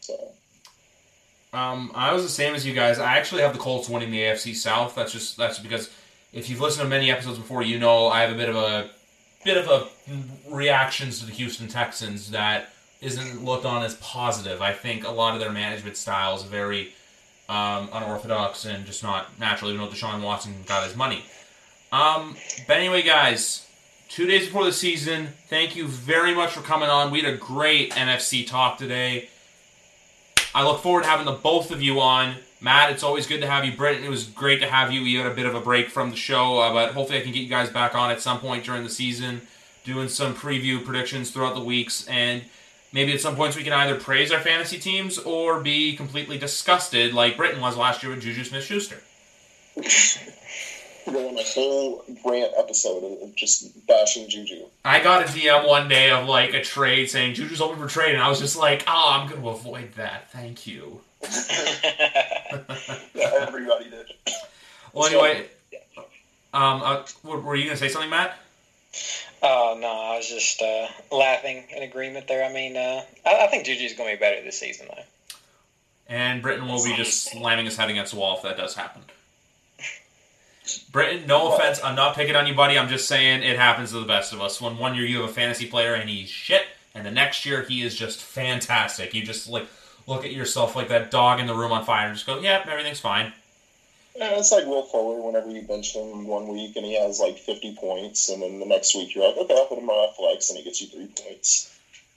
[0.00, 0.32] So.
[1.54, 2.98] Um, I was the same as you guys.
[2.98, 4.94] I actually have the Colts winning the AFC South.
[4.94, 5.90] That's just that's because
[6.32, 8.90] if you've listened to many episodes before, you know I have a bit of a
[9.44, 14.60] bit of a reactions to the Houston Texans that isn't looked on as positive.
[14.60, 16.92] I think a lot of their management style is very
[17.48, 21.24] um, unorthodox and just not natural, even though Deshaun Watson got his money.
[21.92, 23.66] Um, but anyway, guys,
[24.08, 27.10] two days before the season, thank you very much for coming on.
[27.10, 29.28] We had a great NFC talk today.
[30.54, 32.36] I look forward to having the both of you on.
[32.60, 33.76] Matt, it's always good to have you.
[33.76, 35.02] Brittin, it was great to have you.
[35.02, 37.32] We had a bit of a break from the show, uh, but hopefully I can
[37.32, 39.42] get you guys back on at some point during the season,
[39.84, 42.06] doing some preview predictions throughout the weeks.
[42.08, 42.42] And
[42.92, 47.14] maybe at some points we can either praise our fantasy teams or be completely disgusted,
[47.14, 48.98] like Brittin was last year with Juju Smith Schuster.
[51.06, 54.66] Going a whole rant episode of just bashing Juju.
[54.84, 58.14] I got a DM one day of like a trade saying Juju's open for trade,
[58.14, 60.30] and I was just like, oh, I'm going to avoid that.
[60.32, 61.00] Thank you.
[63.14, 64.06] yeah, everybody did.
[64.92, 65.46] Well, anyway,
[66.54, 68.38] um, uh, were you going to say something, Matt?
[69.42, 72.44] Oh no, I was just uh, laughing in agreement there.
[72.44, 75.02] I mean, uh, I, I, think Juju's going to be better this season though.
[76.08, 79.02] And Brittin will be just slamming his head against the wall if that does happen.
[80.90, 82.78] Brittin, no offense, I'm not picking on you, buddy.
[82.78, 84.60] I'm just saying it happens to the best of us.
[84.60, 87.62] When one year you have a fantasy player and he's shit, and the next year
[87.62, 89.14] he is just fantastic.
[89.14, 89.66] You just like
[90.06, 92.64] look at yourself like that dog in the room on fire and just go, "Yeah,
[92.68, 93.32] everything's fine."
[94.18, 97.38] Yeah, it's like Will Fuller whenever you bench him one week and he has like
[97.38, 100.50] 50 points, and then the next week you're like, okay, I'll put him on flex
[100.50, 101.72] and he gets you three points.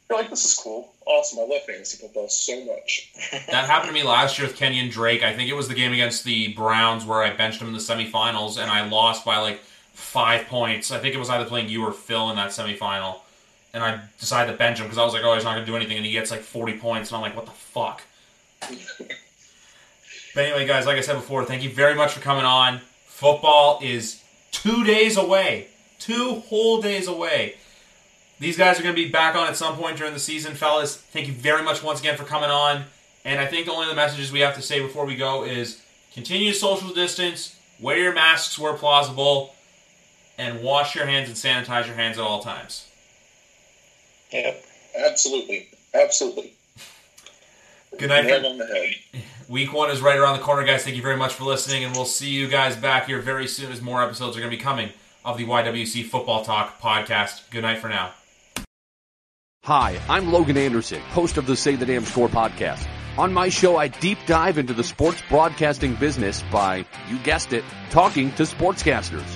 [0.09, 0.91] You're like, this is cool.
[1.05, 1.39] Awesome.
[1.39, 3.11] I love fantasy football so much.
[3.31, 5.21] that happened to me last year with Kenyan Drake.
[5.21, 7.79] I think it was the game against the Browns where I benched him in the
[7.79, 9.61] semifinals and I lost by like
[9.93, 10.89] five points.
[10.89, 13.19] I think it was either playing you or Phil in that semifinal.
[13.73, 15.71] And I decided to bench him because I was like, oh, he's not going to
[15.71, 15.97] do anything.
[15.97, 17.11] And he gets like 40 points.
[17.11, 18.01] And I'm like, what the fuck?
[20.33, 22.81] But anyway, guys, like I said before, thank you very much for coming on.
[23.05, 24.21] Football is
[24.51, 25.67] two days away.
[25.99, 27.55] Two whole days away.
[28.39, 30.97] These guys are going to be back on at some point during the season, fellas.
[30.97, 32.85] Thank you very much once again for coming on.
[33.23, 35.81] And I think the only the messages we have to say before we go is
[36.13, 39.53] continue to social distance, wear your masks where plausible,
[40.39, 42.87] and wash your hands and sanitize your hands at all times.
[44.31, 44.65] Yep.
[44.97, 45.69] Absolutely.
[45.93, 46.53] Absolutely.
[47.97, 48.25] Good night.
[48.25, 48.95] Nail on the head.
[49.51, 50.85] Week one is right around the corner, guys.
[50.85, 53.69] Thank you very much for listening, and we'll see you guys back here very soon
[53.69, 54.91] as more episodes are going to be coming
[55.25, 57.49] of the YWC Football Talk podcast.
[57.49, 58.13] Good night for now.
[59.65, 62.87] Hi, I'm Logan Anderson, host of the Say the Damn Score podcast.
[63.17, 67.65] On my show, I deep dive into the sports broadcasting business by, you guessed it,
[67.89, 69.35] talking to sportscasters.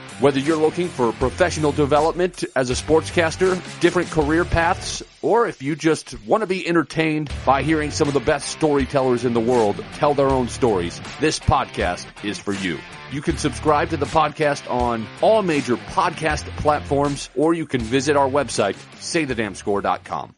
[0.21, 5.75] Whether you're looking for professional development as a sportscaster, different career paths, or if you
[5.75, 9.83] just want to be entertained by hearing some of the best storytellers in the world
[9.95, 12.77] tell their own stories, this podcast is for you.
[13.11, 18.15] You can subscribe to the podcast on all major podcast platforms, or you can visit
[18.15, 20.35] our website, saythedamnscore.com.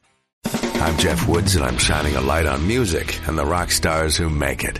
[0.75, 4.29] I'm Jeff Woods, and I'm shining a light on music and the rock stars who
[4.29, 4.79] make it.